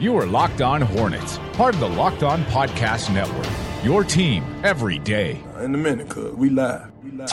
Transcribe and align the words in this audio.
You 0.00 0.16
are 0.18 0.26
Locked 0.26 0.60
On 0.60 0.80
Hornets, 0.80 1.38
part 1.52 1.74
of 1.74 1.80
the 1.80 1.88
Locked 1.88 2.24
On 2.24 2.42
Podcast 2.46 3.14
Network. 3.14 3.46
Your 3.84 4.02
team 4.02 4.44
every 4.64 4.98
day. 4.98 5.40
In 5.60 5.72
a 5.72 5.78
minute, 5.78 6.08
cuz 6.08 6.34
we 6.34 6.50
live. 6.50 6.90
We 7.04 7.12
live. 7.12 7.30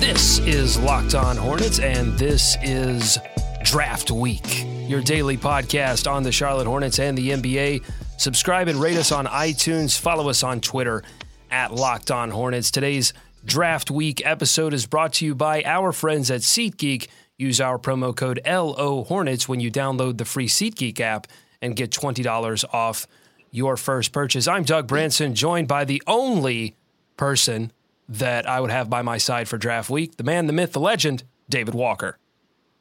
This 0.00 0.38
is 0.38 0.78
Locked 0.78 1.14
On 1.14 1.36
Hornets, 1.36 1.78
and 1.80 2.18
this 2.18 2.56
is 2.62 3.18
Draft 3.62 4.10
Week, 4.10 4.64
your 4.88 5.02
daily 5.02 5.36
podcast 5.36 6.10
on 6.10 6.22
the 6.22 6.32
Charlotte 6.32 6.66
Hornets 6.66 6.98
and 6.98 7.18
the 7.18 7.28
NBA. 7.32 7.82
Subscribe 8.16 8.68
and 8.68 8.80
rate 8.80 8.96
us 8.96 9.12
on 9.12 9.26
iTunes. 9.26 9.98
Follow 9.98 10.30
us 10.30 10.42
on 10.42 10.62
Twitter 10.62 11.02
at 11.50 11.74
Locked 11.74 12.10
On 12.10 12.30
Hornets. 12.30 12.70
Today's 12.70 13.12
Draft 13.44 13.90
Week 13.90 14.24
episode 14.26 14.74
is 14.74 14.86
brought 14.86 15.14
to 15.14 15.24
you 15.24 15.34
by 15.34 15.62
our 15.62 15.92
friends 15.92 16.30
at 16.30 16.40
SeatGeek. 16.40 17.08
Use 17.36 17.60
our 17.60 17.78
promo 17.78 18.14
code 18.14 18.40
LO 18.44 19.04
Hornets 19.04 19.48
when 19.48 19.60
you 19.60 19.70
download 19.70 20.18
the 20.18 20.24
free 20.24 20.48
SeatGeek 20.48 20.98
app 21.00 21.28
and 21.62 21.76
get 21.76 21.90
$20 21.90 22.64
off 22.74 23.06
your 23.50 23.76
first 23.76 24.12
purchase. 24.12 24.48
I'm 24.48 24.64
Doug 24.64 24.88
Branson, 24.88 25.34
joined 25.34 25.68
by 25.68 25.84
the 25.84 26.02
only 26.06 26.74
person 27.16 27.72
that 28.08 28.48
I 28.48 28.60
would 28.60 28.70
have 28.70 28.90
by 28.90 29.02
my 29.02 29.18
side 29.18 29.48
for 29.48 29.56
draft 29.56 29.88
week 29.88 30.16
the 30.16 30.24
man, 30.24 30.46
the 30.46 30.52
myth, 30.52 30.72
the 30.72 30.80
legend, 30.80 31.22
David 31.48 31.74
Walker. 31.74 32.18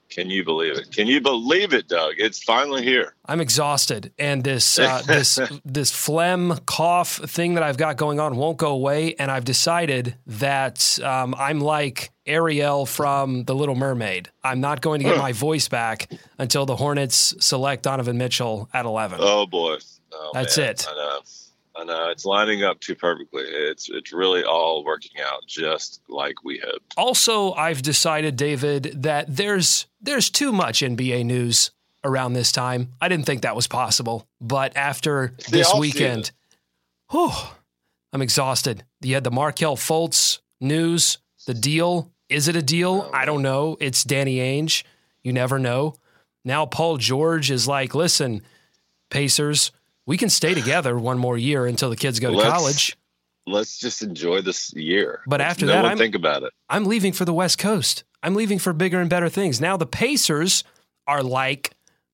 Can 0.10 0.30
you 0.30 0.44
believe 0.44 0.78
it? 0.78 0.92
Can 0.92 1.08
you 1.08 1.20
believe 1.20 1.74
it, 1.74 1.88
Doug? 1.88 2.16
It's 2.18 2.42
finally 2.44 2.84
here. 2.84 3.14
I'm 3.26 3.42
exhausted, 3.42 4.14
and 4.18 4.44
this 4.44 4.80
uh, 4.80 5.02
this 5.08 5.40
this 5.66 5.92
phlegm 5.92 6.58
cough 6.66 7.18
thing 7.18 7.56
that 7.56 7.64
I've 7.64 7.78
got 7.78 7.98
going 7.98 8.20
on 8.20 8.38
won't 8.38 8.58
go 8.58 8.72
away. 8.72 9.16
And 9.20 9.30
I've 9.30 9.46
decided 9.46 10.16
that 10.28 11.00
um, 11.04 11.36
I'm 11.38 11.60
like 11.60 12.12
Ariel 12.26 12.86
from 12.86 13.44
The 13.44 13.56
Little 13.56 13.76
Mermaid. 13.76 14.30
I'm 14.44 14.62
not 14.62 14.82
going 14.82 15.02
to 15.02 15.06
get 15.06 15.18
my 15.18 15.34
voice 15.34 15.68
back 15.68 16.10
until 16.38 16.66
the 16.66 16.76
Hornets 16.76 17.34
select 17.40 17.84
Donovan 17.84 18.18
Mitchell 18.18 18.70
at 18.74 18.86
11. 18.86 19.20
Oh 19.22 19.46
boy, 19.46 19.78
oh, 20.14 20.32
that's 20.34 20.58
man. 20.58 20.70
it. 20.70 20.88
I 21.78 21.84
know. 21.84 22.10
It's 22.10 22.26
lining 22.26 22.64
up 22.64 22.80
too 22.80 22.96
perfectly. 22.96 23.44
It's 23.44 23.90
it's 23.90 24.12
really 24.12 24.44
all 24.44 24.84
working 24.84 25.22
out 25.24 25.46
just 25.46 26.02
like 26.10 26.44
we 26.44 26.60
hoped. 26.64 26.94
Also, 26.98 27.54
I've 27.54 27.82
decided, 27.82 28.36
David, 28.36 29.04
that 29.04 29.36
there's 29.36 29.86
there's 30.02 30.30
too 30.30 30.52
much 30.52 30.82
NBA 30.82 31.26
news 31.26 31.72
around 32.04 32.34
this 32.34 32.52
time. 32.52 32.94
I 33.00 33.10
didn't 33.10 33.26
think 33.26 33.44
that 33.44 33.56
was 33.56 33.68
possible, 33.68 34.28
but 34.42 34.76
after 34.76 35.34
this 35.50 35.72
weekend, 35.76 36.32
whew, 37.12 37.32
I'm 38.12 38.22
exhausted. 38.22 38.84
You 39.02 39.14
had 39.14 39.24
the 39.24 39.32
Markelle 39.32 39.78
Fultz 39.78 40.40
news, 40.60 41.20
the 41.46 41.54
deal. 41.54 42.12
Is 42.30 42.48
it 42.48 42.56
a 42.56 42.62
deal? 42.62 43.10
I 43.14 43.26
don't 43.26 43.42
know. 43.42 43.78
It's 43.80 44.04
Danny 44.04 44.38
Ainge. 44.38 44.84
You 45.22 45.32
never 45.32 45.60
know. 45.60 45.96
Now 46.44 46.66
Paul 46.66 46.98
George 46.98 47.52
is 47.52 47.68
like, 47.68 47.94
listen, 47.94 48.42
Pacers, 49.10 49.72
we 50.08 50.18
can 50.18 50.30
stay 50.30 50.56
together 50.56 50.98
one 50.98 51.20
more 51.20 51.38
year 51.38 51.68
until 51.68 51.92
the 51.92 51.96
kids 51.96 52.20
go 52.20 52.32
to 52.32 52.38
Let's- 52.38 52.50
college. 52.50 52.98
Let's 53.46 53.78
just 53.78 54.02
enjoy 54.02 54.42
this 54.42 54.74
year. 54.74 55.22
But 55.28 55.40
Let's- 55.40 55.52
after 55.52 55.66
no 55.68 55.74
that, 55.74 55.86
I'm- 55.86 55.98
think 55.98 56.16
about 56.16 56.42
it. 56.44 56.52
I'm 56.70 56.86
leaving 56.86 57.14
for 57.14 57.24
the 57.26 57.34
West 57.34 57.60
Coast. 57.60 58.04
I'm 58.24 58.34
leaving 58.36 58.58
for 58.60 58.74
bigger 58.74 59.00
and 59.00 59.10
better 59.10 59.30
things. 59.30 59.62
Now 59.62 59.78
the 59.78 59.86
Pacers 59.86 60.64
are 61.06 61.22
like, 61.24 61.72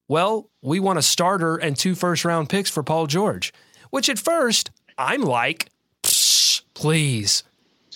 well, 0.08 0.50
we 0.62 0.80
want 0.80 1.00
a 1.00 1.02
starter 1.02 1.56
and 1.56 1.76
two 1.78 1.96
first 1.96 2.24
round 2.26 2.50
picks 2.50 2.70
for 2.70 2.84
Paul 2.84 3.08
George, 3.08 3.52
which 3.90 4.10
at 4.10 4.20
first 4.20 4.70
I'm 4.98 5.22
like, 5.24 5.70
"Psh, 6.04 6.62
please. 6.76 7.44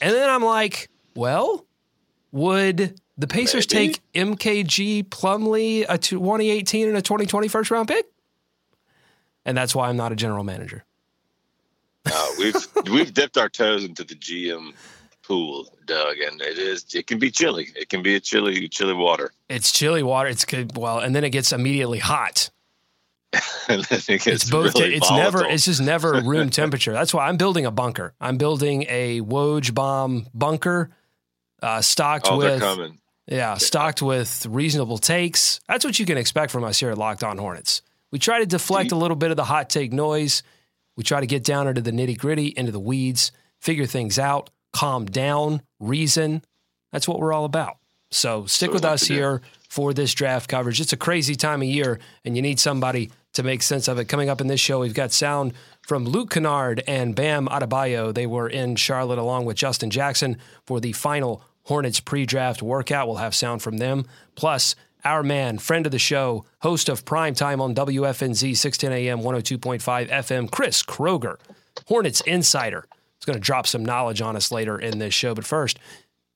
And 0.01 0.15
then 0.15 0.29
I'm 0.29 0.43
like, 0.43 0.89
well, 1.15 1.65
would 2.31 2.99
the 3.17 3.27
Pacers 3.27 3.67
Maybe. 3.73 3.93
take 3.93 4.01
MKG 4.15 5.03
Plumlee, 5.03 5.85
a 5.87 5.97
2018 5.97 6.87
and 6.87 6.97
a 6.97 7.01
2020 7.01 7.47
first 7.47 7.69
round 7.71 7.87
pick? 7.87 8.05
And 9.47 9.57
that's 9.57 9.73
why 9.73 9.87
I'm 9.87 9.97
not 9.97 10.11
a 10.11 10.15
general 10.15 10.43
manager. 10.43 10.83
Uh, 12.05 12.27
we've 12.37 12.55
we've 12.91 13.13
dipped 13.13 13.37
our 13.37 13.49
toes 13.49 13.83
into 13.83 14.03
the 14.03 14.13
GM 14.13 14.73
pool, 15.23 15.67
Doug, 15.85 16.17
and 16.19 16.41
it 16.41 16.57
is 16.57 16.85
it 16.93 17.07
can 17.07 17.17
be 17.17 17.31
chilly. 17.31 17.69
It 17.75 17.89
can 17.89 18.03
be 18.03 18.15
a 18.15 18.19
chilly 18.19 18.67
chilly 18.67 18.93
water. 18.93 19.31
It's 19.49 19.71
chilly 19.71 20.03
water. 20.03 20.29
It's 20.29 20.45
good. 20.45 20.77
Well, 20.77 20.99
and 20.99 21.15
then 21.15 21.23
it 21.23 21.31
gets 21.31 21.51
immediately 21.51 21.99
hot. 21.99 22.49
and 23.67 23.83
then 23.85 23.99
it 24.07 24.21
gets 24.21 24.27
it's 24.27 24.49
both 24.49 24.73
really 24.75 24.95
it's 24.95 25.09
volatile. 25.09 25.41
never 25.41 25.45
it's 25.53 25.65
just 25.65 25.81
never 25.81 26.21
room 26.23 26.49
temperature 26.49 26.93
that's 26.93 27.13
why 27.13 27.27
i'm 27.27 27.35
building 27.35 27.65
a 27.65 27.71
bunker 27.71 28.13
i'm 28.21 28.37
building 28.37 28.85
a 28.87 29.19
woj 29.19 29.73
bomb 29.73 30.25
bunker 30.33 30.89
uh, 31.61 31.81
stocked 31.81 32.27
oh, 32.29 32.37
with 32.37 32.63
yeah 33.27 33.55
stocked 33.55 34.01
with 34.01 34.45
reasonable 34.45 34.97
takes 34.97 35.59
that's 35.67 35.83
what 35.83 35.99
you 35.99 36.05
can 36.05 36.17
expect 36.17 36.53
from 36.53 36.63
us 36.63 36.79
here 36.79 36.89
at 36.89 36.97
locked 36.97 37.21
on 37.21 37.37
hornets 37.37 37.81
we 38.11 38.19
try 38.19 38.39
to 38.39 38.45
deflect 38.45 38.91
a 38.91 38.95
little 38.95 39.17
bit 39.17 39.31
of 39.31 39.37
the 39.37 39.43
hot 39.43 39.69
take 39.69 39.93
noise 39.93 40.43
we 40.95 41.03
try 41.03 41.19
to 41.19 41.27
get 41.27 41.43
down 41.43 41.67
into 41.67 41.81
the 41.81 41.91
nitty 41.91 42.17
gritty 42.17 42.47
into 42.57 42.71
the 42.71 42.79
weeds 42.79 43.31
figure 43.59 43.85
things 43.85 44.17
out 44.19 44.49
calm 44.73 45.05
down 45.05 45.61
reason 45.79 46.43
that's 46.91 47.07
what 47.07 47.19
we're 47.19 47.33
all 47.33 47.45
about 47.45 47.77
so 48.11 48.45
stick 48.45 48.69
So 48.69 48.73
with 48.73 48.85
us 48.85 49.03
here 49.03 49.41
for 49.69 49.93
this 49.93 50.13
draft 50.13 50.49
coverage. 50.49 50.79
It's 50.79 50.93
a 50.93 50.97
crazy 50.97 51.35
time 51.35 51.61
of 51.61 51.67
year, 51.67 51.99
and 52.23 52.35
you 52.35 52.41
need 52.41 52.59
somebody 52.59 53.11
to 53.33 53.43
make 53.43 53.61
sense 53.61 53.87
of 53.87 53.99
it. 53.99 54.05
Coming 54.05 54.29
up 54.29 54.41
in 54.41 54.47
this 54.47 54.59
show, 54.59 54.79
we've 54.79 54.93
got 54.93 55.11
sound 55.11 55.53
from 55.85 56.05
Luke 56.05 56.31
Kennard 56.31 56.83
and 56.87 57.15
Bam 57.15 57.47
Adebayo. 57.47 58.13
They 58.13 58.25
were 58.25 58.47
in 58.47 58.75
Charlotte 58.75 59.19
along 59.19 59.45
with 59.45 59.57
Justin 59.57 59.89
Jackson 59.89 60.37
for 60.65 60.79
the 60.79 60.93
final 60.93 61.43
Hornets 61.63 61.99
pre-draft 61.99 62.61
workout. 62.61 63.07
We'll 63.07 63.17
have 63.17 63.35
sound 63.35 63.61
from 63.61 63.77
them. 63.77 64.05
Plus, 64.35 64.75
our 65.07 65.23
man, 65.23 65.57
friend 65.57 65.85
of 65.85 65.93
the 65.93 65.99
show, 65.99 66.43
host 66.59 66.89
of 66.89 67.05
Prime 67.05 67.33
Time 67.33 67.61
on 67.61 67.73
WFNZ 67.73 68.57
610 68.57 68.91
AM 68.91 69.19
102.5 69.19 70.09
FM, 70.09 70.51
Chris 70.51 70.83
Kroger, 70.83 71.39
Hornets 71.87 72.19
insider. 72.21 72.85
Is 73.17 73.25
going 73.25 73.37
to 73.37 73.39
drop 73.39 73.67
some 73.67 73.85
knowledge 73.85 74.21
on 74.21 74.35
us 74.35 74.51
later 74.51 74.77
in 74.77 74.99
this 74.99 75.13
show. 75.13 75.33
But 75.33 75.45
first, 75.45 75.79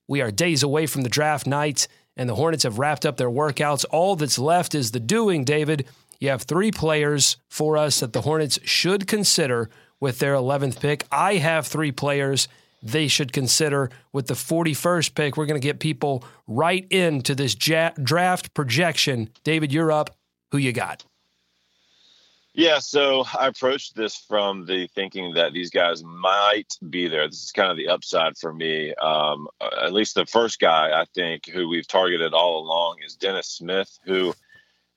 we 0.08 0.22
are 0.22 0.32
days 0.32 0.64
away 0.64 0.86
from 0.86 1.02
the 1.02 1.10
draft 1.10 1.46
night, 1.46 1.90
and 2.16 2.30
the 2.30 2.36
Hornets 2.36 2.64
have 2.64 2.80
wrapped 2.80 3.06
up 3.06 3.18
their 3.18 3.30
workouts. 3.30 3.84
All 3.92 4.16
that's 4.16 4.40
left 4.40 4.74
is 4.74 4.92
the 4.92 5.02
doing, 5.02 5.44
David. 5.44 5.86
You 6.22 6.30
have 6.30 6.44
three 6.44 6.72
players 6.72 7.36
for 7.50 7.76
us 7.76 8.00
that 8.00 8.14
the 8.14 8.22
Hornets 8.22 8.58
should 8.64 9.06
consider 9.06 9.70
with 10.00 10.20
their 10.20 10.34
11th 10.34 10.80
pick. 10.80 11.06
I 11.12 11.36
have 11.36 11.68
three 11.68 11.92
players 11.92 12.48
they 12.82 13.08
should 13.08 13.32
consider 13.34 13.90
with 14.12 14.28
the 14.28 14.34
41st 14.34 15.16
pick. 15.16 15.38
We're 15.38 15.46
going 15.46 15.60
to 15.60 15.66
get 15.66 15.80
people 15.80 16.24
right 16.48 16.86
into 16.90 17.36
this 17.36 17.56
ja- 17.68 17.92
draft 18.02 18.54
projection. 18.54 19.30
David, 19.44 19.72
you're 19.72 19.92
up. 19.92 20.16
Who 20.52 20.58
you 20.58 20.74
got? 20.74 21.06
Yeah, 22.54 22.80
so 22.80 23.24
I 23.40 23.48
approached 23.48 23.96
this 23.96 24.18
from 24.18 24.66
the 24.66 24.88
thinking 24.88 25.34
that 25.36 25.54
these 25.54 25.70
guys 25.70 26.04
might 26.04 26.78
be 26.90 27.08
there. 27.08 27.28
This 27.28 27.44
is 27.44 27.52
kind 27.52 27.72
of 27.72 27.78
the 27.78 27.88
upside 27.88 28.38
for 28.38 28.54
me. 28.54 28.94
Um, 28.96 29.48
at 29.82 29.94
least 29.94 30.16
the 30.16 30.26
first 30.26 30.60
guy 30.60 30.90
I 31.00 31.06
think 31.16 31.48
who 31.48 31.70
we've 31.70 31.88
targeted 31.88 32.34
all 32.34 32.60
along 32.62 32.98
is 33.06 33.16
Dennis 33.16 33.48
Smith, 33.48 33.98
who, 34.04 34.34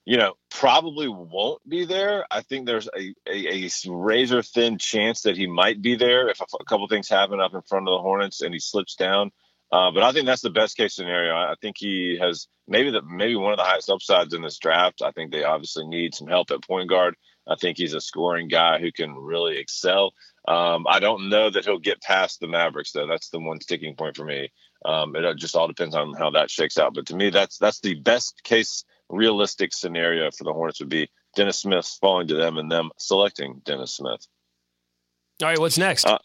you 0.04 0.18
know, 0.18 0.34
probably 0.50 1.08
won't 1.08 1.66
be 1.68 1.84
there. 1.84 2.26
I 2.30 2.42
think 2.42 2.66
there's 2.66 2.88
a, 2.88 3.14
a, 3.26 3.64
a 3.64 3.70
razor 3.86 4.42
thin 4.42 4.78
chance 4.78 5.22
that 5.22 5.36
he 5.36 5.46
might 5.46 5.80
be 5.80 5.96
there 5.96 6.28
if 6.28 6.40
a, 6.40 6.64
couple 6.64 6.86
things 6.88 7.08
happen 7.08 7.40
up 7.40 7.54
in 7.54 7.62
front 7.62 7.88
of 7.88 7.92
the 7.92 8.02
Hornets 8.02 8.42
and 8.42 8.52
he 8.52 8.60
slips 8.60 8.96
down. 8.96 9.30
Uh, 9.72 9.90
but 9.90 10.02
I 10.02 10.12
think 10.12 10.26
that's 10.26 10.42
the 10.42 10.50
best 10.50 10.76
case 10.76 10.94
scenario. 10.94 11.34
I 11.34 11.54
think 11.60 11.76
he 11.78 12.18
has 12.20 12.48
maybe 12.68 12.90
the 12.90 13.02
maybe 13.02 13.34
one 13.34 13.52
of 13.52 13.58
the 13.58 13.64
highest 13.64 13.90
upsides 13.90 14.34
in 14.34 14.42
this 14.42 14.58
draft. 14.58 15.02
I 15.02 15.10
think 15.10 15.32
they 15.32 15.42
obviously 15.42 15.86
need 15.86 16.14
some 16.14 16.28
help 16.28 16.50
at 16.50 16.62
point 16.62 16.88
guard. 16.88 17.16
I 17.48 17.56
think 17.56 17.76
he's 17.76 17.94
a 17.94 18.00
scoring 18.00 18.48
guy 18.48 18.78
who 18.78 18.92
can 18.92 19.14
really 19.14 19.58
excel. 19.58 20.12
Um, 20.46 20.86
I 20.88 21.00
don't 21.00 21.28
know 21.28 21.50
that 21.50 21.64
he'll 21.64 21.78
get 21.78 22.02
past 22.02 22.40
the 22.40 22.46
Mavericks 22.46 22.92
though. 22.92 23.06
That's 23.06 23.30
the 23.30 23.40
one 23.40 23.60
sticking 23.60 23.96
point 23.96 24.16
for 24.16 24.24
me. 24.24 24.50
Um, 24.84 25.16
it 25.16 25.38
just 25.38 25.56
all 25.56 25.66
depends 25.66 25.94
on 25.94 26.12
how 26.14 26.30
that 26.32 26.50
shakes 26.50 26.78
out. 26.78 26.94
But 26.94 27.06
to 27.06 27.16
me, 27.16 27.30
that's 27.30 27.58
that's 27.58 27.80
the 27.80 27.94
best 27.94 28.42
case 28.44 28.84
realistic 29.14 29.72
scenario 29.72 30.30
for 30.30 30.44
the 30.44 30.52
Hornets 30.52 30.80
would 30.80 30.88
be 30.88 31.08
Dennis 31.36 31.58
Smith 31.58 31.86
falling 32.00 32.28
to 32.28 32.34
them 32.34 32.58
and 32.58 32.70
them 32.70 32.90
selecting 32.98 33.60
Dennis 33.64 33.96
Smith. 33.96 34.26
All 35.42 35.48
right, 35.48 35.58
what's 35.58 35.78
next? 35.78 36.06
Uh, 36.06 36.18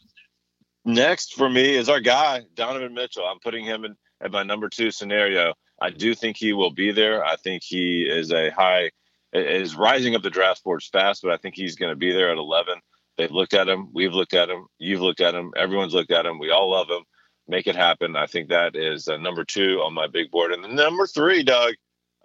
Next 0.86 1.34
for 1.34 1.50
me 1.50 1.76
is 1.76 1.90
our 1.90 2.00
guy 2.00 2.44
Donovan 2.56 2.94
Mitchell. 2.94 3.26
I'm 3.26 3.40
putting 3.40 3.66
him 3.66 3.86
in 3.86 3.96
at 4.22 4.32
my 4.32 4.44
number 4.44 4.70
two 4.70 4.92
scenario. 4.92 5.54
I 5.82 5.90
do 5.92 6.16
think 6.16 6.38
he 6.38 6.54
will 6.54 6.72
be 6.72 6.92
there. 6.92 7.24
I 7.24 7.36
think 7.36 7.64
he 7.64 8.04
is 8.04 8.32
a 8.32 8.50
high 8.50 8.92
is 9.32 9.76
rising 9.76 10.16
up 10.16 10.24
the 10.24 10.30
draft 10.30 10.64
boards 10.64 10.88
fast, 10.88 11.22
but 11.22 11.32
I 11.32 11.38
think 11.38 11.56
he's 11.56 11.76
going 11.76 11.92
to 11.92 11.96
be 11.96 12.12
there 12.12 12.32
at 12.32 12.38
11. 12.38 12.80
They've 13.18 13.30
looked 13.30 13.54
at 13.54 13.70
him. 13.70 13.90
We've 13.94 14.14
looked 14.14 14.34
at 14.34 14.50
him. 14.50 14.66
You've 14.80 15.02
looked 15.02 15.22
at 15.22 15.36
him. 15.36 15.52
Everyone's 15.56 15.94
looked 15.94 16.12
at 16.12 16.26
him. 16.26 16.40
We 16.40 16.50
all 16.50 16.72
love 16.72 16.90
him. 16.90 17.04
Make 17.48 17.68
it 17.68 17.76
happen. 17.76 18.16
I 18.16 18.26
think 18.26 18.50
that 18.50 18.76
is 18.76 19.08
uh, 19.08 19.18
number 19.18 19.44
two 19.44 19.82
on 19.84 19.94
my 19.94 20.08
big 20.08 20.32
board. 20.32 20.52
And 20.52 20.64
then 20.64 20.76
number 20.76 21.06
three, 21.06 21.44
Doug, 21.44 21.76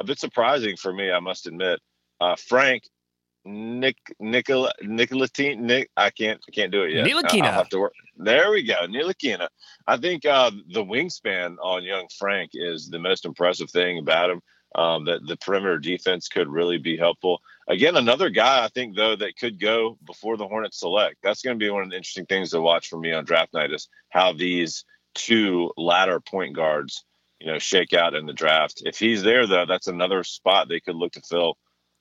a 0.00 0.04
bit 0.04 0.18
surprising 0.18 0.76
for 0.76 0.92
me, 0.92 1.10
I 1.10 1.20
must 1.20 1.46
admit. 1.46 1.80
Uh, 2.20 2.36
Frank 2.36 2.84
Nick 3.44 3.96
Nicola 4.18 4.72
Nicolatine 4.82 5.58
Nick 5.58 5.90
I 5.96 6.10
can't 6.10 6.40
I 6.48 6.50
can't 6.50 6.72
do 6.72 6.84
it 6.84 6.92
yet. 6.92 7.06
Ntilikina. 7.06 7.42
I'll 7.44 7.52
have 7.52 7.68
to 7.70 7.80
work. 7.80 7.92
There 8.16 8.50
we 8.50 8.62
go, 8.62 8.74
Ntilikina. 8.86 9.48
I 9.86 9.96
think 9.98 10.24
uh, 10.24 10.50
the 10.72 10.84
wingspan 10.84 11.56
on 11.62 11.84
young 11.84 12.06
Frank 12.18 12.52
is 12.54 12.88
the 12.88 12.98
most 12.98 13.24
impressive 13.24 13.70
thing 13.70 13.98
about 13.98 14.30
him. 14.30 14.40
Um, 14.76 15.04
that 15.04 15.24
the 15.28 15.36
perimeter 15.36 15.78
defense 15.78 16.26
could 16.26 16.48
really 16.48 16.78
be 16.78 16.96
helpful. 16.96 17.40
Again, 17.68 17.96
another 17.96 18.28
guy 18.28 18.64
I 18.64 18.68
think 18.68 18.96
though 18.96 19.14
that 19.14 19.36
could 19.36 19.60
go 19.60 19.96
before 20.04 20.36
the 20.36 20.48
Hornets 20.48 20.80
select. 20.80 21.18
That's 21.22 21.42
going 21.42 21.56
to 21.56 21.64
be 21.64 21.70
one 21.70 21.84
of 21.84 21.90
the 21.90 21.96
interesting 21.96 22.26
things 22.26 22.50
to 22.50 22.60
watch 22.60 22.88
for 22.88 22.98
me 22.98 23.12
on 23.12 23.24
draft 23.24 23.54
night 23.54 23.72
is 23.72 23.88
how 24.10 24.32
these 24.32 24.84
two 25.14 25.70
latter 25.76 26.18
point 26.18 26.56
guards, 26.56 27.04
you 27.44 27.52
know, 27.52 27.58
shake 27.58 27.92
out 27.92 28.14
in 28.14 28.24
the 28.24 28.32
draft. 28.32 28.82
If 28.86 28.98
he's 28.98 29.22
there 29.22 29.46
though, 29.46 29.66
that's 29.66 29.86
another 29.86 30.24
spot 30.24 30.66
they 30.68 30.80
could 30.80 30.96
look 30.96 31.12
to 31.12 31.20
fill 31.20 31.58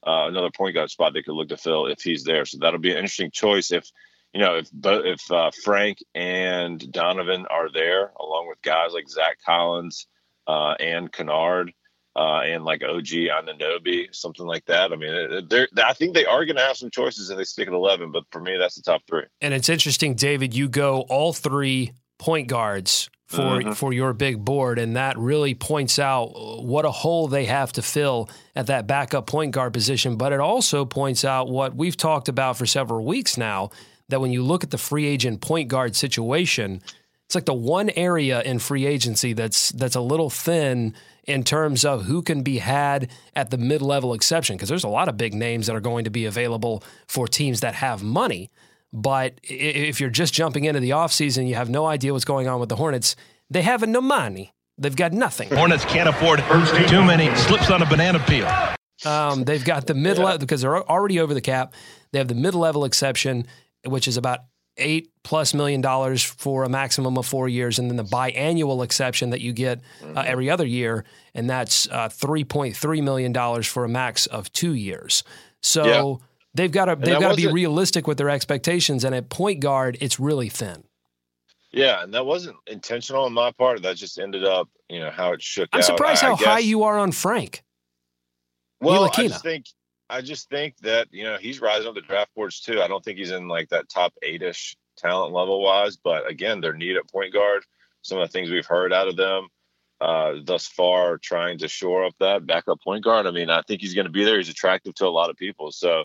uh, 0.07 0.27
another 0.27 0.49
point 0.49 0.73
guard 0.73 0.89
spot 0.89 1.13
they 1.13 1.21
could 1.21 1.35
look 1.35 1.49
to 1.49 1.57
fill 1.57 1.87
if 1.87 2.01
he's 2.01 2.23
there. 2.23 2.45
So 2.45 2.59
that'll 2.61 2.79
be 2.79 2.91
an 2.91 2.97
interesting 2.97 3.29
choice 3.29 3.71
if 3.71 3.89
you 4.33 4.39
know 4.39 4.55
if 4.55 4.69
if 4.81 5.31
uh, 5.31 5.51
Frank 5.63 5.97
and 6.15 6.79
Donovan 6.91 7.45
are 7.49 7.69
there, 7.69 8.13
along 8.17 8.47
with 8.47 8.61
guys 8.61 8.93
like 8.93 9.09
Zach 9.09 9.37
Collins 9.45 10.07
uh, 10.47 10.75
and 10.79 11.11
Kennard. 11.11 11.73
Uh, 12.15 12.41
and 12.41 12.63
like 12.63 12.83
OG 12.83 13.07
Anunoby, 13.07 14.13
something 14.13 14.45
like 14.45 14.63
that. 14.65 14.93
I 14.93 14.95
mean, 14.95 15.47
they're, 15.49 15.67
I 15.83 15.93
think 15.93 16.13
they 16.13 16.27
are 16.27 16.45
going 16.45 16.57
to 16.57 16.61
have 16.61 16.77
some 16.77 16.91
choices 16.91 17.31
if 17.31 17.37
they 17.39 17.43
stick 17.43 17.67
at 17.67 17.73
11, 17.73 18.11
but 18.11 18.25
for 18.29 18.39
me, 18.39 18.55
that's 18.55 18.75
the 18.75 18.83
top 18.83 19.01
three. 19.09 19.23
And 19.41 19.51
it's 19.51 19.67
interesting, 19.67 20.13
David, 20.13 20.53
you 20.53 20.69
go 20.69 21.07
all 21.09 21.33
three 21.33 21.93
point 22.19 22.49
guards 22.49 23.09
for 23.33 23.41
mm-hmm. 23.41 23.71
for 23.73 23.91
your 23.91 24.13
big 24.13 24.43
board, 24.43 24.79
and 24.79 24.95
that 24.95 25.17
really 25.17 25.55
points 25.55 25.99
out 25.99 26.31
what 26.63 26.85
a 26.85 26.91
hole 26.91 27.27
they 27.27 27.45
have 27.45 27.71
to 27.73 27.81
fill 27.81 28.29
at 28.55 28.67
that 28.67 28.87
backup 28.87 29.27
point 29.27 29.51
guard 29.51 29.73
position. 29.73 30.15
But 30.15 30.31
it 30.33 30.39
also 30.39 30.85
points 30.85 31.25
out 31.25 31.49
what 31.49 31.75
we've 31.75 31.97
talked 31.97 32.29
about 32.29 32.57
for 32.57 32.65
several 32.65 33.05
weeks 33.05 33.37
now 33.37 33.71
that 34.09 34.21
when 34.21 34.31
you 34.31 34.43
look 34.43 34.63
at 34.63 34.71
the 34.71 34.77
free 34.77 35.05
agent 35.05 35.41
point 35.41 35.69
guard 35.69 35.95
situation, 35.95 36.81
it's 37.25 37.35
like 37.35 37.45
the 37.45 37.53
one 37.53 37.89
area 37.91 38.41
in 38.43 38.59
free 38.59 38.85
agency 38.85 39.33
that's 39.33 39.71
that's 39.71 39.95
a 39.95 40.01
little 40.01 40.29
thin 40.29 40.93
in 41.25 41.43
terms 41.43 41.85
of 41.85 42.03
who 42.03 42.21
can 42.21 42.43
be 42.43 42.57
had 42.57 43.09
at 43.35 43.49
the 43.49 43.57
mid 43.57 43.81
level 43.81 44.13
exception 44.13 44.55
because 44.55 44.69
there's 44.69 44.83
a 44.83 44.89
lot 44.89 45.07
of 45.07 45.17
big 45.17 45.33
names 45.33 45.67
that 45.67 45.75
are 45.75 45.81
going 45.81 46.03
to 46.03 46.09
be 46.09 46.25
available 46.25 46.83
for 47.07 47.27
teams 47.27 47.61
that 47.61 47.75
have 47.75 48.03
money. 48.03 48.51
But 48.93 49.39
if 49.41 49.99
you're 49.99 50.11
just 50.11 50.35
jumping 50.35 50.65
into 50.65 50.79
the 50.79 50.91
offseason, 50.91 51.47
you 51.47 51.55
have 51.55 51.69
no 51.69 51.87
idea 51.87 52.13
what's 52.13 52.25
going 52.25 52.47
on 52.47 52.59
with 52.59 52.69
the 52.69 52.75
Hornets. 52.75 53.15
They 53.49 53.63
have 53.63 53.85
no 53.87 53.99
money. 53.99 54.53
They've 54.77 54.95
got 54.95 55.11
nothing. 55.13 55.49
Hornets 55.49 55.83
can't 55.85 56.07
afford 56.07 56.43
too 56.87 57.03
many 57.03 57.33
slips 57.35 57.71
on 57.71 57.81
a 57.81 57.87
banana 57.87 58.19
peel. 58.19 58.47
Um, 59.05 59.43
they've 59.43 59.63
got 59.65 59.87
the 59.87 59.95
mid 59.95 60.19
level 60.19 60.37
because 60.37 60.61
they're 60.61 60.89
already 60.89 61.19
over 61.19 61.33
the 61.33 61.41
cap. 61.41 61.73
They 62.11 62.19
have 62.19 62.27
the 62.27 62.35
mid 62.35 62.53
level 62.53 62.85
exception, 62.85 63.47
which 63.83 64.07
is 64.07 64.15
about 64.15 64.41
eight 64.77 65.11
plus 65.23 65.53
million 65.53 65.81
dollars 65.81 66.23
for 66.23 66.63
a 66.63 66.69
maximum 66.69 67.17
of 67.17 67.25
four 67.25 67.49
years, 67.49 67.79
and 67.79 67.89
then 67.89 67.97
the 67.97 68.03
biannual 68.03 68.83
exception 68.83 69.31
that 69.31 69.41
you 69.41 69.53
get 69.53 69.81
uh, 70.15 70.23
every 70.25 70.49
other 70.49 70.65
year, 70.65 71.03
and 71.33 71.49
that's 71.49 71.87
uh, 71.89 72.09
three 72.09 72.43
point 72.43 72.75
three 72.75 73.01
million 73.01 73.31
dollars 73.31 73.67
for 73.67 73.85
a 73.85 73.89
max 73.89 74.27
of 74.27 74.53
two 74.53 74.73
years. 74.73 75.23
So. 75.61 75.85
Yeah 76.19 76.25
They've 76.55 76.71
got 76.71 76.85
to 76.85 76.95
they've 76.95 77.19
got 77.19 77.31
to 77.31 77.35
be 77.35 77.47
realistic 77.47 78.07
with 78.07 78.17
their 78.17 78.29
expectations, 78.29 79.03
and 79.03 79.15
at 79.15 79.29
point 79.29 79.59
guard, 79.59 79.97
it's 79.99 80.19
really 80.19 80.49
thin. 80.49 80.83
Yeah, 81.71 82.03
and 82.03 82.13
that 82.13 82.25
wasn't 82.25 82.57
intentional 82.67 83.25
on 83.25 83.33
my 83.33 83.51
part. 83.51 83.81
That 83.81 83.95
just 83.97 84.19
ended 84.19 84.45
up, 84.45 84.69
you 84.89 84.99
know, 84.99 85.09
how 85.09 85.33
it 85.33 85.41
shook 85.41 85.69
I'm 85.73 85.79
out. 85.79 85.85
surprised 85.85 86.23
I, 86.23 86.27
how 86.27 86.33
I 86.33 86.37
high 86.37 86.59
you 86.59 86.83
are 86.83 86.99
on 86.99 87.11
Frank. 87.11 87.63
Well, 88.79 89.05
I 89.05 89.27
just 89.27 89.41
think 89.41 89.65
I 90.09 90.21
just 90.21 90.49
think 90.49 90.77
that 90.81 91.07
you 91.11 91.23
know 91.23 91.37
he's 91.37 91.59
rising 91.59 91.87
up 91.87 91.95
the 91.95 92.01
draft 92.01 92.29
boards 92.35 92.59
too. 92.59 92.81
I 92.81 92.87
don't 92.87 93.03
think 93.03 93.17
he's 93.17 93.31
in 93.31 93.47
like 93.47 93.69
that 93.69 93.89
top 93.89 94.13
eight-ish 94.21 94.75
talent 94.95 95.33
level 95.33 95.63
wise, 95.63 95.97
but 95.97 96.29
again, 96.29 96.61
their 96.61 96.73
need 96.73 96.97
at 96.97 97.09
point 97.09 97.33
guard. 97.33 97.63
Some 98.03 98.19
of 98.19 98.27
the 98.27 98.31
things 98.31 98.51
we've 98.51 98.65
heard 98.65 98.93
out 98.93 99.07
of 99.07 99.15
them 99.15 99.47
uh, 100.01 100.33
thus 100.43 100.67
far, 100.67 101.17
trying 101.17 101.57
to 101.59 101.67
shore 101.67 102.05
up 102.05 102.13
that 102.19 102.45
backup 102.45 102.81
point 102.81 103.03
guard. 103.03 103.25
I 103.25 103.31
mean, 103.31 103.49
I 103.49 103.61
think 103.61 103.81
he's 103.81 103.95
going 103.95 104.05
to 104.05 104.11
be 104.11 104.25
there. 104.25 104.37
He's 104.37 104.49
attractive 104.49 104.93
to 104.95 105.07
a 105.07 105.09
lot 105.09 105.29
of 105.29 105.37
people, 105.37 105.71
so 105.71 106.03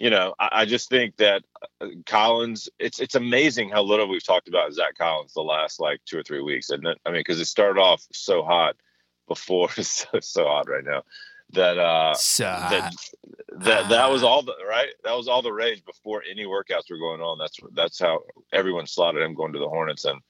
you 0.00 0.10
know, 0.10 0.34
I, 0.38 0.48
I, 0.52 0.64
just 0.64 0.88
think 0.88 1.16
that 1.16 1.42
uh, 1.80 1.86
Collins. 2.06 2.68
It's 2.78 3.00
it's 3.00 3.14
amazing 3.14 3.70
how 3.70 3.82
little 3.82 4.08
we've 4.08 4.24
talked 4.24 4.48
about 4.48 4.72
Zach 4.72 4.96
Collins 4.98 5.34
the 5.34 5.42
last 5.42 5.80
like 5.80 6.00
two 6.04 6.18
or 6.18 6.22
three 6.22 6.42
weeks, 6.42 6.70
it? 6.70 6.84
I 6.84 7.10
mean, 7.10 7.20
because 7.20 7.40
it 7.40 7.46
started 7.46 7.80
off 7.80 8.02
so 8.12 8.42
hot 8.42 8.76
before, 9.28 9.70
so, 9.82 10.20
so 10.20 10.44
hot 10.46 10.68
right 10.68 10.84
now 10.84 11.02
that 11.54 11.78
uh 11.78 12.14
so 12.14 12.44
that 12.44 12.92
that 13.52 13.88
that 13.88 14.10
was 14.10 14.22
all 14.22 14.42
the 14.42 14.54
right. 14.68 14.88
That 15.04 15.16
was 15.16 15.28
all 15.28 15.42
the 15.42 15.52
rage 15.52 15.84
before 15.84 16.22
any 16.28 16.44
workouts 16.44 16.90
were 16.90 16.98
going 16.98 17.20
on. 17.20 17.38
That's 17.38 17.58
that's 17.72 17.98
how 17.98 18.20
everyone 18.52 18.86
slotted 18.86 19.22
him 19.22 19.34
going 19.34 19.52
to 19.52 19.58
the 19.58 19.68
Hornets 19.68 20.04
and 20.04 20.20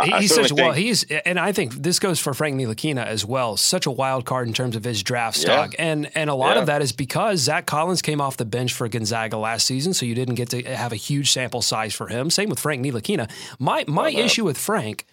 he's 0.00 0.34
such 0.34 0.50
a 0.50 0.54
well. 0.54 0.72
He's 0.72 1.04
and 1.04 1.38
I 1.38 1.52
think 1.52 1.74
this 1.74 1.98
goes 1.98 2.18
for 2.18 2.32
Frank 2.32 2.56
Ntilikina 2.56 3.04
as 3.04 3.24
well. 3.24 3.56
Such 3.56 3.86
a 3.86 3.90
wild 3.90 4.24
card 4.24 4.48
in 4.48 4.54
terms 4.54 4.74
of 4.74 4.84
his 4.84 5.02
draft 5.02 5.36
stock, 5.36 5.74
yeah. 5.74 5.84
and 5.84 6.10
and 6.16 6.30
a 6.30 6.34
lot 6.34 6.56
yeah. 6.56 6.60
of 6.60 6.66
that 6.66 6.80
is 6.80 6.92
because 6.92 7.40
Zach 7.40 7.66
Collins 7.66 8.00
came 8.00 8.20
off 8.20 8.38
the 8.38 8.46
bench 8.46 8.72
for 8.72 8.88
Gonzaga 8.88 9.36
last 9.36 9.66
season, 9.66 9.92
so 9.92 10.06
you 10.06 10.14
didn't 10.14 10.36
get 10.36 10.50
to 10.50 10.62
have 10.62 10.92
a 10.92 10.96
huge 10.96 11.30
sample 11.30 11.60
size 11.60 11.94
for 11.94 12.08
him. 12.08 12.30
Same 12.30 12.48
with 12.48 12.58
Frank 12.58 12.84
Ntilikina. 12.84 13.30
My 13.58 13.84
my 13.86 14.10
issue 14.10 14.44
with 14.44 14.56
Frank 14.56 15.04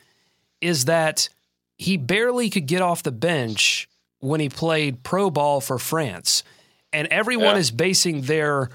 is 0.61 0.85
that 0.85 1.27
he 1.77 1.97
barely 1.97 2.49
could 2.49 2.65
get 2.65 2.81
off 2.81 3.03
the 3.03 3.11
bench 3.11 3.89
when 4.19 4.39
he 4.39 4.49
played 4.49 5.03
pro 5.03 5.29
ball 5.29 5.59
for 5.59 5.77
France, 5.77 6.43
and 6.93 7.07
everyone 7.09 7.55
yeah. 7.55 7.57
is 7.57 7.71
basing 7.71 8.21
their 8.21 8.69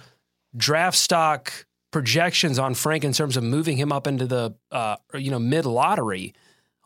draft 0.55 0.99
stock 0.99 1.67
projections 1.94 2.58
on 2.58 2.75
Frank 2.75 3.05
in 3.05 3.12
terms 3.12 3.37
of 3.37 3.44
moving 3.44 3.76
him 3.76 3.93
up 3.93 4.08
into 4.08 4.26
the 4.26 4.52
uh, 4.73 4.96
you 5.14 5.31
know 5.31 5.38
mid 5.38 5.64
lottery 5.64 6.35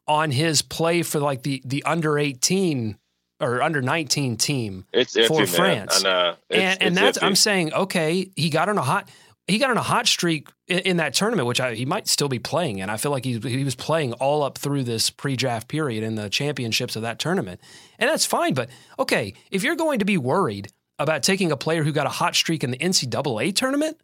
on 0.06 0.31
his 0.31 0.60
play 0.60 1.02
for 1.02 1.19
like 1.19 1.43
the 1.44 1.62
the 1.64 1.82
under 1.84 2.19
18 2.19 2.99
or 3.40 3.62
under 3.62 3.81
19 3.81 4.37
team 4.37 4.84
it's 4.93 5.16
for 5.26 5.46
France. 5.46 5.96
And, 5.96 6.06
uh, 6.06 6.34
it's, 6.50 6.58
and, 6.58 6.82
and 6.82 6.96
that's 6.99 7.16
iffy. 7.16 7.22
I'm 7.26 7.37
saying 7.37 7.72
okay, 7.72 8.31
he 8.37 8.50
got 8.50 8.69
on 8.69 8.76
a 8.76 8.82
hot 8.82 9.08
he 9.46 9.56
got 9.56 9.70
on 9.70 9.78
a 9.78 9.82
hot 9.82 10.06
streak 10.06 10.50
in, 10.66 10.81
in 10.81 10.96
that 10.99 11.14
tournament, 11.14 11.49
which 11.49 11.58
I, 11.58 11.75
he 11.75 11.87
might 11.87 12.06
still 12.06 12.28
be 12.28 12.38
playing 12.38 12.81
in. 12.81 12.90
I 12.90 12.99
feel 12.99 13.10
like 13.10 13.25
he, 13.25 13.38
he 13.38 13.64
was 13.64 13.75
playing 13.75 14.12
all 14.12 14.43
up 14.43 14.58
through 14.58 14.84
this 14.84 15.08
pre-draft 15.08 15.69
period 15.69 16.05
in 16.05 16.16
the 16.16 16.28
championships 16.28 16.96
of 16.96 17.02
that 17.02 17.19
tournament, 17.19 17.62
and 17.99 18.10
that's 18.10 18.26
fine. 18.26 18.52
But 18.52 18.69
okay, 18.99 19.32
if 19.50 19.62
you're 19.62 19.75
going 19.75 20.00
to 20.00 20.05
be 20.05 20.19
worried 20.19 20.69
about 20.99 21.22
taking 21.22 21.50
a 21.50 21.56
player 21.56 21.82
who 21.82 21.93
got 21.93 22.06
a 22.06 22.10
hot 22.10 22.34
streak 22.34 22.62
in 22.62 22.72
the 22.72 22.76
NCAA 22.76 23.55
tournament, 23.56 23.96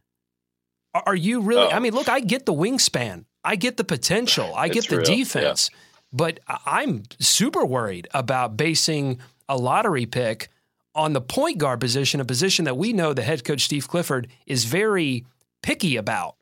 are 0.94 1.14
you 1.14 1.40
really? 1.40 1.66
Oh. 1.66 1.70
I 1.70 1.78
mean, 1.78 1.94
look, 1.94 2.08
I 2.08 2.20
get 2.20 2.46
the 2.46 2.52
wingspan, 2.52 3.24
I 3.44 3.56
get 3.56 3.76
the 3.76 3.84
potential, 3.84 4.52
I 4.54 4.68
get 4.68 4.88
the 4.88 4.98
real. 4.98 5.06
defense, 5.06 5.70
yeah. 5.72 5.78
but 6.12 6.40
I'm 6.66 7.04
super 7.18 7.64
worried 7.64 8.08
about 8.14 8.56
basing 8.56 9.18
a 9.48 9.56
lottery 9.56 10.06
pick 10.06 10.48
on 10.94 11.12
the 11.12 11.20
point 11.20 11.58
guard 11.58 11.80
position, 11.80 12.20
a 12.20 12.24
position 12.24 12.64
that 12.66 12.76
we 12.76 12.92
know 12.92 13.12
the 13.12 13.22
head 13.22 13.44
coach 13.44 13.62
Steve 13.62 13.88
Clifford 13.88 14.28
is 14.46 14.64
very 14.64 15.24
picky 15.62 15.96
about. 15.96 16.36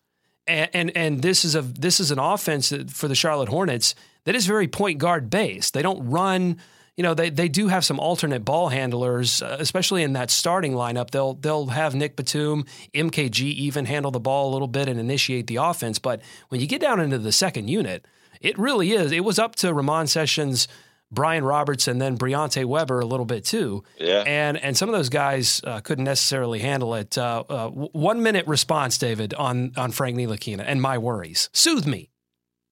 And, 0.47 0.71
and 0.75 0.97
and, 0.97 1.23
this 1.23 1.45
is 1.45 1.55
a 1.55 1.63
this 1.63 2.01
is 2.01 2.11
an 2.11 2.19
offense 2.19 2.73
for 2.89 3.07
the 3.07 3.15
Charlotte 3.15 3.49
Hornets 3.49 3.95
that 4.25 4.35
is 4.35 4.45
very 4.45 4.67
point 4.67 4.99
guard 4.99 5.31
based. 5.31 5.73
They 5.73 5.83
don't 5.83 6.09
run 6.09 6.59
you 6.97 7.03
know, 7.03 7.15
they, 7.15 7.31
they 7.31 7.49
do 7.49 7.69
have 7.69 7.85
some 7.85 7.99
alternate 7.99 8.45
ball 8.45 8.69
handlers, 8.69 9.41
uh, 9.41 9.57
especially 9.59 10.03
in 10.03 10.13
that 10.13 10.31
starting 10.31 10.73
lineup. 10.73 11.11
They'll 11.11 11.35
they'll 11.35 11.69
have 11.69 11.95
Nick 11.95 12.17
Batum, 12.17 12.67
MKG 12.95 13.41
even 13.41 13.87
handle 13.87 14.11
the 14.11 14.21
ball 14.21 14.51
a 14.51 14.53
little 14.53 14.69
bit 14.69 14.89
and 14.89 15.01
initiate 15.01 15.47
the 15.47 15.57
offense. 15.57 15.99
But 15.99 16.21
when 16.49 16.61
you 16.61 16.67
get 16.67 16.81
down 16.81 17.01
into 17.01 17.19
the 17.19 17.33
second 17.33 17.69
unit, 17.69 18.07
it 18.41 18.59
really 18.59 18.93
is. 18.93 19.11
It 19.11 19.25
was 19.25 19.39
up 19.39 19.55
to 19.57 19.73
Ramon 19.73 20.07
Sessions, 20.07 20.69
Brian 21.11 21.45
Roberts, 21.45 21.89
and 21.89 22.01
then 22.01 22.19
Briante 22.19 22.65
Weber 22.67 23.01
a 23.01 23.07
little 23.07 23.27
bit 23.27 23.47
too. 23.47 23.85
Yeah. 23.99 24.25
And 24.27 24.59
and 24.59 24.77
some 24.77 24.91
of 24.91 24.95
those 24.95 25.09
guys 25.09 25.63
uh, 25.65 25.81
couldn't 25.81 26.05
necessarily 26.05 26.59
handle 26.59 26.95
it. 26.95 27.17
Uh, 27.17 27.45
uh 27.49 27.69
one 27.71 28.23
minute 28.23 28.47
response, 28.47 28.99
David, 28.99 29.33
on 29.33 29.73
on 29.79 29.93
Frank 29.93 30.19
Ntilikina 30.19 30.65
and 30.67 30.83
my 30.83 30.99
worries. 30.99 31.49
Soothe 31.55 31.87
me. 31.87 32.12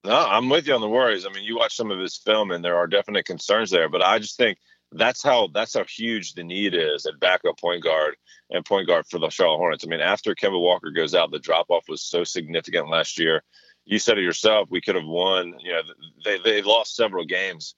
No, 0.05 0.17
I'm 0.17 0.49
with 0.49 0.67
you 0.67 0.75
on 0.75 0.81
the 0.81 0.89
worries. 0.89 1.27
I 1.27 1.31
mean, 1.31 1.45
you 1.45 1.57
watch 1.57 1.77
some 1.77 1.91
of 1.91 1.99
his 1.99 2.17
film, 2.17 2.51
and 2.51 2.65
there 2.65 2.77
are 2.77 2.87
definite 2.87 3.27
concerns 3.27 3.71
there. 3.71 3.89
But 3.89 4.03
I 4.03 4.19
just 4.19 4.37
think 4.37 4.59
that's 4.93 5.23
how 5.23 5.49
that's 5.53 5.75
how 5.75 5.85
huge 5.85 6.35
the 6.35 6.43
need 6.43 6.75
is 6.75 7.07
at 7.07 7.21
backup 7.21 7.59
point 7.59 7.85
guard 7.85 8.17
and 8.51 8.65
point 8.65 8.89
guard 8.89 9.05
for 9.07 9.19
the 9.19 9.29
Charlotte 9.29 9.59
Hornets. 9.59 9.85
I 9.85 9.89
mean, 9.89 10.01
after 10.01 10.35
Kemba 10.35 10.61
Walker 10.61 10.91
goes 10.91 11.15
out, 11.15 11.31
the 11.31 11.39
drop 11.39 11.67
off 11.69 11.85
was 11.89 12.03
so 12.03 12.25
significant 12.25 12.89
last 12.89 13.19
year. 13.19 13.43
You 13.85 13.99
said 13.99 14.19
it 14.19 14.25
yourself. 14.25 14.69
We 14.71 14.81
could 14.81 14.95
have 14.95 15.07
won. 15.07 15.55
You 15.61 15.73
know, 15.73 15.83
they 16.25 16.39
they 16.39 16.63
lost 16.63 16.97
several 16.97 17.25
games 17.25 17.75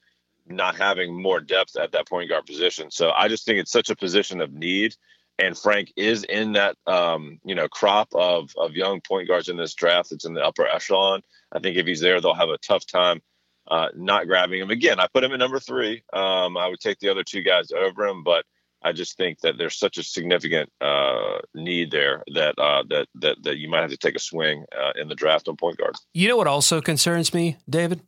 not 0.47 0.75
having 0.75 1.21
more 1.21 1.39
depth 1.39 1.75
at 1.77 1.91
that 1.91 2.07
point 2.07 2.29
guard 2.29 2.45
position. 2.45 2.89
So 2.89 3.11
I 3.11 3.27
just 3.27 3.45
think 3.45 3.59
it's 3.59 3.71
such 3.71 3.89
a 3.89 3.95
position 3.95 4.41
of 4.41 4.53
need. 4.53 4.95
And 5.43 5.57
Frank 5.57 5.91
is 5.97 6.23
in 6.23 6.53
that 6.53 6.77
um, 6.87 7.39
you 7.43 7.55
know 7.55 7.67
crop 7.67 8.09
of 8.13 8.51
of 8.57 8.73
young 8.73 9.01
point 9.01 9.27
guards 9.27 9.49
in 9.49 9.57
this 9.57 9.73
draft. 9.73 10.11
It's 10.11 10.25
in 10.25 10.33
the 10.33 10.45
upper 10.45 10.65
echelon. 10.65 11.21
I 11.51 11.59
think 11.59 11.77
if 11.77 11.85
he's 11.85 11.99
there, 11.99 12.21
they'll 12.21 12.33
have 12.33 12.49
a 12.49 12.57
tough 12.57 12.87
time 12.87 13.21
uh, 13.67 13.89
not 13.95 14.27
grabbing 14.27 14.61
him. 14.61 14.69
Again, 14.69 14.99
I 14.99 15.07
put 15.13 15.23
him 15.23 15.33
at 15.33 15.39
number 15.39 15.59
three. 15.59 16.03
Um, 16.13 16.57
I 16.57 16.67
would 16.67 16.79
take 16.79 16.99
the 16.99 17.09
other 17.09 17.23
two 17.23 17.41
guys 17.41 17.71
over 17.71 18.05
him, 18.05 18.23
but 18.23 18.45
I 18.83 18.91
just 18.91 19.17
think 19.17 19.39
that 19.41 19.57
there's 19.57 19.77
such 19.77 19.97
a 19.97 20.03
significant 20.03 20.69
uh, 20.81 21.39
need 21.53 21.91
there 21.91 22.23
that 22.33 22.57
uh, 22.57 22.83
that 22.89 23.07
that 23.15 23.43
that 23.43 23.57
you 23.57 23.69
might 23.69 23.81
have 23.81 23.91
to 23.91 23.97
take 23.97 24.15
a 24.15 24.19
swing 24.19 24.65
uh, 24.77 24.91
in 24.99 25.07
the 25.07 25.15
draft 25.15 25.47
on 25.47 25.57
point 25.57 25.77
guard. 25.77 25.95
You 26.13 26.27
know 26.27 26.37
what 26.37 26.47
also 26.47 26.81
concerns 26.81 27.33
me, 27.33 27.57
David? 27.69 28.01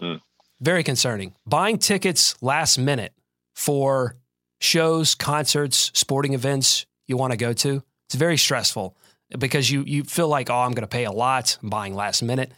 Mm. 0.00 0.20
Very 0.60 0.82
concerning. 0.82 1.34
Buying 1.46 1.78
tickets 1.78 2.34
last 2.42 2.78
minute 2.78 3.12
for 3.54 4.16
shows, 4.60 5.14
concerts, 5.14 5.90
sporting 5.94 6.34
events 6.34 6.86
you 7.06 7.16
want 7.16 7.32
to 7.32 7.36
go 7.36 7.52
to. 7.52 7.82
It's 8.06 8.14
very 8.14 8.36
stressful 8.36 8.96
because 9.38 9.70
you 9.70 9.84
you 9.86 10.04
feel 10.04 10.28
like, 10.28 10.50
oh, 10.50 10.60
I'm 10.60 10.72
going 10.72 10.82
to 10.82 10.88
pay 10.88 11.04
a 11.04 11.12
lot. 11.12 11.58
I'm 11.62 11.70
buying 11.70 11.94
last 11.94 12.22
minute. 12.22 12.52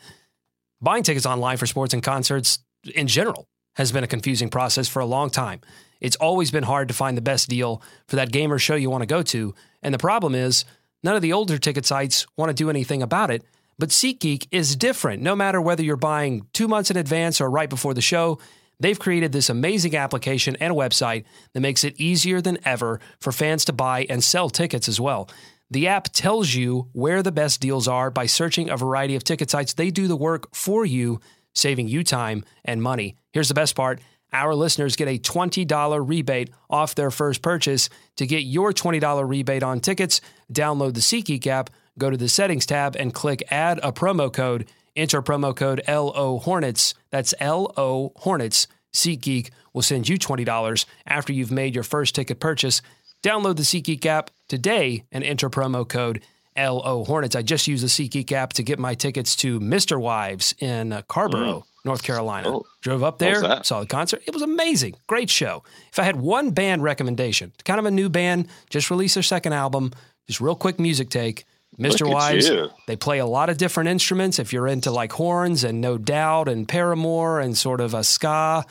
Buying 0.81 1.03
tickets 1.03 1.27
online 1.27 1.57
for 1.57 1.67
sports 1.67 1.95
and 1.95 2.03
concerts 2.03 2.59
in 2.95 3.07
general 3.07 3.47
has 3.77 3.93
been 3.93 4.05
a 4.05 4.09
confusing 4.09 4.51
process 4.51 4.89
for 4.89 5.01
a 5.01 5.07
long 5.07 5.31
time. 5.31 5.61
It's 6.01 6.17
always 6.17 6.51
been 6.51 6.65
hard 6.65 6.89
to 6.89 6.95
find 6.95 7.17
the 7.17 7.23
best 7.23 7.49
deal 7.49 7.81
for 8.09 8.17
that 8.17 8.33
game 8.33 8.53
or 8.53 8.59
show 8.59 8.75
you 8.75 8.91
want 8.91 9.03
to 9.03 9.07
go 9.07 9.23
to. 9.23 9.55
And 9.83 9.95
the 9.95 9.99
problem 9.99 10.35
is, 10.35 10.65
none 11.03 11.15
of 11.15 11.23
the 11.23 11.33
older 11.33 11.59
ticket 11.59 11.87
sites 11.87 12.27
want 12.37 12.51
to 12.51 12.55
do 12.55 12.69
anything 12.69 13.03
about 13.03 13.31
it. 13.31 13.45
But 13.79 13.91
SeatGeek 13.91 14.49
is 14.51 14.77
different. 14.77 15.23
No 15.23 15.37
matter 15.37 15.61
whether 15.61 15.83
you're 15.83 15.97
buying 15.97 16.47
two 16.53 16.69
months 16.69 16.91
in 16.91 16.97
advance 16.97 17.41
or 17.41 17.49
right 17.49 17.71
before 17.71 17.95
the 17.95 18.03
show, 18.03 18.39
they've 18.83 18.99
created 18.99 19.33
this 19.33 19.51
amazing 19.51 19.97
application 19.97 20.57
and 20.61 20.75
website 20.75 21.25
that 21.53 21.61
makes 21.61 21.85
it 21.85 21.99
easier 22.01 22.41
than 22.41 22.59
ever 22.65 23.01
for 23.21 23.33
fans 23.33 23.65
to 23.67 23.73
buy 23.73 24.07
and 24.09 24.23
sell 24.23 24.51
tickets 24.51 24.89
as 24.89 25.01
well. 25.01 25.29
The 25.71 25.89
app 25.89 26.09
tells 26.13 26.55
you 26.55 26.89
where 26.93 27.23
the 27.23 27.33
best 27.33 27.61
deals 27.61 27.89
are 27.89 28.11
by 28.11 28.27
searching 28.27 28.69
a 28.69 28.77
variety 28.77 29.17
of 29.17 29.25
ticket 29.25 29.51
sites. 29.51 29.73
They 29.73 29.91
do 29.91 30.07
the 30.07 30.17
work 30.17 30.55
for 30.55 30.85
you, 30.85 31.19
saving 31.55 31.89
you 31.89 32.05
time 32.05 32.45
and 32.65 32.83
money. 32.83 33.17
Here's 33.33 33.49
the 33.49 33.55
best 33.55 33.75
part 33.75 34.01
our 34.35 34.55
listeners 34.55 34.97
get 34.97 35.09
a 35.09 35.19
$20 35.19 36.09
rebate 36.09 36.51
off 36.71 36.95
their 36.95 37.11
first 37.11 37.43
purchase. 37.43 37.89
To 38.17 38.27
get 38.27 38.41
your 38.41 38.73
$20 38.73 39.29
rebate 39.29 39.63
on 39.63 39.81
tickets, 39.81 40.21
download 40.53 40.95
the 40.95 41.01
SeatGeek 41.01 41.47
app, 41.47 41.71
go 41.99 42.11
to 42.11 42.17
the 42.17 42.29
settings 42.29 42.67
tab, 42.67 42.97
and 42.97 43.13
click 43.13 43.43
add 43.51 43.79
a 43.83 43.93
promo 43.93 44.33
code. 44.33 44.69
Enter 44.95 45.23
promo 45.23 45.57
code 45.57 45.83
LO 45.89 46.39
Hornets. 46.39 46.95
That's 47.11 47.35
LO 47.41 48.13
Hornets. 48.17 48.67
SeatGeek 48.93 49.51
will 49.73 49.83
send 49.83 50.09
you 50.09 50.19
$20 50.19 50.85
after 51.07 51.33
you've 51.33 51.53
made 51.53 51.75
your 51.75 51.85
first 51.85 52.15
ticket 52.15 52.41
purchase. 52.41 52.83
Download 53.23 53.57
the 53.57 53.63
SeatGeek 53.63 54.05
app 54.07 54.31
today 54.49 55.05
and 55.13 55.25
enter 55.25 55.49
promo 55.49 55.89
code 55.89 56.23
LO 56.57 57.05
Hornets. 57.05 57.37
I 57.37 57.43
just 57.43 57.67
used 57.67 57.83
the 57.83 57.89
SeatGeek 57.89 58.33
app 58.33 58.53
to 58.55 58.63
get 58.63 58.79
my 58.79 58.95
tickets 58.95 59.37
to 59.37 59.61
MisterWives 59.61 60.61
in 60.63 60.93
uh, 60.93 61.03
Carrboro. 61.03 61.61
Mm. 61.61 61.63
North 61.85 62.03
Carolina. 62.05 62.49
Oh, 62.49 62.67
Drove 62.81 63.03
up 63.03 63.19
there, 63.19 63.63
saw 63.65 63.81
the 63.81 63.87
concert. 63.87 64.23
It 64.27 64.33
was 64.33 64.43
amazing. 64.43 64.95
Great 65.09 65.29
show. 65.29 65.65
If 65.91 65.99
I 65.99 66.05
had 66.05 66.17
one 66.17 66.53
band 66.53 66.83
recommendation, 66.83 67.53
kind 67.65 67.81
of 67.81 67.87
a 67.87 67.91
new 67.91 68.09
band, 68.09 68.49
just 68.71 68.91
released 68.91 69.15
their 69.15 69.23
second 69.23 69.53
album, 69.53 69.91
just 70.29 70.41
real 70.41 70.55
quick 70.55 70.79
music 70.79 71.11
take. 71.11 71.45
MisterWives, 71.79 72.71
they 72.87 72.97
play 72.97 73.19
a 73.19 73.27
lot 73.27 73.49
of 73.49 73.57
different 73.57 73.89
instruments. 73.89 74.39
If 74.39 74.53
you're 74.53 74.67
into 74.67 74.91
like 74.91 75.13
horns 75.13 75.65
and 75.65 75.81
No 75.81 75.97
Doubt 75.99 76.49
and 76.49 76.69
Paramore 76.69 77.41
and 77.41 77.57
sort 77.57 77.81
of 77.81 77.95
a 77.95 78.05
ska 78.05 78.65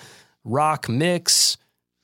rock 0.44 0.88
mix, 0.88 1.58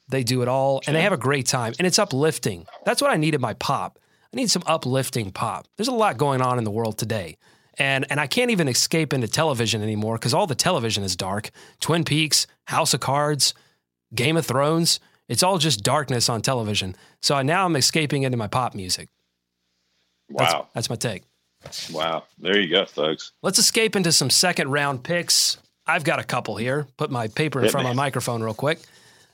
they 0.10 0.24
do 0.24 0.42
it 0.42 0.48
all 0.48 0.82
and 0.88 0.96
they 0.96 1.01
have 1.04 1.13
a 1.13 1.18
great 1.18 1.46
time 1.46 1.74
and 1.77 1.86
it's 1.86 2.00
uplifting. 2.00 2.66
That's 2.86 3.01
what 3.01 3.12
I 3.12 3.18
need 3.18 3.36
in 3.36 3.42
my 3.42 3.54
pop. 3.54 4.00
I 4.34 4.38
need 4.38 4.50
some 4.50 4.63
uplifting 4.66 5.32
pop. 5.32 5.68
There's 5.77 5.88
a 5.88 5.94
lot 5.94 6.18
going 6.18 6.42
on 6.42 6.58
in 6.58 6.63
the 6.63 6.72
world 6.72 6.98
today 6.98 7.38
and 7.77 8.06
and 8.10 8.20
I 8.20 8.27
can't 8.27 8.51
even 8.51 8.68
escape 8.68 9.13
into 9.13 9.27
television 9.27 9.82
anymore 9.84 10.16
because 10.16 10.34
all 10.34 10.48
the 10.48 10.56
television 10.56 11.04
is 11.04 11.16
dark. 11.16 11.51
Twin 11.80 12.04
Peaks, 12.04 12.48
House 12.66 12.94
of 12.94 13.00
Cards, 13.01 13.54
Game 14.16 14.38
of 14.38 14.46
Thrones. 14.46 15.00
It's 15.27 15.44
all 15.44 15.58
just 15.58 15.84
darkness 15.84 16.30
on 16.30 16.42
television. 16.42 16.96
So 17.22 17.42
now 17.42 17.66
I'm 17.66 17.75
escaping 17.75 18.24
into 18.24 18.38
my 18.38 18.48
pop 18.48 18.74
music. 18.74 19.10
Wow, 20.29 20.67
that's, 20.74 20.88
that's 20.88 20.89
my 20.89 20.96
take. 20.96 21.24
Wow, 21.91 22.24
there 22.38 22.60
you 22.60 22.69
go, 22.69 22.86
folks. 22.86 23.31
Let's 23.41 23.60
escape 23.60 23.96
into 23.96 24.12
some 24.12 24.29
second 24.29 24.69
round 24.72 25.03
picks. 25.03 25.57
I've 25.86 26.03
got 26.03 26.19
a 26.19 26.24
couple 26.24 26.57
here. 26.57 26.88
Put 26.98 27.12
my 27.12 27.27
paper 27.27 27.60
in 27.60 27.65
Hit 27.65 27.72
front 27.72 27.86
me. 27.86 27.91
of 27.91 27.96
my 27.96 28.03
microphone 28.03 28.43
real 28.43 28.53
quick. 28.53 28.79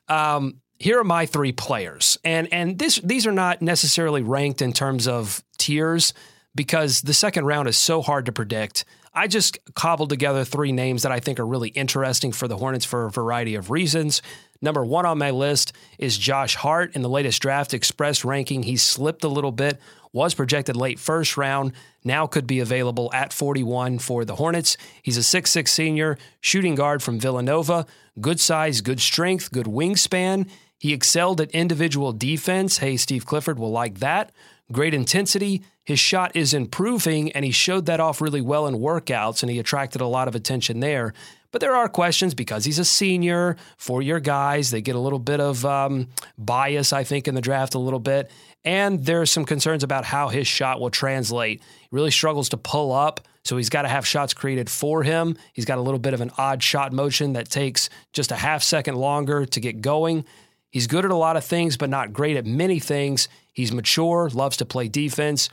Um, 0.07 0.61
here 0.79 0.99
are 0.99 1.03
my 1.03 1.25
three 1.25 1.51
players, 1.51 2.17
and 2.23 2.51
and 2.51 2.77
this 2.77 2.97
these 3.03 3.25
are 3.25 3.31
not 3.31 3.61
necessarily 3.61 4.21
ranked 4.21 4.61
in 4.61 4.73
terms 4.73 5.07
of 5.07 5.43
tiers 5.57 6.13
because 6.55 7.01
the 7.01 7.13
second 7.13 7.45
round 7.45 7.67
is 7.67 7.77
so 7.77 8.01
hard 8.01 8.25
to 8.25 8.31
predict. 8.31 8.85
I 9.13 9.27
just 9.27 9.59
cobbled 9.75 10.09
together 10.09 10.43
three 10.43 10.71
names 10.71 11.03
that 11.03 11.11
I 11.11 11.19
think 11.19 11.39
are 11.39 11.45
really 11.45 11.69
interesting 11.69 12.31
for 12.31 12.47
the 12.47 12.57
Hornets 12.57 12.85
for 12.85 13.05
a 13.05 13.11
variety 13.11 13.55
of 13.55 13.69
reasons. 13.69 14.21
Number 14.61 14.83
one 14.83 15.05
on 15.05 15.19
my 15.19 15.29
list 15.29 15.73
is 15.99 16.17
Josh 16.17 16.55
Hart. 16.55 16.95
In 16.95 17.01
the 17.03 17.09
latest 17.09 17.41
DraftExpress 17.43 18.25
ranking, 18.25 18.63
he 18.63 18.75
slipped 18.75 19.23
a 19.23 19.27
little 19.27 19.51
bit, 19.51 19.79
was 20.13 20.33
projected 20.35 20.77
late 20.77 20.99
first 20.99 21.35
round, 21.35 21.73
now 22.03 22.27
could 22.27 22.47
be 22.47 22.59
available 22.59 23.09
at 23.13 23.33
41 23.33 23.99
for 23.99 24.23
the 24.23 24.35
Hornets. 24.35 24.77
He's 25.01 25.17
a 25.17 25.21
6'6 25.21 25.67
senior, 25.67 26.17
shooting 26.39 26.75
guard 26.75 27.03
from 27.03 27.19
Villanova. 27.19 27.85
Good 28.21 28.39
size, 28.39 28.81
good 28.81 29.01
strength, 29.01 29.51
good 29.51 29.65
wingspan. 29.65 30.47
He 30.77 30.93
excelled 30.93 31.41
at 31.41 31.51
individual 31.51 32.13
defense. 32.13 32.77
Hey, 32.77 32.95
Steve 32.97 33.25
Clifford 33.25 33.57
will 33.57 33.71
like 33.71 33.99
that. 33.99 34.31
Great 34.71 34.93
intensity, 34.93 35.63
his 35.83 35.99
shot 35.99 36.35
is 36.35 36.53
improving, 36.53 37.31
and 37.33 37.43
he 37.43 37.51
showed 37.51 37.85
that 37.87 37.99
off 37.99 38.21
really 38.21 38.41
well 38.41 38.67
in 38.67 38.75
workouts, 38.75 39.43
and 39.43 39.51
he 39.51 39.59
attracted 39.59 39.99
a 39.99 40.07
lot 40.07 40.27
of 40.27 40.35
attention 40.35 40.79
there. 40.79 41.13
But 41.51 41.61
there 41.61 41.75
are 41.75 41.87
questions 41.87 42.33
because 42.33 42.65
he's 42.65 42.79
a 42.79 42.85
senior, 42.85 43.57
four 43.77 44.01
year 44.01 44.19
guys. 44.19 44.71
They 44.71 44.81
get 44.81 44.95
a 44.95 44.99
little 44.99 45.19
bit 45.19 45.39
of 45.39 45.63
um, 45.65 46.07
bias, 46.37 46.93
I 46.93 47.03
think, 47.03 47.27
in 47.27 47.35
the 47.35 47.41
draft 47.41 47.75
a 47.75 47.79
little 47.79 47.99
bit. 47.99 48.31
And 48.65 49.05
there's 49.05 49.29
some 49.29 49.45
concerns 49.45 49.83
about 49.83 50.05
how 50.05 50.29
his 50.29 50.47
shot 50.47 50.79
will 50.79 50.89
translate. 50.89 51.61
He 51.81 51.87
really 51.91 52.11
struggles 52.11 52.49
to 52.49 52.57
pull 52.57 52.91
up, 52.91 53.21
so 53.43 53.57
he's 53.57 53.69
got 53.69 53.81
to 53.81 53.89
have 53.89 54.07
shots 54.07 54.33
created 54.33 54.69
for 54.69 55.03
him. 55.03 55.37
He's 55.51 55.65
got 55.65 55.77
a 55.77 55.81
little 55.81 55.99
bit 55.99 56.13
of 56.13 56.21
an 56.21 56.31
odd 56.37 56.63
shot 56.63 56.93
motion 56.93 57.33
that 57.33 57.49
takes 57.49 57.89
just 58.13 58.31
a 58.31 58.35
half 58.35 58.63
second 58.63 58.95
longer 58.95 59.45
to 59.45 59.59
get 59.59 59.81
going. 59.81 60.25
He's 60.69 60.87
good 60.87 61.05
at 61.05 61.11
a 61.11 61.15
lot 61.15 61.37
of 61.37 61.43
things, 61.43 61.77
but 61.77 61.89
not 61.89 62.13
great 62.13 62.37
at 62.37 62.45
many 62.45 62.79
things. 62.79 63.27
He's 63.51 63.71
mature, 63.71 64.29
loves 64.33 64.57
to 64.57 64.65
play 64.65 64.87
defense 64.87 65.49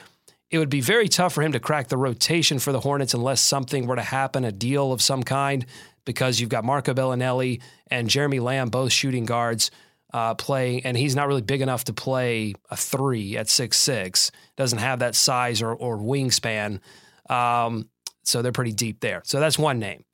it 0.50 0.58
would 0.58 0.70
be 0.70 0.80
very 0.80 1.08
tough 1.08 1.32
for 1.32 1.42
him 1.42 1.52
to 1.52 1.60
crack 1.60 1.88
the 1.88 1.96
rotation 1.96 2.58
for 2.58 2.72
the 2.72 2.80
Hornets 2.80 3.14
unless 3.14 3.40
something 3.40 3.86
were 3.86 3.96
to 3.96 4.02
happen, 4.02 4.44
a 4.44 4.52
deal 4.52 4.92
of 4.92 5.00
some 5.00 5.22
kind, 5.22 5.64
because 6.04 6.40
you've 6.40 6.50
got 6.50 6.64
Marco 6.64 6.92
Belinelli 6.92 7.60
and 7.88 8.10
Jeremy 8.10 8.40
Lamb 8.40 8.68
both 8.68 8.92
shooting 8.92 9.26
guards 9.26 9.70
uh, 10.12 10.34
playing, 10.34 10.84
and 10.84 10.96
he's 10.96 11.16
not 11.16 11.28
really 11.28 11.42
big 11.42 11.60
enough 11.60 11.84
to 11.84 11.92
play 11.92 12.54
a 12.70 12.76
three 12.76 13.36
at 13.36 13.48
six 13.48 13.76
six. 13.76 14.30
Doesn't 14.56 14.78
have 14.78 15.00
that 15.00 15.14
size 15.14 15.62
or, 15.62 15.72
or 15.72 15.96
wingspan, 15.98 16.80
um, 17.28 17.88
so 18.24 18.42
they're 18.42 18.52
pretty 18.52 18.72
deep 18.72 19.00
there. 19.00 19.22
So 19.24 19.40
that's 19.40 19.58
one 19.58 19.78
name. 19.78 20.04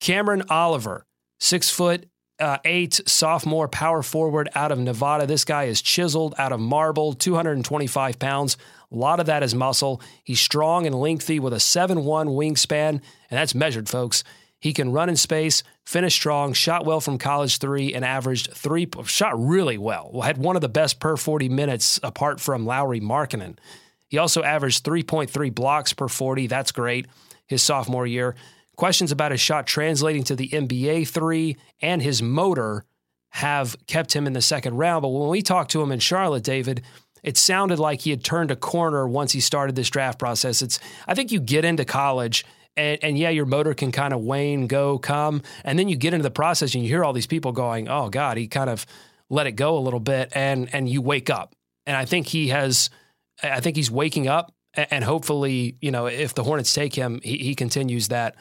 Cameron 0.00 0.44
Oliver, 0.48 1.06
six 1.38 1.70
foot 1.70 2.06
uh, 2.38 2.58
eight 2.64 3.00
sophomore 3.06 3.68
power 3.68 4.02
forward 4.02 4.48
out 4.54 4.72
of 4.72 4.78
Nevada. 4.78 5.26
This 5.26 5.44
guy 5.44 5.64
is 5.64 5.80
chiseled 5.80 6.34
out 6.38 6.52
of 6.52 6.60
marble, 6.60 7.14
225 7.14 8.18
pounds. 8.18 8.56
A 8.92 8.94
lot 8.94 9.20
of 9.20 9.26
that 9.26 9.42
is 9.42 9.54
muscle. 9.54 10.00
He's 10.22 10.40
strong 10.40 10.86
and 10.86 10.94
lengthy 10.94 11.40
with 11.40 11.52
a 11.52 11.60
7 11.60 12.04
1 12.04 12.28
wingspan, 12.28 12.88
and 12.90 13.00
that's 13.30 13.54
measured, 13.54 13.88
folks. 13.88 14.22
He 14.66 14.72
can 14.72 14.90
run 14.90 15.08
in 15.08 15.14
space, 15.14 15.62
finish 15.84 16.14
strong, 16.14 16.52
shot 16.52 16.84
well 16.84 17.00
from 17.00 17.18
college 17.18 17.58
three, 17.58 17.94
and 17.94 18.04
averaged 18.04 18.52
three, 18.52 18.88
shot 19.04 19.38
really 19.38 19.78
well. 19.78 20.22
Had 20.24 20.38
one 20.38 20.56
of 20.56 20.60
the 20.60 20.68
best 20.68 20.98
per 20.98 21.16
40 21.16 21.48
minutes 21.48 22.00
apart 22.02 22.40
from 22.40 22.66
Lauri 22.66 23.00
Markkanen. 23.00 23.58
He 24.08 24.18
also 24.18 24.42
averaged 24.42 24.84
3.3 24.84 25.54
blocks 25.54 25.92
per 25.92 26.08
40. 26.08 26.48
That's 26.48 26.72
great 26.72 27.06
his 27.46 27.62
sophomore 27.62 28.08
year. 28.08 28.34
Questions 28.76 29.12
about 29.12 29.30
his 29.30 29.40
shot 29.40 29.68
translating 29.68 30.24
to 30.24 30.34
the 30.34 30.48
NBA 30.48 31.06
three 31.06 31.58
and 31.80 32.02
his 32.02 32.20
motor 32.20 32.84
have 33.28 33.76
kept 33.86 34.16
him 34.16 34.26
in 34.26 34.32
the 34.32 34.42
second 34.42 34.78
round. 34.78 35.02
But 35.02 35.10
when 35.10 35.28
we 35.28 35.42
talked 35.42 35.70
to 35.70 35.80
him 35.80 35.92
in 35.92 36.00
Charlotte, 36.00 36.42
David, 36.42 36.82
it 37.22 37.36
sounded 37.36 37.78
like 37.78 38.00
he 38.00 38.10
had 38.10 38.24
turned 38.24 38.50
a 38.50 38.56
corner 38.56 39.06
once 39.06 39.30
he 39.30 39.38
started 39.38 39.76
this 39.76 39.90
draft 39.90 40.18
process. 40.18 40.60
It's 40.60 40.80
I 41.06 41.14
think 41.14 41.30
you 41.30 41.38
get 41.38 41.64
into 41.64 41.84
college 41.84 42.44
and, 42.76 42.98
and, 43.02 43.18
yeah, 43.18 43.30
your 43.30 43.46
motor 43.46 43.74
can 43.74 43.92
kind 43.92 44.12
of 44.12 44.20
wane, 44.20 44.66
go, 44.66 44.98
come, 44.98 45.42
and 45.64 45.78
then 45.78 45.88
you 45.88 45.96
get 45.96 46.12
into 46.12 46.22
the 46.22 46.30
process 46.30 46.74
and 46.74 46.84
you 46.84 46.88
hear 46.88 47.04
all 47.04 47.12
these 47.12 47.26
people 47.26 47.52
going, 47.52 47.88
"Oh 47.88 48.08
God, 48.10 48.36
he 48.36 48.46
kind 48.48 48.70
of 48.70 48.86
let 49.30 49.46
it 49.46 49.52
go 49.52 49.76
a 49.76 49.80
little 49.80 50.00
bit," 50.00 50.32
and 50.34 50.72
and 50.74 50.88
you 50.88 51.00
wake 51.00 51.30
up. 51.30 51.54
And 51.86 51.96
I 51.96 52.04
think 52.04 52.26
he 52.26 52.48
has, 52.48 52.90
I 53.42 53.60
think 53.60 53.76
he's 53.76 53.90
waking 53.90 54.28
up, 54.28 54.52
and 54.74 55.04
hopefully, 55.04 55.76
you 55.80 55.90
know, 55.90 56.06
if 56.06 56.34
the 56.34 56.44
Hornets 56.44 56.72
take 56.72 56.94
him, 56.94 57.20
he, 57.22 57.38
he 57.38 57.54
continues 57.54 58.08
that 58.08 58.36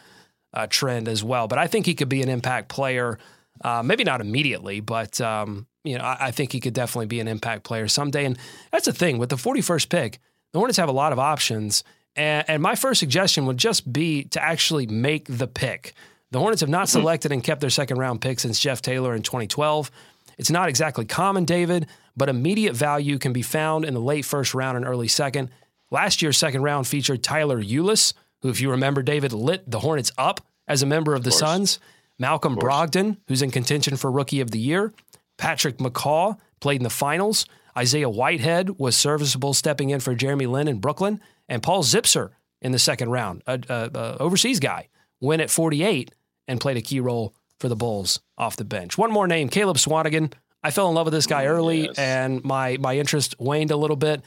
uh, 0.53 0.67
trend 0.67 1.07
as 1.07 1.23
well. 1.23 1.47
But 1.47 1.59
I 1.59 1.67
think 1.67 1.85
he 1.85 1.93
could 1.93 2.09
be 2.09 2.21
an 2.21 2.29
impact 2.29 2.69
player. 2.69 3.19
Uh, 3.63 3.81
maybe 3.81 4.03
not 4.03 4.19
immediately, 4.19 4.81
but 4.81 5.21
um, 5.21 5.65
you 5.85 5.97
know, 5.97 6.03
I, 6.03 6.17
I, 6.27 6.31
think 6.31 6.51
he 6.51 6.59
could 6.59 6.73
definitely 6.73 7.05
be 7.05 7.21
an 7.21 7.27
impact 7.29 7.63
player 7.63 7.87
someday. 7.87 8.25
And 8.25 8.37
that's 8.69 8.85
the 8.85 8.91
thing 8.91 9.17
with 9.17 9.29
the 9.29 9.37
41st 9.37 9.87
pick, 9.87 10.19
the 10.51 10.59
Hornets 10.59 10.77
have 10.77 10.89
a 10.89 10.93
lot 10.93 11.13
of 11.13 11.19
options. 11.19 11.83
And, 12.15 12.49
and 12.49 12.63
my 12.63 12.75
first 12.75 12.99
suggestion 12.99 13.45
would 13.45 13.57
just 13.57 13.91
be 13.91 14.23
to 14.25 14.43
actually 14.43 14.87
make 14.87 15.25
the 15.27 15.47
pick. 15.47 15.93
The 16.31 16.39
Hornets 16.39 16.61
have 16.61 16.69
not 16.69 16.87
mm-hmm. 16.87 16.99
selected 16.99 17.31
and 17.31 17.43
kept 17.43 17.61
their 17.61 17.69
second 17.69 17.97
round 17.97 18.21
pick 18.21 18.39
since 18.39 18.59
Jeff 18.59 18.81
Taylor 18.81 19.15
in 19.15 19.21
2012. 19.21 19.91
It's 20.37 20.49
not 20.49 20.69
exactly 20.69 21.05
common, 21.05 21.45
David, 21.45 21.87
but 22.17 22.29
immediate 22.29 22.73
value 22.73 23.17
can 23.17 23.33
be 23.33 23.41
found 23.41 23.85
in 23.85 23.93
the 23.93 24.01
late 24.01 24.25
first 24.25 24.53
round 24.53 24.77
and 24.77 24.85
early 24.85 25.07
second. 25.07 25.49
Last 25.91 26.21
year's 26.21 26.37
second 26.37 26.63
round 26.63 26.87
featured 26.87 27.23
Tyler 27.23 27.61
Ulis, 27.61 28.13
who, 28.41 28.49
if 28.49 28.59
you 28.59 28.71
remember, 28.71 29.01
David 29.01 29.33
lit 29.33 29.69
the 29.69 29.79
Hornets 29.79 30.11
up 30.17 30.41
as 30.67 30.81
a 30.81 30.85
member 30.85 31.15
of 31.15 31.23
the 31.23 31.31
Suns. 31.31 31.79
Malcolm 32.17 32.55
Brogdon, 32.55 33.17
who's 33.27 33.41
in 33.41 33.51
contention 33.51 33.97
for 33.97 34.09
Rookie 34.11 34.39
of 34.39 34.51
the 34.51 34.59
Year. 34.59 34.93
Patrick 35.37 35.77
McCaw 35.77 36.37
played 36.59 36.79
in 36.79 36.83
the 36.83 36.89
finals. 36.89 37.45
Isaiah 37.77 38.09
Whitehead 38.09 38.79
was 38.79 38.95
serviceable, 38.95 39.53
stepping 39.53 39.89
in 39.89 39.99
for 39.99 40.15
Jeremy 40.15 40.45
Lin 40.45 40.67
in 40.67 40.79
Brooklyn. 40.79 41.21
And 41.47 41.61
Paul 41.61 41.83
Zipser 41.83 42.31
in 42.61 42.71
the 42.71 42.79
second 42.79 43.09
round, 43.09 43.43
a, 43.45 43.59
a, 43.69 43.89
a 43.93 44.17
overseas 44.17 44.59
guy, 44.59 44.89
went 45.21 45.41
at 45.41 45.49
48 45.49 46.13
and 46.47 46.59
played 46.59 46.77
a 46.77 46.81
key 46.81 46.99
role 46.99 47.33
for 47.59 47.69
the 47.69 47.75
Bulls 47.75 48.19
off 48.37 48.57
the 48.57 48.65
bench. 48.65 48.97
One 48.97 49.11
more 49.11 49.27
name, 49.27 49.49
Caleb 49.49 49.77
Swanigan. 49.77 50.33
I 50.63 50.71
fell 50.71 50.89
in 50.89 50.95
love 50.95 51.05
with 51.05 51.13
this 51.13 51.27
guy 51.27 51.45
mm, 51.45 51.49
early, 51.49 51.81
yes. 51.85 51.97
and 51.97 52.43
my 52.43 52.77
my 52.79 52.97
interest 52.97 53.35
waned 53.39 53.71
a 53.71 53.77
little 53.77 53.95
bit. 53.95 54.21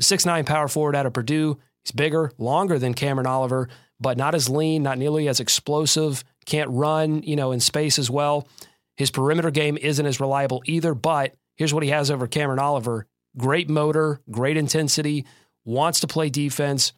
Six 0.00 0.26
nine 0.26 0.44
power 0.44 0.68
forward 0.68 0.96
out 0.96 1.06
of 1.06 1.12
Purdue. 1.12 1.58
He's 1.84 1.92
bigger, 1.92 2.32
longer 2.38 2.78
than 2.78 2.92
Cameron 2.92 3.26
Oliver, 3.26 3.68
but 4.00 4.18
not 4.18 4.34
as 4.34 4.48
lean, 4.48 4.82
not 4.82 4.98
nearly 4.98 5.28
as 5.28 5.40
explosive. 5.40 6.24
Can't 6.44 6.70
run, 6.70 7.22
you 7.22 7.36
know, 7.36 7.52
in 7.52 7.60
space 7.60 7.98
as 7.98 8.10
well. 8.10 8.48
His 8.96 9.10
perimeter 9.10 9.50
game 9.50 9.78
isn't 9.80 10.04
as 10.04 10.20
reliable 10.20 10.62
either. 10.66 10.94
But 10.94 11.34
here's 11.56 11.72
what 11.72 11.84
he 11.84 11.90
has 11.90 12.10
over 12.10 12.26
Cameron 12.26 12.58
Oliver: 12.58 13.06
great 13.36 13.70
motor, 13.70 14.20
great 14.28 14.56
intensity, 14.56 15.24
wants 15.64 16.00
to 16.00 16.06
play 16.06 16.30
defense. 16.30 16.92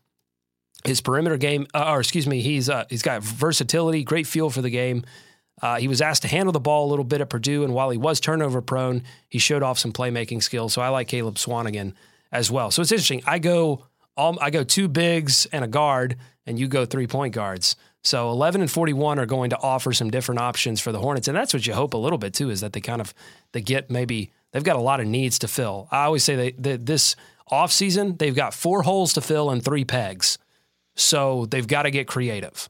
His 0.84 1.00
perimeter 1.00 1.36
game, 1.36 1.66
uh, 1.74 1.92
or 1.92 2.00
excuse 2.00 2.26
me, 2.26 2.40
he's 2.40 2.68
uh, 2.68 2.84
he's 2.90 3.02
got 3.02 3.22
versatility, 3.22 4.02
great 4.02 4.26
feel 4.26 4.50
for 4.50 4.62
the 4.62 4.70
game. 4.70 5.04
Uh, 5.60 5.76
he 5.78 5.86
was 5.86 6.00
asked 6.00 6.22
to 6.22 6.28
handle 6.28 6.52
the 6.52 6.58
ball 6.58 6.88
a 6.88 6.90
little 6.90 7.04
bit 7.04 7.20
at 7.20 7.28
Purdue, 7.28 7.62
and 7.62 7.72
while 7.72 7.90
he 7.90 7.98
was 7.98 8.18
turnover 8.18 8.60
prone, 8.60 9.02
he 9.28 9.38
showed 9.38 9.62
off 9.62 9.78
some 9.78 9.92
playmaking 9.92 10.42
skills. 10.42 10.72
So 10.72 10.82
I 10.82 10.88
like 10.88 11.06
Caleb 11.06 11.36
Swanigan 11.36 11.92
as 12.32 12.50
well. 12.50 12.72
So 12.72 12.82
it's 12.82 12.90
interesting. 12.90 13.22
I 13.26 13.38
go 13.38 13.86
all, 14.16 14.36
I 14.40 14.50
go 14.50 14.64
two 14.64 14.88
bigs 14.88 15.46
and 15.52 15.64
a 15.64 15.68
guard, 15.68 16.16
and 16.46 16.58
you 16.58 16.66
go 16.66 16.84
three 16.84 17.06
point 17.06 17.34
guards. 17.34 17.76
So 18.04 18.30
11 18.30 18.60
and 18.60 18.70
41 18.70 19.20
are 19.20 19.26
going 19.26 19.50
to 19.50 19.58
offer 19.60 19.92
some 19.92 20.10
different 20.10 20.40
options 20.40 20.80
for 20.80 20.90
the 20.90 20.98
Hornets, 20.98 21.28
and 21.28 21.36
that's 21.36 21.54
what 21.54 21.66
you 21.66 21.74
hope 21.74 21.94
a 21.94 21.98
little 21.98 22.18
bit 22.18 22.34
too 22.34 22.50
is 22.50 22.60
that 22.60 22.72
they 22.72 22.80
kind 22.80 23.00
of 23.00 23.14
they 23.52 23.60
get 23.60 23.90
maybe 23.90 24.32
they've 24.50 24.64
got 24.64 24.76
a 24.76 24.80
lot 24.80 25.00
of 25.00 25.06
needs 25.06 25.38
to 25.40 25.48
fill. 25.48 25.86
I 25.90 26.04
always 26.04 26.24
say 26.24 26.52
that, 26.58 26.86
this 26.86 27.14
offseason 27.52 28.18
they've 28.18 28.34
got 28.34 28.54
four 28.54 28.82
holes 28.82 29.12
to 29.12 29.20
fill 29.20 29.50
and 29.50 29.64
three 29.64 29.84
pegs. 29.84 30.38
So 30.96 31.46
they've 31.46 31.66
got 31.66 31.82
to 31.82 31.90
get 31.90 32.06
creative. 32.06 32.68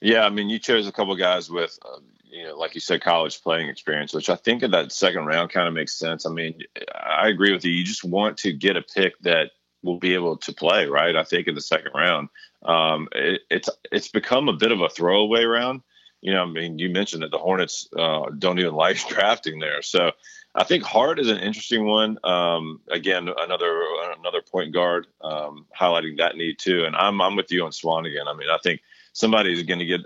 Yeah, 0.00 0.24
I 0.24 0.30
mean, 0.30 0.48
you 0.48 0.58
chose 0.58 0.88
a 0.88 0.92
couple 0.92 1.14
guys 1.16 1.48
with, 1.50 1.78
uh, 1.84 2.00
you 2.24 2.44
know, 2.44 2.58
like 2.58 2.74
you 2.74 2.80
said, 2.80 3.02
college 3.02 3.40
playing 3.40 3.68
experience, 3.68 4.12
which 4.12 4.30
I 4.30 4.36
think 4.36 4.62
in 4.62 4.70
that 4.72 4.90
second 4.90 5.26
round 5.26 5.50
kind 5.50 5.68
of 5.68 5.74
makes 5.74 5.94
sense. 5.94 6.26
I 6.26 6.30
mean, 6.30 6.58
I 6.92 7.28
agree 7.28 7.52
with 7.52 7.64
you. 7.64 7.72
You 7.72 7.84
just 7.84 8.02
want 8.02 8.36
to 8.38 8.52
get 8.52 8.76
a 8.76 8.82
pick 8.82 9.18
that 9.20 9.50
will 9.82 9.98
be 9.98 10.14
able 10.14 10.36
to 10.38 10.52
play, 10.52 10.86
right? 10.86 11.14
I 11.14 11.24
think 11.24 11.46
in 11.46 11.54
the 11.54 11.60
second 11.60 11.92
round, 11.94 12.30
um, 12.64 13.08
it, 13.12 13.42
it's 13.50 13.68
it's 13.90 14.08
become 14.08 14.48
a 14.48 14.54
bit 14.54 14.72
of 14.72 14.80
a 14.80 14.88
throwaway 14.88 15.44
round. 15.44 15.82
You 16.20 16.32
know, 16.32 16.42
I 16.42 16.46
mean, 16.46 16.78
you 16.78 16.88
mentioned 16.88 17.22
that 17.22 17.32
the 17.32 17.38
Hornets 17.38 17.88
uh, 17.96 18.26
don't 18.38 18.58
even 18.58 18.74
like 18.74 18.96
drafting 19.08 19.58
there, 19.58 19.82
so 19.82 20.12
I 20.54 20.64
think 20.64 20.84
Hart 20.84 21.18
is 21.18 21.28
an 21.28 21.38
interesting 21.38 21.86
one. 21.86 22.18
Um, 22.24 22.80
again, 22.90 23.28
another 23.38 23.82
another 24.18 24.42
point 24.42 24.74
guard, 24.74 25.06
um, 25.22 25.66
highlighting 25.78 26.18
that 26.18 26.36
need 26.36 26.58
too. 26.58 26.84
And 26.84 26.94
I'm 26.94 27.20
I'm 27.22 27.36
with 27.36 27.50
you 27.50 27.64
on 27.64 27.70
Swanigan. 27.70 28.26
I 28.26 28.34
mean, 28.34 28.48
I 28.50 28.58
think 28.62 28.80
somebody's 29.14 29.62
going 29.62 29.78
to 29.78 29.86
get 29.86 30.00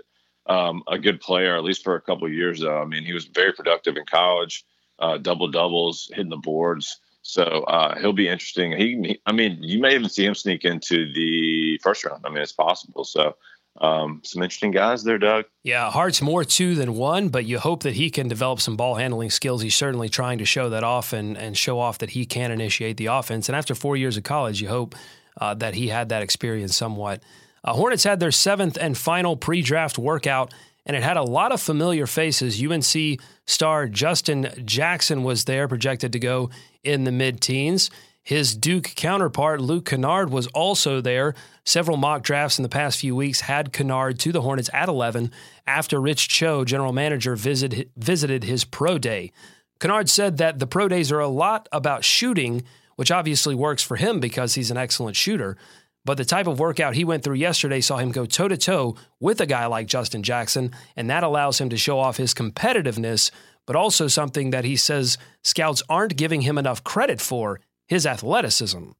um, 0.45 0.83
a 0.87 0.97
good 0.97 1.19
player 1.19 1.57
at 1.57 1.63
least 1.63 1.83
for 1.83 1.95
a 1.95 2.01
couple 2.01 2.29
years. 2.29 2.61
Though 2.61 2.81
I 2.81 2.85
mean, 2.85 3.03
he 3.03 3.13
was 3.13 3.25
very 3.25 3.51
productive 3.51 3.97
in 3.97 4.05
college, 4.05 4.63
uh, 4.99 5.17
double 5.17 5.49
doubles, 5.49 6.09
hitting 6.13 6.29
the 6.29 6.37
boards. 6.37 6.97
So 7.23 7.43
uh, 7.43 7.99
he'll 7.99 8.13
be 8.13 8.29
interesting. 8.29 8.71
He, 8.71 8.95
he, 9.03 9.21
I 9.25 9.33
mean, 9.33 9.57
you 9.61 9.79
may 9.79 9.95
even 9.95 10.07
see 10.07 10.25
him 10.25 10.33
sneak 10.33 10.63
into 10.63 11.11
the 11.11 11.77
first 11.83 12.05
round. 12.05 12.25
I 12.25 12.29
mean, 12.29 12.37
it's 12.37 12.53
possible. 12.53 13.03
So 13.03 13.35
um, 13.79 14.21
some 14.23 14.41
interesting 14.41 14.71
guys 14.71 15.03
there, 15.03 15.17
Doug. 15.17 15.45
Yeah, 15.63 15.91
Hart's 15.91 16.21
more 16.21 16.43
two 16.43 16.75
than 16.75 16.95
one, 16.95 17.29
but 17.29 17.45
you 17.45 17.59
hope 17.59 17.83
that 17.83 17.93
he 17.93 18.09
can 18.09 18.27
develop 18.27 18.59
some 18.59 18.75
ball 18.75 18.95
handling 18.95 19.29
skills. 19.29 19.61
He's 19.61 19.75
certainly 19.75 20.09
trying 20.09 20.39
to 20.39 20.45
show 20.45 20.69
that 20.69 20.83
off 20.83 21.13
and, 21.13 21.37
and 21.37 21.57
show 21.57 21.79
off 21.79 21.99
that 21.99 22.11
he 22.11 22.25
can 22.25 22.51
initiate 22.51 22.97
the 22.97 23.07
offense. 23.07 23.49
And 23.49 23.55
after 23.55 23.75
four 23.75 23.95
years 23.95 24.17
of 24.17 24.23
college, 24.23 24.61
you 24.61 24.69
hope 24.69 24.95
uh, 25.39 25.53
that 25.55 25.75
he 25.75 25.89
had 25.89 26.09
that 26.09 26.23
experience 26.23 26.75
somewhat. 26.75 27.21
Uh, 27.63 27.73
Hornets 27.73 28.03
had 28.03 28.19
their 28.19 28.31
seventh 28.31 28.77
and 28.79 28.97
final 28.97 29.35
pre 29.35 29.61
draft 29.61 29.97
workout, 29.99 30.53
and 30.85 30.95
it 30.95 31.03
had 31.03 31.17
a 31.17 31.23
lot 31.23 31.51
of 31.51 31.61
familiar 31.61 32.07
faces. 32.07 32.61
UNC 32.63 33.19
star 33.45 33.87
Justin 33.87 34.51
Jackson 34.65 35.23
was 35.23 35.45
there, 35.45 35.67
projected 35.67 36.13
to 36.13 36.19
go 36.19 36.49
in 36.83 37.03
the 37.03 37.11
mid 37.11 37.41
teens. 37.41 37.91
His 38.27 38.57
Duke 38.57 38.91
counterpart, 38.97 39.61
Luke 39.61 39.85
Kennard, 39.85 40.31
was 40.31 40.47
also 40.47 40.99
there. 40.99 41.33
Several 41.65 41.95
mock 41.95 42.23
drafts 42.23 42.59
in 42.59 42.63
the 42.63 42.67
past 42.67 42.99
few 42.99 43.15
weeks 43.15 43.39
had 43.39 43.71
Kennard 43.71 44.19
to 44.19 44.33
the 44.33 44.41
Hornets 44.41 44.69
at 44.73 44.89
11 44.89 45.31
after 45.65 46.01
Rich 46.01 46.27
Cho, 46.27 46.65
general 46.65 46.91
manager, 46.91 47.37
visit, 47.37 47.89
visited 47.95 48.43
his 48.43 48.65
pro 48.65 48.97
day. 48.97 49.31
Kennard 49.79 50.09
said 50.09 50.39
that 50.39 50.59
the 50.59 50.67
pro 50.67 50.89
days 50.89 51.09
are 51.09 51.21
a 51.21 51.29
lot 51.29 51.69
about 51.71 52.03
shooting, 52.03 52.63
which 52.97 53.11
obviously 53.11 53.55
works 53.55 53.81
for 53.81 53.95
him 53.95 54.19
because 54.19 54.55
he's 54.55 54.71
an 54.71 54.77
excellent 54.77 55.15
shooter. 55.15 55.55
But 56.03 56.17
the 56.17 56.25
type 56.25 56.47
of 56.47 56.59
workout 56.59 56.95
he 56.95 57.05
went 57.05 57.23
through 57.23 57.35
yesterday 57.35 57.79
saw 57.79 57.95
him 57.95 58.11
go 58.11 58.25
toe 58.25 58.49
to 58.49 58.57
toe 58.57 58.97
with 59.21 59.39
a 59.39 59.45
guy 59.45 59.67
like 59.67 59.87
Justin 59.87 60.21
Jackson, 60.21 60.75
and 60.97 61.09
that 61.09 61.23
allows 61.23 61.61
him 61.61 61.69
to 61.69 61.77
show 61.77 61.97
off 61.97 62.17
his 62.17 62.33
competitiveness, 62.33 63.31
but 63.65 63.77
also 63.77 64.09
something 64.09 64.49
that 64.49 64.65
he 64.65 64.75
says 64.75 65.17
scouts 65.45 65.81
aren't 65.87 66.17
giving 66.17 66.41
him 66.41 66.57
enough 66.57 66.83
credit 66.83 67.21
for 67.21 67.61
his 67.87 68.05
athleticism. 68.05 68.91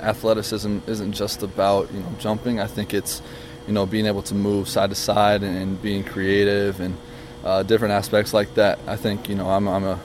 Athleticism 0.00 0.78
isn't 0.86 1.12
just 1.12 1.42
about 1.42 1.92
you 1.92 2.00
know 2.00 2.12
jumping. 2.18 2.60
I 2.60 2.66
think 2.66 2.94
it's 2.94 3.20
you 3.66 3.72
know 3.72 3.86
being 3.86 4.06
able 4.06 4.22
to 4.22 4.34
move 4.34 4.68
side 4.68 4.90
to 4.90 4.96
side 4.96 5.42
and, 5.42 5.80
being 5.82 6.04
creative 6.04 6.80
and 6.80 6.96
uh, 7.44 7.62
different 7.62 7.92
aspects 7.92 8.32
like 8.32 8.54
that. 8.54 8.78
I 8.86 8.96
think 8.96 9.28
you 9.28 9.34
know 9.34 9.50
I'm, 9.50 9.68
I'm 9.68 9.84
a 9.84 10.00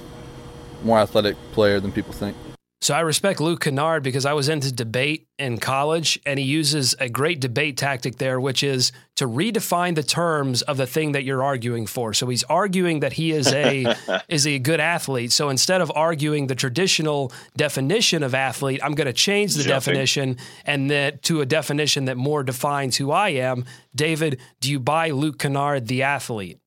more 0.84 1.00
athletic 1.00 1.36
player 1.52 1.80
than 1.80 1.92
people 1.92 2.14
think. 2.14 2.36
So 2.82 2.96
I 2.96 3.02
respect 3.02 3.40
Luke 3.40 3.62
Kennard 3.62 4.02
because 4.02 4.26
I 4.26 4.34
was 4.34 4.50
into 4.50 4.72
debate 4.72 5.28
in 5.38 5.60
college, 5.60 6.20
and 6.26 6.40
he 6.40 6.46
uses 6.46 6.96
a 7.00 7.10
great 7.10 7.40
debate 7.40 7.78
tactic 7.78 8.18
there, 8.18 8.40
which 8.40 8.64
is 8.64 8.92
to 9.18 9.28
redefine 9.28 9.94
the 9.94 10.02
terms 10.02 10.64
of 10.64 10.78
the 10.78 10.88
thing 10.88 11.12
that 11.12 11.24
you're 11.24 11.44
arguing 11.44 11.86
for. 11.86 12.12
So 12.16 12.28
he's 12.28 12.44
arguing 12.46 13.02
that 13.02 13.14
he 13.14 13.34
is 13.34 13.54
a 13.54 13.96
is 14.28 14.48
a 14.48 14.58
good 14.58 14.80
athlete. 14.80 15.32
So 15.32 15.50
instead 15.50 15.82
of 15.82 15.92
arguing 15.94 16.48
the 16.48 16.56
traditional 16.56 17.32
definition 17.56 18.24
of 18.24 18.34
athlete, 18.34 18.80
I'm 18.84 18.96
going 18.96 19.06
to 19.06 19.14
change 19.14 19.54
the 19.54 19.64
Jumping. 19.64 19.94
definition 19.94 20.38
and 20.66 20.90
that 20.90 21.22
to 21.24 21.42
a 21.42 21.46
definition 21.46 22.06
that 22.06 22.18
more 22.18 22.42
defines 22.42 22.98
who 22.98 23.12
I 23.12 23.30
am. 23.30 23.64
David, 23.94 24.40
do 24.60 24.72
you 24.72 24.80
buy 24.80 25.12
Luke 25.12 25.38
Kennard 25.38 25.88
the 25.88 26.02
athlete? 26.02 26.61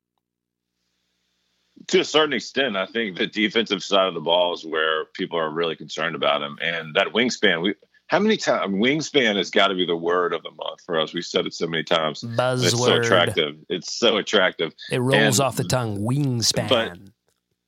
To 1.89 2.01
a 2.01 2.05
certain 2.05 2.33
extent, 2.33 2.77
I 2.77 2.87
think 2.87 3.17
the 3.17 3.27
defensive 3.27 3.83
side 3.83 4.07
of 4.07 4.15
the 4.15 4.21
ball 4.21 4.55
is 4.55 4.65
where 4.65 5.07
people 5.07 5.39
are 5.39 5.51
really 5.51 5.77
concerned 5.77 6.15
about 6.15 6.43
him. 6.43 6.59
And 6.63 6.95
that 6.95 7.09
wingspan, 7.09 7.63
we 7.63 7.75
how 8.09 8.19
many 8.19 8.37
times 8.37 8.75
wingspan 8.75 9.37
has 9.37 9.51
got 9.51 9.69
to 9.69 9.75
be 9.75 9.87
the 9.87 9.97
word 9.97 10.35
of 10.35 10.43
the 10.43 10.51
month 10.51 10.83
for 10.85 11.01
us. 11.01 11.15
We 11.15 11.23
said 11.23 11.47
it 11.47 11.55
so 11.55 11.67
many 11.67 11.83
times. 11.83 12.23
Buzzword. 12.23 12.65
It's 12.65 12.79
so 12.79 12.95
attractive. 12.95 13.57
It's 13.69 13.93
so 13.93 14.17
attractive. 14.19 14.75
It 14.91 14.99
rolls 14.99 15.39
and, 15.39 15.47
off 15.47 15.57
the 15.57 15.65
tongue. 15.65 15.99
Wingspan. 15.99 16.69
But, 16.69 16.99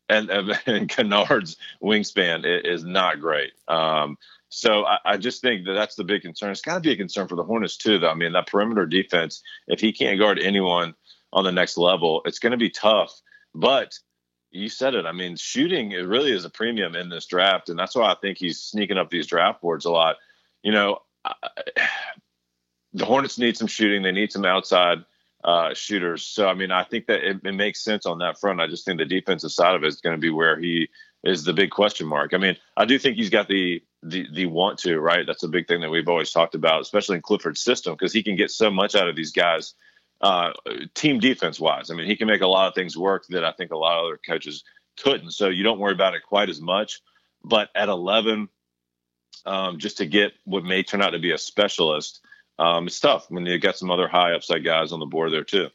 and, 0.08 0.30
and 0.30 0.88
Kennard's 0.88 1.56
wingspan 1.82 2.44
is 2.64 2.84
not 2.84 3.20
great. 3.20 3.52
Um, 3.66 4.18
so 4.48 4.84
I, 4.84 4.98
I, 5.04 5.16
just 5.16 5.42
think 5.42 5.66
that 5.66 5.72
that's 5.72 5.96
the 5.96 6.04
big 6.04 6.22
concern. 6.22 6.50
It's 6.50 6.60
got 6.60 6.74
to 6.74 6.80
be 6.80 6.92
a 6.92 6.96
concern 6.96 7.26
for 7.26 7.34
the 7.34 7.42
Hornets 7.42 7.76
too, 7.76 7.98
though. 7.98 8.10
I 8.10 8.14
mean, 8.14 8.32
that 8.32 8.46
perimeter 8.46 8.86
defense, 8.86 9.42
if 9.66 9.80
he 9.80 9.92
can't 9.92 10.18
guard 10.18 10.38
anyone 10.38 10.94
on 11.32 11.44
the 11.44 11.52
next 11.52 11.76
level, 11.76 12.22
it's 12.24 12.38
going 12.38 12.52
to 12.52 12.56
be 12.56 12.70
tough. 12.70 13.20
But 13.54 13.98
you 14.56 14.68
said 14.68 14.94
it. 14.94 15.06
I 15.06 15.12
mean, 15.12 15.36
shooting 15.36 15.92
it 15.92 16.06
really 16.06 16.32
is 16.32 16.44
a 16.44 16.50
premium 16.50 16.96
in 16.96 17.08
this 17.08 17.26
draft, 17.26 17.68
and 17.68 17.78
that's 17.78 17.94
why 17.94 18.10
I 18.10 18.16
think 18.20 18.38
he's 18.38 18.60
sneaking 18.60 18.98
up 18.98 19.10
these 19.10 19.26
draft 19.26 19.60
boards 19.60 19.84
a 19.84 19.90
lot. 19.90 20.16
You 20.62 20.72
know, 20.72 20.98
I, 21.24 21.34
the 22.92 23.04
Hornets 23.04 23.38
need 23.38 23.56
some 23.56 23.66
shooting. 23.66 24.02
They 24.02 24.12
need 24.12 24.32
some 24.32 24.44
outside 24.44 25.04
uh, 25.44 25.74
shooters. 25.74 26.24
So, 26.24 26.48
I 26.48 26.54
mean, 26.54 26.70
I 26.70 26.82
think 26.84 27.06
that 27.06 27.22
it, 27.22 27.40
it, 27.44 27.52
makes 27.52 27.84
sense 27.84 28.06
on 28.06 28.18
that 28.18 28.40
front. 28.40 28.60
I 28.60 28.66
just 28.66 28.84
think 28.84 28.98
the 28.98 29.04
defensive 29.04 29.52
side 29.52 29.74
of 29.74 29.84
it 29.84 29.88
is 29.88 30.00
going 30.00 30.16
to 30.16 30.20
be 30.20 30.30
where 30.30 30.58
he 30.58 30.88
is 31.22 31.44
the 31.44 31.52
big 31.52 31.70
question 31.70 32.06
mark. 32.06 32.34
I 32.34 32.38
mean, 32.38 32.56
I 32.76 32.84
do 32.84 32.98
think 32.98 33.16
he's 33.16 33.30
got 33.30 33.48
the 33.48 33.82
the 34.02 34.26
the 34.32 34.46
want 34.46 34.78
to 34.80 34.98
right. 34.98 35.26
That's 35.26 35.42
a 35.42 35.48
big 35.48 35.68
thing 35.68 35.80
that 35.82 35.90
we've 35.90 36.08
always 36.08 36.32
talked 36.32 36.54
about, 36.54 36.80
especially 36.80 37.16
in 37.16 37.22
Clifford's 37.22 37.60
system, 37.60 37.94
because 37.94 38.12
he 38.12 38.22
can 38.22 38.36
get 38.36 38.50
so 38.50 38.70
much 38.70 38.94
out 38.94 39.08
of 39.08 39.16
these 39.16 39.32
guys 39.32 39.74
uh, 40.20 40.52
team 40.94 41.20
defense 41.20 41.60
wise. 41.60 41.90
I 41.90 41.94
mean, 41.94 42.06
he 42.06 42.16
can 42.16 42.26
make 42.26 42.40
a 42.40 42.46
lot 42.46 42.68
of 42.68 42.74
things 42.74 42.96
work 42.96 43.26
that 43.28 43.44
I 43.44 43.52
think 43.52 43.70
a 43.70 43.76
lot 43.76 43.98
of 43.98 44.06
other 44.06 44.20
coaches 44.26 44.64
couldn't. 45.02 45.32
So 45.32 45.48
you 45.48 45.62
don't 45.62 45.78
worry 45.78 45.92
about 45.92 46.14
it 46.14 46.22
quite 46.26 46.48
as 46.48 46.60
much. 46.60 47.00
But 47.44 47.68
at 47.74 47.88
11, 47.88 48.48
um, 49.44 49.78
just 49.78 49.98
to 49.98 50.06
get 50.06 50.32
what 50.44 50.64
may 50.64 50.82
turn 50.82 51.02
out 51.02 51.10
to 51.10 51.18
be 51.18 51.32
a 51.32 51.38
specialist, 51.38 52.20
um, 52.58 52.86
it's 52.86 52.98
tough 52.98 53.26
when 53.30 53.44
you 53.46 53.58
got 53.58 53.76
some 53.76 53.90
other 53.90 54.08
high 54.08 54.32
upside 54.32 54.64
guys 54.64 54.92
on 54.92 55.00
the 55.00 55.06
board 55.06 55.32
there 55.32 55.44
too. 55.44 55.68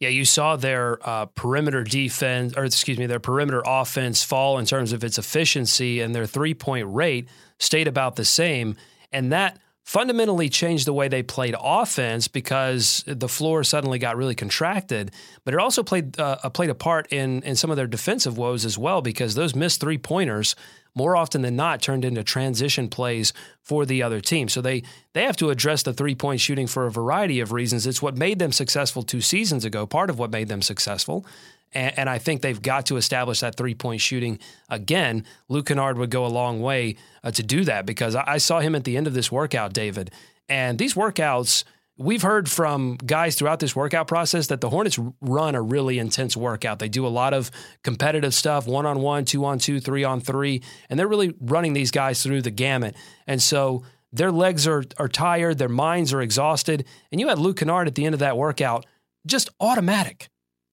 Yeah, 0.00 0.10
you 0.10 0.24
saw 0.24 0.54
their 0.54 0.98
uh, 1.02 1.26
perimeter 1.26 1.82
defense, 1.82 2.54
or 2.56 2.64
excuse 2.64 2.98
me, 2.98 3.06
their 3.06 3.18
perimeter 3.18 3.62
offense 3.66 4.22
fall 4.22 4.58
in 4.58 4.64
terms 4.64 4.92
of 4.92 5.02
its 5.02 5.18
efficiency, 5.18 6.00
and 6.00 6.14
their 6.14 6.26
three 6.26 6.54
point 6.54 6.86
rate 6.88 7.28
stayed 7.58 7.88
about 7.88 8.14
the 8.14 8.24
same. 8.24 8.76
And 9.10 9.32
that 9.32 9.58
fundamentally 9.88 10.50
changed 10.50 10.86
the 10.86 10.92
way 10.92 11.08
they 11.08 11.22
played 11.22 11.56
offense 11.58 12.28
because 12.28 13.02
the 13.06 13.26
floor 13.26 13.64
suddenly 13.64 13.98
got 13.98 14.18
really 14.18 14.34
contracted. 14.34 15.10
But 15.46 15.54
it 15.54 15.60
also 15.60 15.82
played 15.82 16.20
uh, 16.20 16.36
played 16.50 16.68
a 16.68 16.74
part 16.74 17.10
in 17.10 17.42
in 17.42 17.56
some 17.56 17.70
of 17.70 17.78
their 17.78 17.86
defensive 17.86 18.36
woes 18.36 18.66
as 18.66 18.76
well 18.76 19.00
because 19.00 19.34
those 19.34 19.54
missed 19.54 19.80
three 19.80 19.96
pointers 19.96 20.54
more 20.94 21.16
often 21.16 21.40
than 21.40 21.56
not 21.56 21.80
turned 21.80 22.04
into 22.04 22.22
transition 22.22 22.88
plays 22.88 23.32
for 23.62 23.86
the 23.86 24.02
other 24.02 24.20
team. 24.20 24.50
So 24.50 24.60
they 24.60 24.82
they 25.14 25.22
have 25.24 25.38
to 25.38 25.48
address 25.48 25.82
the 25.84 25.94
three 25.94 26.14
point 26.14 26.40
shooting 26.40 26.66
for 26.66 26.86
a 26.86 26.90
variety 26.90 27.40
of 27.40 27.50
reasons. 27.50 27.86
It's 27.86 28.02
what 28.02 28.14
made 28.14 28.38
them 28.38 28.52
successful 28.52 29.02
two 29.02 29.22
seasons 29.22 29.64
ago. 29.64 29.86
Part 29.86 30.10
of 30.10 30.18
what 30.18 30.30
made 30.30 30.48
them 30.48 30.60
successful. 30.60 31.24
And, 31.72 31.98
and 31.98 32.10
I 32.10 32.18
think 32.18 32.42
they've 32.42 32.60
got 32.60 32.86
to 32.86 32.96
establish 32.96 33.40
that 33.40 33.56
three 33.56 33.74
point 33.74 34.00
shooting 34.00 34.38
again. 34.68 35.24
Luke 35.48 35.66
Kennard 35.66 35.98
would 35.98 36.10
go 36.10 36.24
a 36.24 36.28
long 36.28 36.60
way 36.60 36.96
uh, 37.22 37.30
to 37.32 37.42
do 37.42 37.64
that 37.64 37.86
because 37.86 38.14
I, 38.14 38.24
I 38.26 38.38
saw 38.38 38.60
him 38.60 38.74
at 38.74 38.84
the 38.84 38.96
end 38.96 39.06
of 39.06 39.14
this 39.14 39.30
workout, 39.30 39.72
David. 39.72 40.10
And 40.48 40.78
these 40.78 40.94
workouts, 40.94 41.64
we've 41.98 42.22
heard 42.22 42.48
from 42.48 42.96
guys 42.96 43.34
throughout 43.34 43.60
this 43.60 43.76
workout 43.76 44.06
process 44.06 44.46
that 44.46 44.60
the 44.60 44.70
Hornets 44.70 44.98
run 45.20 45.54
a 45.54 45.60
really 45.60 45.98
intense 45.98 46.36
workout. 46.36 46.78
They 46.78 46.88
do 46.88 47.06
a 47.06 47.08
lot 47.08 47.34
of 47.34 47.50
competitive 47.82 48.32
stuff, 48.32 48.66
one 48.66 48.86
on 48.86 49.00
one, 49.00 49.24
two 49.24 49.44
on 49.44 49.58
two, 49.58 49.80
three 49.80 50.04
on 50.04 50.20
three, 50.20 50.62
and 50.88 50.98
they're 50.98 51.08
really 51.08 51.34
running 51.40 51.72
these 51.74 51.90
guys 51.90 52.22
through 52.22 52.42
the 52.42 52.50
gamut. 52.50 52.96
And 53.26 53.42
so 53.42 53.82
their 54.12 54.32
legs 54.32 54.66
are 54.66 54.84
are 54.96 55.08
tired, 55.08 55.58
their 55.58 55.68
minds 55.68 56.14
are 56.14 56.22
exhausted, 56.22 56.86
and 57.12 57.20
you 57.20 57.28
had 57.28 57.38
Luke 57.38 57.58
Kennard 57.58 57.88
at 57.88 57.94
the 57.94 58.06
end 58.06 58.14
of 58.14 58.20
that 58.20 58.38
workout, 58.38 58.86
just 59.26 59.50
automatic. 59.60 60.28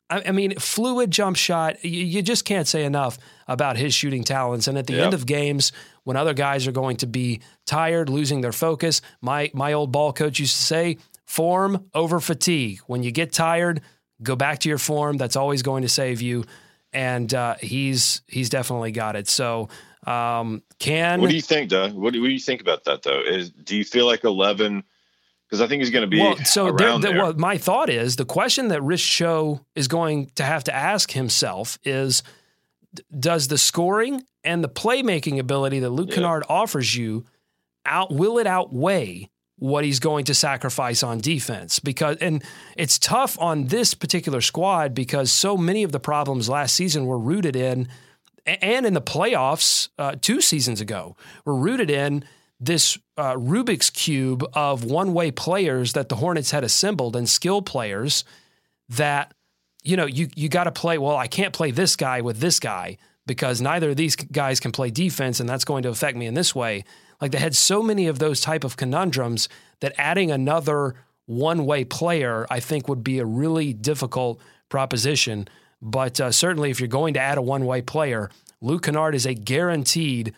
I, 0.09 0.31
mean, 0.31 0.57
fluid 0.59 1.09
jump 1.09 1.35
shot. 1.35 1.83
You, 1.83 2.21
just 2.21 2.45
can't 2.45 2.67
say 2.67 2.85
enough 2.85 3.17
about 3.47 3.77
his 3.77 3.93
shooting 3.93 4.23
talents. 4.23 4.67
And 4.67 4.77
at 4.77 4.85
the 4.87 4.93
yep. 4.93 5.05
end 5.05 5.13
of 5.13 5.25
games, 5.25 5.71
when 6.03 6.15
other 6.15 6.33
guys 6.33 6.67
are 6.67 6.71
going 6.71 6.97
to 6.97 7.07
be 7.07 7.41
tired, 7.65 8.09
losing 8.09 8.41
their 8.41 8.51
focus, 8.51 9.01
my 9.21 9.49
my 9.53 9.73
old 9.73 9.91
ball 9.91 10.13
coach 10.13 10.39
used 10.39 10.55
to 10.55 10.61
say, 10.61 10.97
"Form 11.25 11.89
over 11.93 12.19
fatigue." 12.19 12.79
When 12.85 13.01
you 13.01 13.11
get 13.11 13.31
tired, 13.31 13.81
go 14.21 14.35
back 14.35 14.59
to 14.59 14.69
your 14.69 14.77
form. 14.77 15.17
That's 15.17 15.35
always 15.35 15.63
going 15.63 15.81
to 15.81 15.89
save 15.89 16.21
you. 16.21 16.45
And 16.93 17.33
uh, 17.33 17.55
he's 17.59 18.21
he's 18.27 18.49
definitely 18.49 18.91
got 18.91 19.15
it. 19.15 19.27
So. 19.27 19.69
Um, 20.05 20.61
can 20.77 21.19
what 21.19 21.31
do 21.31 21.35
you 21.35 21.41
think, 21.41 21.71
Doug? 21.71 21.93
What 21.93 22.13
do, 22.13 22.21
what 22.21 22.27
do 22.27 22.33
you 22.33 22.39
think 22.39 22.61
about 22.61 22.83
that, 22.83 23.01
though? 23.01 23.21
Is 23.21 23.49
do 23.49 23.75
you 23.75 23.83
feel 23.83 24.05
like 24.05 24.23
eleven 24.23 24.83
because 25.47 25.61
I 25.61 25.67
think 25.67 25.81
he's 25.81 25.91
going 25.91 26.03
to 26.03 26.07
be 26.07 26.19
well. 26.19 26.37
So 26.45 26.71
there, 26.71 26.97
there. 26.99 27.17
Well, 27.17 27.33
my 27.33 27.57
thought 27.57 27.89
is 27.89 28.15
the 28.15 28.25
question 28.25 28.69
that 28.69 28.81
Rich 28.81 29.07
Cho 29.09 29.65
is 29.75 29.87
going 29.87 30.31
to 30.35 30.43
have 30.43 30.63
to 30.65 30.75
ask 30.75 31.11
himself 31.11 31.77
is: 31.83 32.23
Does 33.17 33.47
the 33.47 33.57
scoring 33.57 34.23
and 34.43 34.63
the 34.63 34.69
playmaking 34.69 35.39
ability 35.39 35.79
that 35.79 35.89
Luke 35.89 36.09
yeah. 36.09 36.15
Kennard 36.15 36.43
offers 36.49 36.95
you 36.95 37.25
out 37.85 38.11
will 38.11 38.37
it 38.37 38.47
outweigh 38.47 39.29
what 39.57 39.85
he's 39.85 39.99
going 39.99 40.25
to 40.25 40.33
sacrifice 40.33 41.03
on 41.03 41.19
defense? 41.19 41.79
Because 41.79 42.17
and 42.17 42.43
it's 42.75 42.97
tough 42.97 43.39
on 43.39 43.67
this 43.67 43.93
particular 43.93 44.41
squad 44.41 44.93
because 44.93 45.31
so 45.31 45.55
many 45.55 45.83
of 45.83 45.91
the 45.91 45.99
problems 45.99 46.49
last 46.49 46.75
season 46.75 47.05
were 47.05 47.19
rooted 47.19 47.55
in 47.55 47.87
and 48.45 48.85
in 48.85 48.93
the 48.93 49.01
playoffs 49.01 49.89
uh, 49.97 50.15
two 50.19 50.41
seasons 50.41 50.81
ago 50.81 51.15
were 51.45 51.55
rooted 51.55 51.89
in 51.89 52.23
this 52.59 52.97
uh, 53.17 53.33
Rubik's 53.33 53.89
cube 53.89 54.45
of 54.53 54.83
one 54.83 55.13
way 55.13 55.31
players 55.31 55.93
that 55.93 56.09
the 56.09 56.15
Hornets 56.15 56.51
had 56.51 56.63
assembled 56.63 57.15
and 57.15 57.27
skill 57.27 57.61
players 57.61 58.23
that, 58.89 59.33
you 59.83 59.97
know, 59.97 60.05
you, 60.05 60.29
you 60.35 60.49
got 60.49 60.65
to 60.65 60.71
play. 60.71 60.97
Well, 60.97 61.17
I 61.17 61.27
can't 61.27 61.53
play 61.53 61.71
this 61.71 61.95
guy 61.95 62.21
with 62.21 62.39
this 62.39 62.59
guy 62.59 62.97
because 63.25 63.59
neither 63.61 63.89
of 63.89 63.97
these 63.97 64.15
guys 64.15 64.59
can 64.59 64.71
play 64.71 64.89
defense 64.89 65.39
and 65.39 65.49
that's 65.49 65.65
going 65.65 65.83
to 65.83 65.89
affect 65.89 66.17
me 66.17 66.27
in 66.27 66.33
this 66.33 66.55
way. 66.55 66.83
Like 67.19 67.31
they 67.31 67.39
had 67.39 67.55
so 67.55 67.81
many 67.81 68.07
of 68.07 68.19
those 68.19 68.41
type 68.41 68.63
of 68.63 68.77
conundrums 68.77 69.49
that 69.79 69.93
adding 69.97 70.31
another 70.31 70.95
one 71.25 71.65
way 71.65 71.83
player, 71.83 72.45
I 72.49 72.59
think, 72.59 72.87
would 72.87 73.03
be 73.03 73.19
a 73.19 73.25
really 73.25 73.73
difficult 73.73 74.39
proposition. 74.69 75.47
But 75.81 76.19
uh, 76.21 76.31
certainly, 76.31 76.69
if 76.71 76.79
you're 76.79 76.87
going 76.87 77.15
to 77.15 77.19
add 77.19 77.37
a 77.37 77.41
one 77.41 77.65
way 77.65 77.81
player, 77.81 78.29
Luke 78.61 78.83
Kennard 78.83 79.15
is 79.15 79.25
a 79.25 79.33
guaranteed 79.33 80.33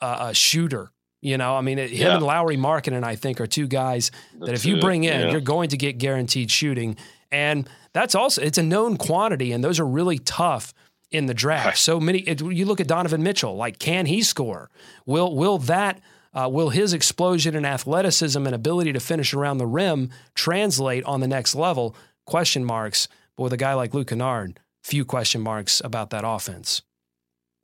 uh, 0.00 0.32
shooter 0.32 0.90
you 1.22 1.38
know, 1.38 1.56
I 1.56 1.60
mean, 1.60 1.78
him 1.78 1.88
yeah. 1.92 2.14
and 2.14 2.24
Lauri 2.24 2.56
Markkanen, 2.56 3.02
I 3.02 3.16
think, 3.16 3.40
are 3.40 3.46
two 3.46 3.66
guys 3.66 4.10
that 4.40 4.54
if 4.54 4.64
you 4.64 4.80
bring 4.80 5.04
in, 5.04 5.20
yeah. 5.20 5.30
you're 5.30 5.40
going 5.40 5.70
to 5.70 5.76
get 5.76 5.98
guaranteed 5.98 6.50
shooting. 6.50 6.96
And 7.32 7.68
that's 7.92 8.14
also, 8.14 8.42
it's 8.42 8.58
a 8.58 8.62
known 8.62 8.96
quantity, 8.96 9.52
and 9.52 9.64
those 9.64 9.80
are 9.80 9.86
really 9.86 10.18
tough 10.18 10.72
in 11.10 11.26
the 11.26 11.34
draft. 11.34 11.66
Right. 11.66 11.76
So 11.76 11.98
many, 11.98 12.18
it, 12.20 12.40
you 12.40 12.66
look 12.66 12.80
at 12.80 12.86
Donovan 12.86 13.22
Mitchell, 13.22 13.56
like, 13.56 13.78
can 13.78 14.06
he 14.06 14.22
score? 14.22 14.70
Will, 15.06 15.34
will 15.34 15.58
that, 15.58 16.00
uh, 16.34 16.48
will 16.52 16.70
his 16.70 16.92
explosion 16.92 17.56
and 17.56 17.66
athleticism 17.66 18.44
and 18.44 18.54
ability 18.54 18.92
to 18.92 19.00
finish 19.00 19.32
around 19.32 19.58
the 19.58 19.66
rim 19.66 20.10
translate 20.34 21.04
on 21.04 21.20
the 21.20 21.28
next 21.28 21.54
level? 21.54 21.96
Question 22.26 22.64
marks. 22.64 23.08
But 23.36 23.44
with 23.44 23.52
a 23.52 23.56
guy 23.56 23.74
like 23.74 23.94
Luke 23.94 24.08
Kennard, 24.08 24.60
few 24.84 25.04
question 25.04 25.40
marks 25.40 25.80
about 25.84 26.10
that 26.10 26.24
offense. 26.26 26.82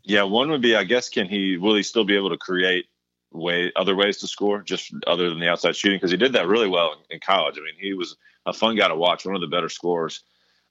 Yeah, 0.03 0.25
one 0.25 0.51
would 0.51 0.63
be, 0.63 0.75
I 0.75 0.85
guess, 0.85 1.09
can 1.09 1.27
he, 1.27 1.57
will 1.57 1.77
he 1.77 1.83
still 1.83 2.05
be 2.05 2.17
able 2.17 2.31
to 2.31 2.37
create 2.37 2.87
way 3.33 3.73
other 3.77 3.95
ways 3.95 4.19
to 4.19 4.27
score 4.27 4.63
just 4.63 4.93
other 5.07 5.29
than 5.29 5.41
the 5.41 5.49
outside 5.49 5.77
shooting 5.77 5.97
because 5.97 6.11
he 6.11 6.17
did 6.17 6.33
that 6.35 6.47
really 6.47 6.69
well 6.69 6.93
in, 6.93 6.99
in, 7.17 7.21
college. 7.21 7.57
I 7.59 7.61
mean, 7.61 7.75
he 7.79 7.95
was 7.95 8.17
a 8.47 8.53
fun 8.53 8.77
guy 8.77 8.89
to 8.89 8.97
watch, 8.97 9.25
one 9.25 9.35
of 9.35 9.41
the 9.41 9.47
better 9.47 9.69
scorers 9.69 10.23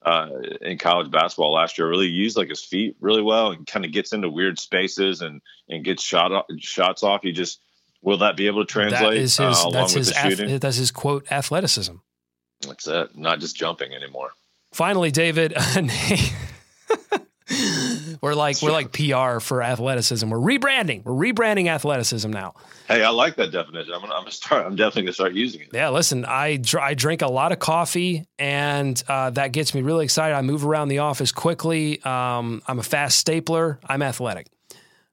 uh, 0.03 0.29
in 0.61 0.77
college 0.77 1.11
basketball 1.11 1.53
last 1.53 1.77
year. 1.77 1.89
Really 1.89 2.07
used 2.07 2.37
like 2.37 2.49
his 2.49 2.63
feet 2.63 2.95
really 2.99 3.21
well 3.21 3.51
and 3.51 3.65
kind 3.67 3.85
of 3.85 3.91
gets 3.91 4.13
into 4.13 4.29
weird 4.29 4.59
spaces 4.59 5.21
and 5.21 5.41
and 5.69 5.83
gets 5.83 6.03
shot 6.03 6.31
off, 6.31 6.45
shots 6.59 7.03
off. 7.03 7.21
He 7.23 7.31
just 7.31 7.59
will 8.01 8.17
that 8.17 8.37
be 8.37 8.47
able 8.47 8.65
to 8.65 8.71
translate 8.71 9.01
that 9.01 9.13
is 9.13 9.37
his, 9.37 9.39
uh, 9.39 9.61
along 9.61 9.73
that's 9.73 9.95
with 9.95 10.15
his? 10.15 10.59
That's 10.59 10.77
his 10.77 10.91
quote 10.91 11.31
athleticism. 11.31 11.95
That's 12.61 12.87
it. 12.87 13.17
Not 13.17 13.39
just 13.39 13.55
jumping 13.55 13.93
anymore. 13.93 14.31
Finally, 14.71 15.11
David. 15.11 15.53
we're 18.21 18.33
like 18.33 18.61
we're 18.61 18.71
like 18.71 18.91
PR 18.91 19.39
for 19.39 19.61
athleticism. 19.61 20.29
We're 20.29 20.37
rebranding. 20.37 21.03
We're 21.03 21.31
rebranding 21.33 21.67
athleticism 21.67 22.29
now. 22.29 22.55
Hey, 22.87 23.03
I 23.03 23.09
like 23.09 23.35
that 23.37 23.51
definition. 23.51 23.93
I'm 23.93 24.01
gonna, 24.01 24.13
I'm 24.13 24.21
gonna 24.21 24.31
start. 24.31 24.65
I'm 24.65 24.75
definitely 24.75 25.03
gonna 25.03 25.13
start 25.13 25.33
using 25.33 25.61
it. 25.61 25.69
Yeah, 25.73 25.89
listen, 25.89 26.25
I 26.25 26.57
dr- 26.57 26.83
I 26.83 26.93
drink 26.93 27.21
a 27.21 27.27
lot 27.27 27.51
of 27.51 27.59
coffee, 27.59 28.25
and 28.37 29.01
uh, 29.07 29.29
that 29.31 29.51
gets 29.51 29.73
me 29.73 29.81
really 29.81 30.05
excited. 30.05 30.35
I 30.35 30.41
move 30.41 30.65
around 30.65 30.89
the 30.89 30.99
office 30.99 31.31
quickly. 31.31 32.01
Um, 32.03 32.61
I'm 32.67 32.79
a 32.79 32.83
fast 32.83 33.17
stapler. 33.17 33.79
I'm 33.85 34.01
athletic. 34.01 34.47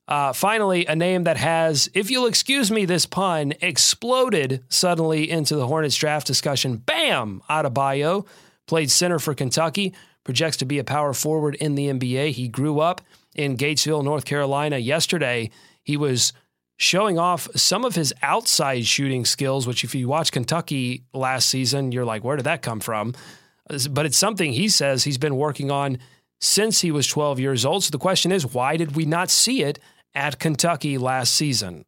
Uh, 0.08 0.32
finally, 0.32 0.86
a 0.86 0.96
name 0.96 1.24
that 1.24 1.36
has, 1.36 1.90
if 1.92 2.10
you'll 2.10 2.26
excuse 2.26 2.70
me, 2.70 2.86
this 2.86 3.04
pun 3.04 3.52
exploded 3.60 4.64
suddenly 4.70 5.30
into 5.30 5.54
the 5.54 5.66
Hornets 5.66 5.96
draft 5.96 6.26
discussion. 6.26 6.76
Bam! 6.78 7.42
Adebayo 7.50 8.26
played 8.66 8.90
center 8.90 9.18
for 9.18 9.34
Kentucky 9.34 9.94
projects 10.28 10.58
to 10.58 10.66
be 10.66 10.78
a 10.78 10.84
power 10.84 11.14
forward 11.14 11.54
in 11.54 11.74
the 11.74 11.86
NBA. 11.86 12.32
He 12.32 12.48
grew 12.48 12.80
up 12.80 13.00
in 13.34 13.56
Gatesville, 13.56 14.04
North 14.04 14.26
Carolina. 14.26 14.76
Yesterday, 14.76 15.48
he 15.82 15.96
was 15.96 16.34
showing 16.76 17.18
off 17.18 17.48
some 17.56 17.82
of 17.82 17.94
his 17.94 18.12
outside 18.20 18.84
shooting 18.84 19.24
skills, 19.24 19.66
which, 19.66 19.84
if 19.84 19.94
you 19.94 20.06
watch 20.06 20.30
Kentucky 20.30 21.02
last 21.14 21.48
season, 21.48 21.92
you're 21.92 22.04
like, 22.04 22.24
where 22.24 22.36
did 22.36 22.44
that 22.44 22.60
come 22.60 22.78
from? 22.78 23.14
But 23.90 24.04
it's 24.04 24.18
something 24.18 24.52
he 24.52 24.68
says 24.68 25.04
he's 25.04 25.16
been 25.16 25.36
working 25.36 25.70
on 25.70 25.96
since 26.42 26.82
he 26.82 26.90
was 26.90 27.06
12 27.06 27.40
years 27.40 27.64
old. 27.64 27.84
So 27.84 27.90
the 27.90 27.96
question 27.96 28.30
is, 28.30 28.52
why 28.52 28.76
did 28.76 28.96
we 28.96 29.06
not 29.06 29.30
see 29.30 29.62
it 29.62 29.78
at 30.14 30.38
Kentucky 30.38 30.98
last 30.98 31.34
season? 31.34 31.86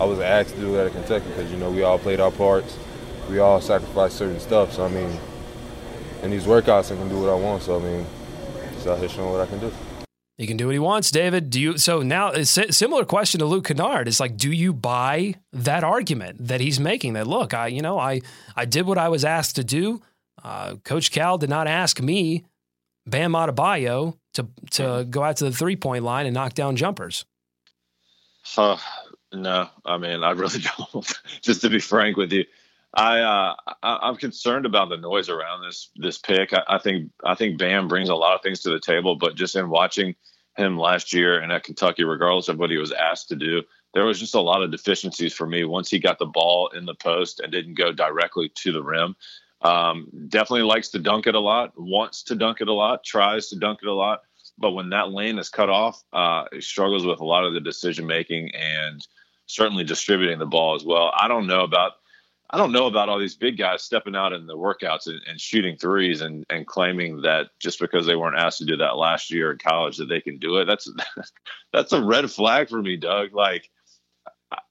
I 0.00 0.06
was 0.06 0.18
asked 0.18 0.54
to 0.54 0.60
do 0.60 0.72
that 0.72 0.86
at 0.86 0.92
Kentucky 0.92 1.28
because, 1.28 1.52
you 1.52 1.58
know, 1.58 1.70
we 1.70 1.82
all 1.82 1.98
played 1.98 2.20
our 2.20 2.30
parts. 2.30 2.78
We 3.28 3.38
all 3.38 3.60
sacrificed 3.60 4.16
certain 4.16 4.40
stuff. 4.40 4.72
So, 4.72 4.86
I 4.86 4.88
mean, 4.88 5.20
in 6.26 6.32
these 6.32 6.44
workouts 6.44 6.92
I 6.92 6.96
can 6.96 7.08
do 7.08 7.18
what 7.20 7.30
I 7.30 7.34
want. 7.34 7.62
So 7.62 7.80
I 7.80 7.82
mean, 7.82 8.06
just 8.74 8.86
out 8.86 8.98
here 8.98 9.08
showing 9.08 9.32
what 9.32 9.40
I 9.40 9.46
can 9.46 9.58
do. 9.60 9.72
He 10.36 10.46
can 10.46 10.58
do 10.58 10.66
what 10.66 10.74
he 10.74 10.78
wants, 10.78 11.10
David. 11.10 11.48
Do 11.48 11.58
you? 11.58 11.78
So 11.78 12.02
now, 12.02 12.32
a 12.32 12.44
similar 12.44 13.06
question 13.06 13.38
to 13.38 13.46
Luke 13.46 13.64
Kennard. 13.64 14.06
It's 14.06 14.20
like, 14.20 14.36
do 14.36 14.52
you 14.52 14.74
buy 14.74 15.36
that 15.52 15.82
argument 15.82 16.48
that 16.48 16.60
he's 16.60 16.78
making? 16.78 17.14
That 17.14 17.26
look, 17.26 17.54
I, 17.54 17.68
you 17.68 17.80
know, 17.80 17.98
I, 17.98 18.20
I 18.54 18.66
did 18.66 18.86
what 18.86 18.98
I 18.98 19.08
was 19.08 19.24
asked 19.24 19.56
to 19.56 19.64
do. 19.64 20.02
Uh, 20.44 20.76
Coach 20.84 21.10
Cal 21.10 21.38
did 21.38 21.48
not 21.48 21.66
ask 21.66 22.02
me, 22.02 22.44
Bam 23.06 23.32
Adebayo, 23.32 24.18
to 24.34 24.46
to 24.72 25.06
go 25.08 25.22
out 25.22 25.38
to 25.38 25.44
the 25.44 25.52
three 25.52 25.76
point 25.76 26.04
line 26.04 26.26
and 26.26 26.34
knock 26.34 26.52
down 26.52 26.76
jumpers. 26.76 27.24
Huh. 28.42 28.76
no, 29.32 29.70
I 29.86 29.96
mean, 29.96 30.22
I 30.22 30.32
really 30.32 30.60
don't. 30.92 31.20
Just 31.40 31.62
to 31.62 31.70
be 31.70 31.80
frank 31.80 32.18
with 32.18 32.30
you, 32.32 32.44
I, 32.96 33.20
uh, 33.20 33.54
I 33.82 34.08
am 34.08 34.16
concerned 34.16 34.64
about 34.64 34.88
the 34.88 34.96
noise 34.96 35.28
around 35.28 35.62
this 35.62 35.90
this 35.96 36.16
pick. 36.16 36.54
I, 36.54 36.62
I, 36.66 36.78
think 36.78 37.10
I 37.22 37.34
think 37.34 37.58
Bam 37.58 37.88
brings 37.88 38.08
a 38.08 38.14
lot 38.14 38.34
of 38.34 38.42
things 38.42 38.60
to 38.60 38.70
the 38.70 38.80
table, 38.80 39.16
but 39.16 39.36
just 39.36 39.54
in 39.54 39.68
watching 39.68 40.14
him 40.56 40.78
last 40.78 41.12
year 41.12 41.38
and 41.38 41.52
at 41.52 41.64
Kentucky, 41.64 42.04
regardless 42.04 42.48
of 42.48 42.58
what 42.58 42.70
he 42.70 42.78
was 42.78 42.92
asked 42.92 43.28
to 43.28 43.36
do, 43.36 43.62
there 43.92 44.06
was 44.06 44.18
just 44.18 44.34
a 44.34 44.40
lot 44.40 44.62
of 44.62 44.70
deficiencies 44.70 45.34
for 45.34 45.46
me 45.46 45.64
once 45.64 45.90
he 45.90 45.98
got 45.98 46.18
the 46.18 46.26
ball 46.26 46.68
in 46.68 46.86
the 46.86 46.94
post 46.94 47.40
and 47.40 47.52
didn't 47.52 47.74
go 47.74 47.92
directly 47.92 48.50
to 48.54 48.72
the 48.72 48.82
rim. 48.82 49.14
Um, 49.60 50.08
definitely 50.28 50.62
likes 50.62 50.88
to 50.90 50.98
dunk 50.98 51.26
it 51.26 51.34
a 51.34 51.40
lot, 51.40 51.72
wants 51.76 52.22
to 52.24 52.34
dunk 52.34 52.62
it 52.62 52.68
a 52.68 52.72
lot, 52.72 53.04
tries 53.04 53.48
to 53.48 53.58
dunk 53.58 53.80
it 53.82 53.88
a 53.88 53.94
lot. 53.94 54.20
But 54.58 54.72
when 54.72 54.88
that 54.90 55.10
lane 55.10 55.38
is 55.38 55.50
cut 55.50 55.68
off, 55.68 56.02
uh, 56.14 56.44
he 56.50 56.62
struggles 56.62 57.04
with 57.04 57.20
a 57.20 57.24
lot 57.24 57.44
of 57.44 57.52
the 57.52 57.60
decision 57.60 58.06
making 58.06 58.54
and 58.54 59.06
certainly 59.44 59.84
distributing 59.84 60.38
the 60.38 60.46
ball 60.46 60.74
as 60.74 60.84
well. 60.84 61.12
I 61.14 61.28
don't 61.28 61.46
know 61.46 61.62
about 61.62 61.92
I 62.50 62.58
don't 62.58 62.72
know 62.72 62.86
about 62.86 63.08
all 63.08 63.18
these 63.18 63.34
big 63.34 63.56
guys 63.56 63.82
stepping 63.82 64.14
out 64.14 64.32
in 64.32 64.46
the 64.46 64.56
workouts 64.56 65.08
and, 65.08 65.20
and, 65.28 65.40
shooting 65.40 65.76
threes 65.76 66.20
and, 66.20 66.44
and 66.48 66.66
claiming 66.66 67.22
that 67.22 67.48
just 67.58 67.80
because 67.80 68.06
they 68.06 68.14
weren't 68.14 68.38
asked 68.38 68.58
to 68.58 68.64
do 68.64 68.76
that 68.76 68.96
last 68.96 69.32
year 69.32 69.50
in 69.50 69.58
college 69.58 69.96
that 69.96 70.08
they 70.08 70.20
can 70.20 70.38
do 70.38 70.58
it. 70.58 70.66
That's 70.66 70.88
that's 71.72 71.92
a 71.92 72.02
red 72.02 72.30
flag 72.30 72.68
for 72.68 72.80
me, 72.80 72.96
Doug. 72.96 73.34
Like 73.34 73.68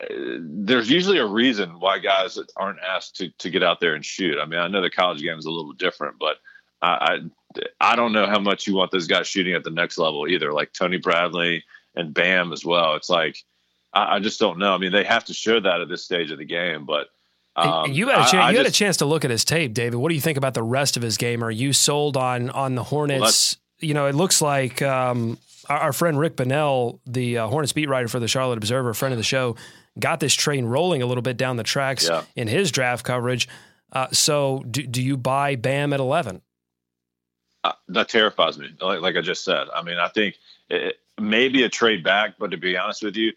there's 0.09 0.89
usually 0.89 1.17
a 1.17 1.25
reason 1.25 1.79
why 1.79 1.99
guys 1.99 2.39
aren't 2.55 2.79
asked 2.79 3.17
to 3.17 3.29
to 3.39 3.49
get 3.49 3.63
out 3.63 3.79
there 3.79 3.95
and 3.95 4.05
shoot. 4.05 4.37
I 4.39 4.45
mean, 4.45 4.59
I 4.59 4.67
know 4.67 4.81
the 4.81 4.89
college 4.89 5.21
game 5.21 5.37
is 5.37 5.45
a 5.45 5.51
little 5.51 5.73
different, 5.73 6.17
but 6.19 6.37
I, 6.81 7.19
I 7.51 7.91
I 7.91 7.95
don't 7.95 8.13
know 8.13 8.25
how 8.25 8.39
much 8.39 8.67
you 8.67 8.75
want 8.75 8.91
those 8.91 9.07
guys 9.07 9.27
shooting 9.27 9.53
at 9.53 9.63
the 9.63 9.69
next 9.69 9.97
level 9.97 10.27
either. 10.27 10.53
Like 10.53 10.71
Tony 10.71 10.97
Bradley 10.97 11.63
and 11.95 12.13
Bam 12.13 12.53
as 12.53 12.63
well. 12.63 12.95
It's 12.95 13.09
like 13.09 13.43
I, 13.93 14.15
I 14.15 14.19
just 14.19 14.39
don't 14.39 14.59
know. 14.59 14.73
I 14.73 14.77
mean, 14.77 14.91
they 14.91 15.03
have 15.03 15.25
to 15.25 15.33
show 15.33 15.59
that 15.59 15.81
at 15.81 15.89
this 15.89 16.05
stage 16.05 16.31
of 16.31 16.37
the 16.37 16.45
game, 16.45 16.85
but 16.85 17.07
um, 17.55 17.91
you 17.91 18.09
had 18.09 18.19
a 18.19 18.23
chance. 18.23 18.33
I, 18.33 18.47
I 18.47 18.51
you 18.51 18.57
just, 18.57 18.69
a 18.69 18.73
chance 18.73 18.97
to 18.97 19.05
look 19.05 19.23
at 19.23 19.31
his 19.31 19.45
tape, 19.45 19.73
David. 19.73 19.97
What 19.97 20.09
do 20.09 20.15
you 20.15 20.21
think 20.21 20.37
about 20.37 20.53
the 20.53 20.63
rest 20.63 20.97
of 20.97 21.03
his 21.03 21.17
game? 21.17 21.43
Are 21.43 21.51
you 21.51 21.73
sold 21.73 22.17
on 22.17 22.49
on 22.49 22.75
the 22.75 22.83
Hornets? 22.83 23.57
Well, 23.81 23.87
you 23.87 23.93
know, 23.93 24.07
it 24.07 24.15
looks 24.15 24.41
like 24.41 24.81
um, 24.81 25.37
our, 25.69 25.77
our, 25.77 25.93
friend 25.93 26.17
Rick 26.17 26.37
Bonnell, 26.37 27.01
the 27.05 27.39
uh, 27.39 27.47
Hornets 27.47 27.73
beat 27.73 27.89
writer 27.89 28.07
for 28.07 28.19
the 28.19 28.27
Charlotte 28.27 28.57
Observer, 28.57 28.93
friend 28.93 29.13
of 29.13 29.17
the 29.17 29.23
show, 29.23 29.55
got 29.99 30.19
this 30.19 30.33
train 30.33 30.65
rolling 30.65 31.01
a 31.01 31.05
little 31.05 31.21
bit 31.21 31.37
down 31.37 31.57
the 31.57 31.63
tracks 31.63 32.07
yeah. 32.07 32.23
in 32.35 32.47
his 32.47 32.71
draft 32.71 33.05
coverage. 33.05 33.47
Uh, 33.91 34.07
so, 34.11 34.63
do, 34.69 34.85
do 34.85 35.01
you 35.01 35.15
buy 35.15 35.55
Bam 35.55 35.93
at 35.93 35.99
eleven? 35.99 36.41
Uh, 37.63 37.73
that 37.87 38.09
terrifies 38.09 38.57
me. 38.57 38.69
Like, 38.79 39.01
like, 39.01 39.15
I 39.15 39.21
just 39.21 39.43
said, 39.43 39.67
I 39.73 39.81
mean, 39.81 39.97
I 39.97 40.07
think 40.09 40.35
it, 40.69 40.99
maybe 41.19 41.63
a 41.63 41.69
trade 41.69 42.03
back, 42.03 42.35
but 42.37 42.51
to 42.51 42.57
be 42.57 42.77
honest 42.77 43.03
with 43.03 43.15
you, 43.15 43.33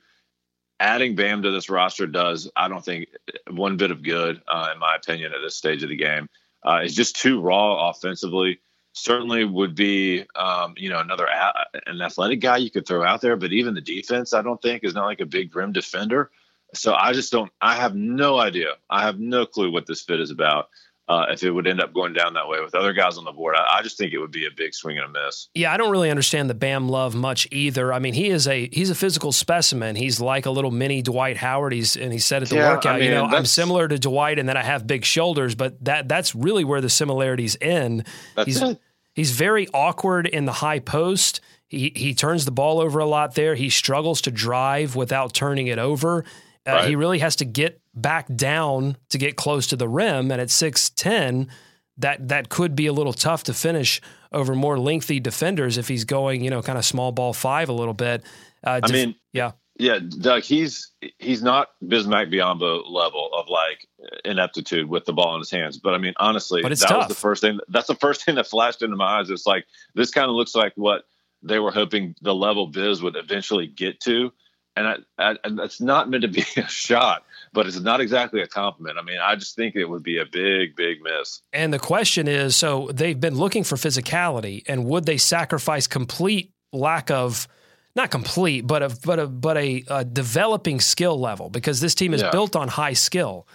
adding 0.81 1.15
Bam 1.15 1.43
to 1.43 1.51
this 1.51 1.69
roster 1.69 2.07
does, 2.07 2.51
I 2.57 2.69
don't 2.69 2.85
think, 2.85 3.09
one 3.51 3.77
bit 3.77 3.91
of 3.91 4.03
good, 4.03 4.43
uh, 4.49 4.71
in 4.73 4.79
my 4.79 4.97
opinion, 4.97 5.33
at 5.33 5.41
this 5.43 5.57
stage 5.57 5.83
of 5.83 5.89
the 5.89 5.97
game. 5.97 6.29
Uh, 6.65 6.81
it's 6.83 6.95
just 6.95 7.17
too 7.17 7.41
raw 7.41 7.91
offensively. 7.91 8.61
Certainly 8.93 9.45
would 9.45 9.75
be, 9.75 10.25
um, 10.35 10.75
you 10.77 10.89
know, 10.91 10.99
another 10.99 11.27
a- 11.27 11.67
an 11.87 12.01
athletic 12.01 12.41
guy 12.41 12.57
you 12.57 12.71
could 12.71 12.87
throw 12.87 13.05
out 13.05 13.21
there, 13.21 13.37
but 13.37 13.53
even 13.53 13.75
the 13.75 13.81
defense, 13.81 14.33
I 14.33 14.43
don't 14.43 14.61
think, 14.61 14.83
is 14.85 14.95
not 14.95 15.07
like 15.07 15.21
a 15.21 15.27
big 15.27 15.55
rim 15.55 15.73
defender. 15.73 16.31
So 16.75 16.95
I 16.95 17.13
just 17.13 17.33
don't. 17.33 17.51
I 17.61 17.77
have 17.77 17.95
no 17.95 18.39
idea. 18.39 18.75
I 18.91 19.03
have 19.03 19.19
no 19.19 19.47
clue 19.47 19.71
what 19.71 19.87
this 19.87 20.03
fit 20.03 20.21
is 20.21 20.31
about 20.31 20.69
uh, 21.09 21.27
if 21.31 21.43
it 21.43 21.51
would 21.51 21.67
end 21.67 21.81
up 21.81 21.95
going 21.95 22.13
down 22.13 22.35
that 22.35 22.47
way 22.49 22.61
with 22.61 22.75
other 22.75 22.93
guys 22.93 23.17
on 23.17 23.25
the 23.25 23.33
board. 23.33 23.55
I, 23.57 23.79
I, 23.79 23.83
just 23.83 23.97
think 23.97 24.13
it 24.13 24.19
would 24.19 24.31
be 24.31 24.47
a 24.47 24.51
big 24.55 24.75
swing 24.75 24.99
and 24.99 25.07
a 25.07 25.25
miss. 25.25 25.49
Yeah, 25.55 25.73
I 25.73 25.79
don't 25.79 25.91
really 25.91 26.11
understand 26.11 26.51
the 26.51 26.55
Bam 26.55 26.89
love 26.89 27.15
much 27.15 27.49
either. 27.51 27.93
I 27.93 27.99
mean, 27.99 28.13
he 28.13 28.29
is 28.29 28.47
a 28.47 28.69
he's 28.73 28.91
a 28.91 28.95
physical 28.95 29.33
specimen. 29.33 29.97
He's 29.97 30.21
like 30.21 30.45
a 30.45 30.51
little 30.51 30.71
mini 30.71 31.01
Dwight 31.01 31.39
Howard. 31.39 31.73
He's 31.73 31.97
and 31.97 32.13
he 32.13 32.19
said 32.19 32.43
at 32.43 32.51
the 32.51 32.57
yeah, 32.57 32.75
workout, 32.75 32.97
I 32.97 32.99
mean, 32.99 33.09
you 33.09 33.15
know, 33.15 33.25
I'm 33.25 33.47
similar 33.47 33.89
to 33.89 33.99
Dwight, 33.99 34.39
and 34.39 34.49
then 34.49 34.57
I 34.57 34.63
have 34.63 34.87
big 34.87 35.05
shoulders. 35.05 35.55
But 35.55 35.83
that 35.85 36.09
that's 36.09 36.35
really 36.35 36.65
where 36.65 36.83
the 36.83 36.91
similarities 36.91 37.57
end. 37.61 38.07
That's 38.37 38.47
he's, 38.47 38.63
it. 38.63 38.81
He's 39.15 39.31
very 39.31 39.67
awkward 39.73 40.27
in 40.27 40.45
the 40.45 40.53
high 40.53 40.79
post. 40.79 41.41
He 41.69 41.91
he 41.97 42.15
turns 42.15 42.45
the 42.45 42.51
ball 42.51 42.81
over 42.81 42.99
a 42.99 43.07
lot 43.07 43.35
there. 43.35 43.55
He 43.55 43.71
struggles 43.71 44.21
to 44.23 44.31
drive 44.31 44.95
without 44.95 45.33
turning 45.33 45.69
it 45.69 45.79
over. 45.79 46.25
Uh, 46.67 46.73
right. 46.73 46.89
He 46.89 46.97
really 46.97 47.19
has 47.19 47.37
to 47.37 47.45
get 47.45 47.81
back 47.95 48.27
down 48.35 48.97
to 49.11 49.19
get 49.19 49.37
close 49.37 49.67
to 49.69 49.77
the 49.77 49.89
rim, 49.89 50.31
and 50.31 50.41
at 50.41 50.51
six 50.51 50.91
ten, 50.91 51.49
that 51.97 52.29
that 52.29 52.49
could 52.49 52.77
be 52.77 52.87
a 52.87 52.93
little 52.93 53.13
tough 53.13 53.45
to 53.45 53.55
finish 53.55 54.01
over 54.33 54.55
more 54.55 54.79
lengthy 54.79 55.21
defenders 55.21 55.79
if 55.79 55.89
he's 55.89 56.05
going, 56.05 56.45
you 56.45 56.51
know, 56.51 56.63
kind 56.63 56.79
of 56.79 56.85
small 56.85 57.13
ball 57.13 57.33
five 57.33 57.69
a 57.69 57.73
little 57.73 57.95
bit. 57.95 58.23
Uh, 58.65 58.81
I 58.83 58.93
mean, 58.93 59.15
yeah, 59.33 59.53
yeah, 59.79 60.01
Doug, 60.01 60.43
he's 60.43 60.91
he's 61.19 61.41
not 61.41 61.69
Bismack 61.85 62.33
Biyombo 62.33 62.91
level 62.91 63.31
of 63.33 63.49
like 63.49 63.87
ineptitude 64.25 64.89
with 64.89 65.05
the 65.05 65.13
ball 65.13 65.35
in 65.35 65.41
his 65.41 65.51
hands, 65.51 65.79
but 65.79 65.95
I 65.95 65.99
mean, 65.99 66.15
honestly, 66.17 66.63
that 66.63 66.77
tough. 66.79 66.99
was 66.99 67.09
the 67.09 67.15
first 67.15 67.43
thing. 67.43 67.61
That's 67.69 67.87
the 67.87 67.95
first 67.95 68.25
thing 68.25 68.35
that 68.35 68.49
flashed 68.49 68.83
into 68.83 68.97
my 68.97 69.21
eyes. 69.21 69.31
It's 69.31 69.47
like 69.47 69.67
this 69.95 70.11
kind 70.11 70.29
of 70.29 70.35
looks 70.35 70.57
like 70.57 70.73
what 70.75 71.05
they 71.45 71.61
were 71.61 71.71
hoping 71.71 72.17
the 72.23 72.35
level 72.35 72.67
Biz 72.67 73.03
would 73.03 73.15
eventually 73.15 73.69
get 73.69 74.01
to 74.01 74.33
and 74.79 74.87
I, 75.19 75.31
I, 75.31 75.37
and 75.45 75.59
that's 75.59 75.81
not 75.81 76.09
meant 76.09 76.23
to 76.23 76.29
be 76.29 76.45
a 76.57 76.69
shot, 76.69 77.25
but 77.53 77.67
it's 77.67 77.81
not 77.81 78.01
exactly 78.01 78.41
a 78.41 78.47
compliment. 78.47 78.99
I 78.99 79.03
mean, 79.03 79.19
I 79.19 79.35
just 79.35 79.57
think 79.57 79.75
it 79.75 79.85
would 79.85 80.03
be 80.03 80.19
a 80.19 80.25
big, 80.25 80.77
big 80.77 81.03
miss. 81.03 81.43
And 81.53 81.73
the 81.73 81.79
question 81.79 82.29
is, 82.29 82.57
so 82.57 82.89
they've 82.93 83.19
been 83.19 83.37
looking 83.37 83.65
for 83.65 83.77
physicality, 83.77 84.63
and 84.69 84.85
would 84.85 85.05
they 85.07 85.19
sacrifice 85.19 85.87
complete 85.87 86.53
lack 86.73 87.11
of? 87.11 87.49
Not 87.97 88.13
complete, 88.13 88.65
but 88.65 88.83
a 88.83 88.97
but 89.05 89.19
a 89.19 89.27
but 89.27 89.57
a, 89.57 89.83
a 89.89 90.05
developing 90.05 90.79
skill 90.79 91.19
level 91.19 91.51
because 91.51 91.81
this 91.81 91.97
team 91.97 92.15
is 92.15 92.23
yeah. 92.23 92.31
built 92.31 92.55
on 92.55 92.69
high 92.69 92.93
skill. 92.93 93.49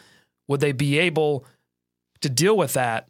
Would 0.49 0.59
they 0.59 0.73
be 0.73 0.99
able 0.99 1.45
to 2.21 2.29
deal 2.29 2.57
with 2.57 2.73
that 2.73 3.07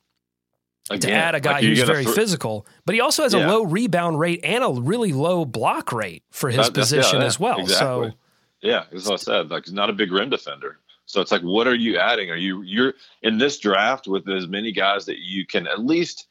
Again, 0.89 1.12
to 1.12 1.12
add 1.12 1.36
a 1.36 1.39
guy 1.39 1.54
like 1.54 1.63
who's 1.63 1.82
very 1.82 2.04
physical, 2.06 2.67
but 2.86 2.93
he 2.93 3.00
also 3.00 3.24
has 3.24 3.34
yeah. 3.34 3.46
a 3.46 3.48
low 3.48 3.63
rebound 3.63 4.19
rate 4.19 4.41
and 4.43 4.63
a 4.63 4.69
really 4.69 5.13
low 5.13 5.46
block 5.46 5.93
rate 5.93 6.24
for 6.30 6.50
his 6.50 6.67
that, 6.67 6.74
position 6.74 7.22
yeah, 7.22 7.26
as 7.26 7.39
well. 7.39 7.60
Exactly. 7.60 8.10
So, 8.10 8.15
yeah, 8.62 8.84
as 8.91 9.10
I 9.10 9.15
said, 9.15 9.50
like 9.50 9.65
he's 9.65 9.74
not 9.74 9.89
a 9.89 9.93
big 9.93 10.12
rim 10.12 10.30
defender. 10.30 10.80
So 11.06 11.22
it's 11.22 11.32
like, 11.32 11.41
what 11.41 11.67
are 11.67 11.76
you 11.76 11.98
adding? 11.98 12.32
Are 12.32 12.36
you 12.36 12.63
you're 12.63 12.93
in 13.22 13.38
this 13.38 13.60
draft 13.60 14.08
with 14.08 14.28
as 14.28 14.48
many 14.48 14.74
guys 14.74 15.06
that 15.06 15.19
you 15.19 15.46
can 15.46 15.67
at 15.67 15.80
least 15.80 16.28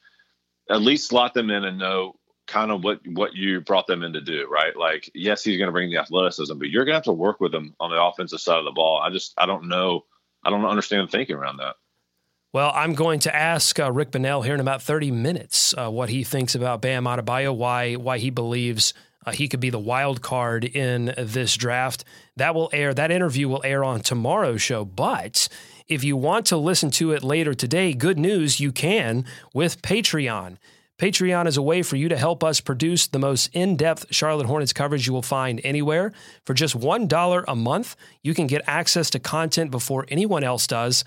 at 0.69 0.81
least 0.81 1.07
slot 1.07 1.33
them 1.33 1.49
in 1.49 1.63
and 1.63 1.79
know 1.79 2.15
kind 2.47 2.71
of 2.71 2.83
what 2.83 2.99
what 3.07 3.33
you 3.33 3.61
brought 3.61 3.87
them 3.87 4.03
in 4.03 4.13
to 4.13 4.21
do, 4.21 4.47
right? 4.51 4.75
Like, 4.75 5.09
yes, 5.13 5.43
he's 5.43 5.57
going 5.57 5.67
to 5.67 5.71
bring 5.71 5.89
the 5.89 5.97
athleticism, 5.97 6.57
but 6.57 6.69
you're 6.69 6.85
going 6.85 6.93
to 6.93 6.97
have 6.97 7.03
to 7.03 7.11
work 7.11 7.39
with 7.39 7.53
him 7.53 7.75
on 7.79 7.89
the 7.89 8.01
offensive 8.01 8.41
side 8.41 8.59
of 8.59 8.65
the 8.65 8.71
ball. 8.71 8.99
I 9.01 9.09
just 9.09 9.33
I 9.37 9.45
don't 9.45 9.67
know, 9.67 10.05
I 10.43 10.49
don't 10.49 10.65
understand 10.65 11.07
the 11.07 11.11
thinking 11.11 11.35
around 11.35 11.57
that. 11.57 11.75
Well, 12.53 12.71
I'm 12.75 12.93
going 12.93 13.21
to 13.21 13.35
ask 13.35 13.79
uh, 13.79 13.91
Rick 13.91 14.11
Bonnell 14.11 14.43
here 14.43 14.53
in 14.53 14.59
about 14.59 14.83
30 14.83 15.09
minutes 15.09 15.73
uh, 15.75 15.89
what 15.89 16.09
he 16.09 16.23
thinks 16.23 16.53
about 16.53 16.83
Bam 16.83 17.05
Adebayo, 17.05 17.55
why 17.55 17.95
why 17.95 18.19
he 18.19 18.29
believes 18.29 18.93
uh, 19.25 19.31
he 19.31 19.47
could 19.47 19.59
be 19.59 19.71
the 19.71 19.79
wild 19.79 20.21
card 20.21 20.63
in 20.63 21.15
this 21.17 21.55
draft. 21.55 22.03
That 22.37 22.53
will 22.53 22.69
air. 22.71 22.93
That 22.93 23.09
interview 23.09 23.49
will 23.49 23.63
air 23.65 23.83
on 23.83 24.01
tomorrow's 24.01 24.61
show. 24.61 24.85
But 24.85 25.49
if 25.87 26.03
you 26.03 26.15
want 26.15 26.45
to 26.47 26.57
listen 26.57 26.91
to 26.91 27.11
it 27.13 27.23
later 27.23 27.55
today, 27.55 27.91
good 27.91 28.19
news, 28.19 28.59
you 28.59 28.71
can 28.71 29.25
with 29.55 29.81
Patreon. 29.81 30.57
Patreon 30.99 31.47
is 31.47 31.57
a 31.57 31.61
way 31.63 31.81
for 31.81 31.95
you 31.95 32.07
to 32.07 32.17
help 32.17 32.43
us 32.43 32.61
produce 32.61 33.07
the 33.07 33.17
most 33.17 33.49
in 33.53 33.77
depth 33.77 34.05
Charlotte 34.11 34.45
Hornets 34.45 34.73
coverage 34.73 35.07
you 35.07 35.13
will 35.13 35.23
find 35.23 35.59
anywhere. 35.63 36.13
For 36.45 36.53
just 36.53 36.79
$1 36.79 37.43
a 37.47 37.55
month, 37.55 37.95
you 38.21 38.35
can 38.35 38.45
get 38.45 38.61
access 38.67 39.09
to 39.09 39.19
content 39.19 39.71
before 39.71 40.05
anyone 40.09 40.43
else 40.43 40.67
does 40.67 41.03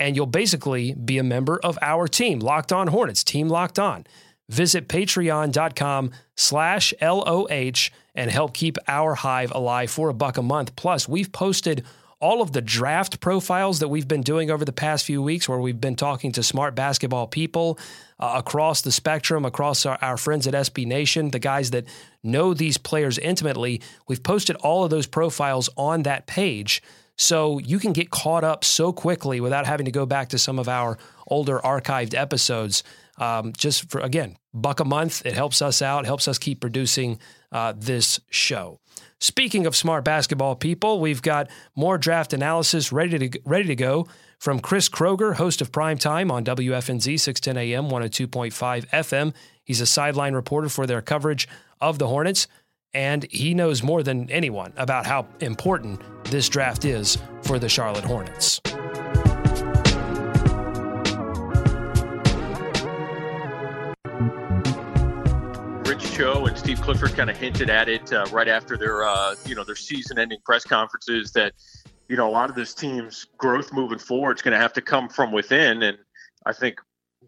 and 0.00 0.16
you'll 0.16 0.26
basically 0.26 0.94
be 0.94 1.18
a 1.18 1.22
member 1.22 1.60
of 1.62 1.78
our 1.82 2.08
team, 2.08 2.40
Locked 2.40 2.72
On 2.72 2.88
Hornets, 2.88 3.22
Team 3.22 3.48
Locked 3.48 3.78
On. 3.78 4.04
Visit 4.48 4.88
patreon.com 4.88 6.10
slash 6.34 6.92
LOH 7.00 7.90
and 8.16 8.30
help 8.30 8.54
keep 8.54 8.78
our 8.88 9.14
hive 9.14 9.52
alive 9.54 9.90
for 9.90 10.08
a 10.08 10.14
buck 10.14 10.38
a 10.38 10.42
month. 10.42 10.74
Plus, 10.74 11.06
we've 11.06 11.30
posted 11.30 11.84
all 12.18 12.42
of 12.42 12.52
the 12.52 12.60
draft 12.60 13.20
profiles 13.20 13.78
that 13.78 13.88
we've 13.88 14.08
been 14.08 14.22
doing 14.22 14.50
over 14.50 14.64
the 14.64 14.72
past 14.72 15.04
few 15.04 15.22
weeks, 15.22 15.48
where 15.48 15.58
we've 15.58 15.80
been 15.80 15.96
talking 15.96 16.32
to 16.32 16.42
smart 16.42 16.74
basketball 16.74 17.26
people 17.26 17.78
uh, 18.18 18.34
across 18.36 18.82
the 18.82 18.92
spectrum, 18.92 19.44
across 19.44 19.86
our, 19.86 19.98
our, 20.02 20.16
friends 20.16 20.46
at 20.46 20.52
SB 20.52 20.86
Nation, 20.86 21.30
the 21.30 21.38
guys 21.38 21.70
that 21.70 21.84
know 22.22 22.52
these 22.52 22.76
players 22.76 23.16
intimately. 23.18 23.80
We've 24.06 24.22
posted 24.22 24.56
all 24.56 24.84
of 24.84 24.90
those 24.90 25.06
profiles 25.06 25.70
on 25.76 26.02
that 26.02 26.26
page. 26.26 26.82
So 27.20 27.58
you 27.58 27.78
can 27.78 27.92
get 27.92 28.08
caught 28.08 28.44
up 28.44 28.64
so 28.64 28.94
quickly 28.94 29.42
without 29.42 29.66
having 29.66 29.84
to 29.84 29.92
go 29.92 30.06
back 30.06 30.30
to 30.30 30.38
some 30.38 30.58
of 30.58 30.70
our 30.70 30.96
older 31.26 31.58
archived 31.58 32.14
episodes. 32.14 32.82
Um, 33.18 33.52
just 33.52 33.90
for, 33.90 34.00
again, 34.00 34.38
buck 34.54 34.80
a 34.80 34.86
month. 34.86 35.26
It 35.26 35.34
helps 35.34 35.60
us 35.60 35.82
out, 35.82 36.06
helps 36.06 36.26
us 36.28 36.38
keep 36.38 36.60
producing 36.60 37.18
uh, 37.52 37.74
this 37.76 38.20
show. 38.30 38.80
Speaking 39.18 39.66
of 39.66 39.76
smart 39.76 40.02
basketball 40.02 40.56
people, 40.56 40.98
we've 40.98 41.20
got 41.20 41.50
more 41.76 41.98
draft 41.98 42.32
analysis 42.32 42.90
ready 42.90 43.28
to, 43.28 43.40
ready 43.44 43.68
to 43.68 43.76
go 43.76 44.08
from 44.38 44.58
Chris 44.58 44.88
Kroger, 44.88 45.34
host 45.34 45.60
of 45.60 45.70
Prime 45.70 45.98
Time 45.98 46.30
on 46.30 46.42
WFNZ 46.42 47.20
610 47.20 47.58
AM, 47.58 47.90
102.5 47.90 48.88
FM. 48.88 49.34
He's 49.62 49.82
a 49.82 49.86
sideline 49.86 50.32
reporter 50.32 50.70
for 50.70 50.86
their 50.86 51.02
coverage 51.02 51.46
of 51.82 51.98
the 51.98 52.08
Hornets 52.08 52.48
and 52.94 53.24
he 53.30 53.54
knows 53.54 53.82
more 53.82 54.02
than 54.02 54.30
anyone 54.30 54.72
about 54.76 55.06
how 55.06 55.26
important 55.40 56.00
this 56.24 56.48
draft 56.48 56.84
is 56.84 57.18
for 57.42 57.58
the 57.58 57.68
Charlotte 57.68 58.04
Hornets. 58.04 58.60
Rich 65.88 66.12
Cho 66.12 66.46
and 66.46 66.56
Steve 66.56 66.80
Clifford 66.80 67.14
kind 67.14 67.30
of 67.30 67.36
hinted 67.36 67.70
at 67.70 67.88
it 67.88 68.12
uh, 68.12 68.26
right 68.32 68.48
after 68.48 68.76
their 68.76 69.04
uh, 69.04 69.34
you 69.46 69.54
know 69.54 69.64
their 69.64 69.76
season-ending 69.76 70.38
press 70.44 70.64
conferences 70.64 71.32
that 71.32 71.52
you 72.08 72.16
know 72.16 72.28
a 72.28 72.32
lot 72.32 72.50
of 72.50 72.56
this 72.56 72.74
team's 72.74 73.26
growth 73.38 73.72
moving 73.72 73.98
forward 73.98 74.36
is 74.38 74.42
going 74.42 74.52
to 74.52 74.58
have 74.58 74.72
to 74.74 74.82
come 74.82 75.08
from 75.08 75.32
within, 75.32 75.82
and 75.82 75.98
I 76.46 76.52
think 76.52 76.80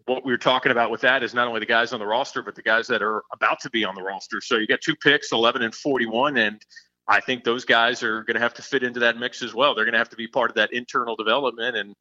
what 0.05 0.25
we 0.25 0.31
were 0.31 0.37
talking 0.37 0.71
about 0.71 0.91
with 0.91 1.01
that 1.01 1.23
is 1.23 1.33
not 1.33 1.47
only 1.47 1.59
the 1.59 1.65
guys 1.65 1.93
on 1.93 1.99
the 1.99 2.05
roster, 2.05 2.41
but 2.41 2.55
the 2.55 2.61
guys 2.61 2.87
that 2.87 3.01
are 3.01 3.23
about 3.31 3.59
to 3.61 3.69
be 3.69 3.85
on 3.85 3.95
the 3.95 4.01
roster. 4.01 4.41
So 4.41 4.57
you 4.57 4.67
got 4.67 4.81
two 4.81 4.95
picks, 4.95 5.31
11 5.31 5.61
and 5.61 5.73
41, 5.73 6.37
and 6.37 6.61
I 7.07 7.19
think 7.19 7.43
those 7.43 7.65
guys 7.65 8.03
are 8.03 8.23
going 8.23 8.35
to 8.35 8.41
have 8.41 8.53
to 8.55 8.61
fit 8.61 8.83
into 8.83 8.99
that 9.01 9.17
mix 9.17 9.41
as 9.41 9.53
well. 9.53 9.75
They're 9.75 9.85
going 9.85 9.93
to 9.93 9.99
have 9.99 10.09
to 10.09 10.15
be 10.15 10.27
part 10.27 10.51
of 10.51 10.55
that 10.55 10.73
internal 10.73 11.15
development. 11.15 11.75
And 11.75 11.95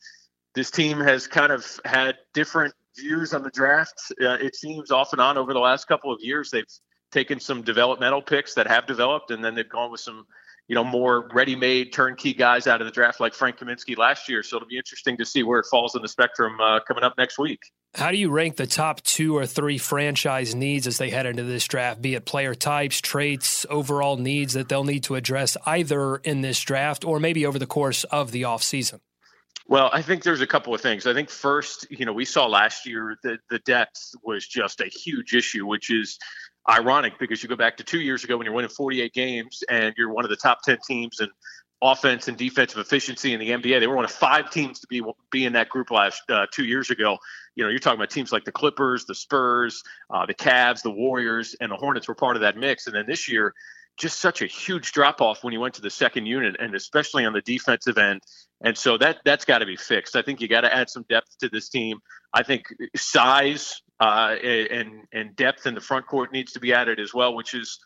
this 0.54 0.70
team 0.70 1.00
has 1.00 1.26
kind 1.26 1.52
of 1.52 1.80
had 1.84 2.16
different 2.34 2.74
views 2.96 3.34
on 3.34 3.42
the 3.42 3.50
draft. 3.50 4.00
Uh, 4.20 4.34
it 4.34 4.54
seems 4.54 4.90
off 4.90 5.12
and 5.12 5.20
on 5.20 5.38
over 5.38 5.52
the 5.52 5.60
last 5.60 5.86
couple 5.86 6.12
of 6.12 6.20
years, 6.20 6.50
they've 6.50 6.66
taken 7.10 7.40
some 7.40 7.62
developmental 7.62 8.22
picks 8.22 8.54
that 8.54 8.66
have 8.66 8.86
developed, 8.86 9.30
and 9.30 9.44
then 9.44 9.54
they've 9.54 9.68
gone 9.68 9.90
with 9.90 10.00
some 10.00 10.26
you 10.72 10.74
know, 10.74 10.84
more 10.84 11.28
ready-made 11.34 11.92
turnkey 11.92 12.32
guys 12.32 12.66
out 12.66 12.80
of 12.80 12.86
the 12.86 12.90
draft 12.90 13.20
like 13.20 13.34
Frank 13.34 13.58
Kaminsky 13.58 13.94
last 13.94 14.26
year. 14.26 14.42
So 14.42 14.56
it'll 14.56 14.68
be 14.68 14.78
interesting 14.78 15.18
to 15.18 15.26
see 15.26 15.42
where 15.42 15.60
it 15.60 15.66
falls 15.70 15.94
in 15.94 16.00
the 16.00 16.08
spectrum 16.08 16.58
uh, 16.62 16.80
coming 16.88 17.04
up 17.04 17.12
next 17.18 17.38
week. 17.38 17.60
How 17.94 18.10
do 18.10 18.16
you 18.16 18.30
rank 18.30 18.56
the 18.56 18.66
top 18.66 19.02
two 19.02 19.36
or 19.36 19.44
three 19.44 19.76
franchise 19.76 20.54
needs 20.54 20.86
as 20.86 20.96
they 20.96 21.10
head 21.10 21.26
into 21.26 21.42
this 21.42 21.68
draft, 21.68 22.00
be 22.00 22.14
it 22.14 22.24
player 22.24 22.54
types, 22.54 23.02
traits, 23.02 23.66
overall 23.68 24.16
needs 24.16 24.54
that 24.54 24.70
they'll 24.70 24.82
need 24.82 25.04
to 25.04 25.14
address 25.14 25.58
either 25.66 26.16
in 26.16 26.40
this 26.40 26.58
draft 26.58 27.04
or 27.04 27.20
maybe 27.20 27.44
over 27.44 27.58
the 27.58 27.66
course 27.66 28.04
of 28.04 28.30
the 28.30 28.40
offseason? 28.40 29.00
Well, 29.68 29.90
I 29.92 30.00
think 30.00 30.22
there's 30.22 30.40
a 30.40 30.46
couple 30.46 30.74
of 30.74 30.80
things. 30.80 31.06
I 31.06 31.12
think 31.12 31.28
first, 31.28 31.86
you 31.90 32.06
know, 32.06 32.14
we 32.14 32.24
saw 32.24 32.46
last 32.46 32.86
year 32.86 33.16
that 33.24 33.40
the 33.50 33.58
depth 33.58 34.14
was 34.24 34.46
just 34.46 34.80
a 34.80 34.86
huge 34.86 35.34
issue, 35.34 35.66
which 35.66 35.90
is 35.90 36.18
ironic 36.68 37.18
because 37.18 37.42
you 37.42 37.48
go 37.48 37.56
back 37.56 37.76
to 37.78 37.84
two 37.84 38.00
years 38.00 38.24
ago 38.24 38.36
when 38.36 38.44
you're 38.44 38.54
winning 38.54 38.70
48 38.70 39.12
games 39.12 39.64
and 39.68 39.94
you're 39.96 40.12
one 40.12 40.24
of 40.24 40.30
the 40.30 40.36
top 40.36 40.62
10 40.62 40.78
teams 40.86 41.20
in 41.20 41.28
offense 41.82 42.28
and 42.28 42.36
defensive 42.36 42.78
efficiency 42.78 43.34
in 43.34 43.40
the 43.40 43.50
NBA. 43.50 43.80
They 43.80 43.86
were 43.88 43.96
one 43.96 44.04
of 44.04 44.12
five 44.12 44.50
teams 44.50 44.80
to 44.80 44.86
be 44.86 45.02
be 45.30 45.44
in 45.44 45.54
that 45.54 45.68
group 45.68 45.90
last 45.90 46.22
uh, 46.30 46.46
two 46.52 46.64
years 46.64 46.90
ago. 46.90 47.18
You 47.56 47.64
know, 47.64 47.70
you're 47.70 47.80
talking 47.80 47.98
about 47.98 48.10
teams 48.10 48.32
like 48.32 48.44
the 48.44 48.52
Clippers, 48.52 49.04
the 49.04 49.14
Spurs, 49.14 49.82
uh, 50.08 50.24
the 50.24 50.34
Cavs, 50.34 50.82
the 50.82 50.90
Warriors, 50.90 51.56
and 51.60 51.72
the 51.72 51.76
Hornets 51.76 52.06
were 52.06 52.14
part 52.14 52.36
of 52.36 52.42
that 52.42 52.56
mix. 52.56 52.86
And 52.86 52.94
then 52.94 53.04
this 53.06 53.28
year, 53.28 53.52
just 53.98 54.20
such 54.20 54.40
a 54.42 54.46
huge 54.46 54.92
drop 54.92 55.20
off 55.20 55.44
when 55.44 55.52
you 55.52 55.60
went 55.60 55.74
to 55.74 55.82
the 55.82 55.90
second 55.90 56.26
unit, 56.26 56.56
and 56.58 56.74
especially 56.74 57.24
on 57.24 57.32
the 57.32 57.42
defensive 57.42 57.98
end. 57.98 58.22
And 58.64 58.78
so 58.78 58.96
that 58.98 59.18
that's 59.24 59.44
got 59.44 59.58
to 59.58 59.66
be 59.66 59.76
fixed. 59.76 60.14
I 60.14 60.22
think 60.22 60.40
you 60.40 60.46
got 60.46 60.62
to 60.62 60.74
add 60.74 60.88
some 60.88 61.04
depth 61.08 61.36
to 61.40 61.48
this 61.48 61.68
team. 61.68 61.98
I 62.32 62.44
think 62.44 62.66
size 62.96 63.82
uh, 64.02 64.34
and 64.42 65.06
and 65.12 65.36
depth 65.36 65.64
in 65.64 65.74
the 65.76 65.80
front 65.80 66.06
court 66.08 66.32
needs 66.32 66.52
to 66.52 66.60
be 66.60 66.72
added 66.72 66.98
as 66.98 67.14
well, 67.14 67.36
which 67.36 67.54
is, 67.54 67.78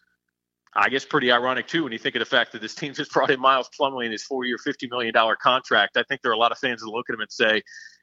I 0.75 0.89
guess, 0.89 1.05
pretty 1.05 1.31
ironic 1.31 1.67
too 1.67 1.85
when 1.85 1.93
you 1.93 1.99
think 1.99 2.15
of 2.15 2.21
the 2.21 2.25
fact 2.25 2.53
that 2.53 2.63
this 2.63 2.75
team 2.75 2.95
just 2.95 3.13
brought 3.13 3.31
in 3.31 3.39
Miles 3.39 3.69
Plumlee 3.79 4.07
in 4.07 4.13
his 4.13 4.25
four-year, 4.25 4.57
fifty 4.57 4.89
million 4.89 5.13
dollar 5.13 5.37
contract. 5.37 5.99
I 5.99 6.05
think 6.05 6.23
there 6.23 6.31
are 6.31 6.35
a 6.35 6.39
lot 6.39 6.53
of 6.53 6.59
fans 6.59 6.81
that 6.81 6.89
look 6.89 7.11
at 7.11 7.15
him 7.15 7.21
and 7.21 7.31
say, 7.31 7.61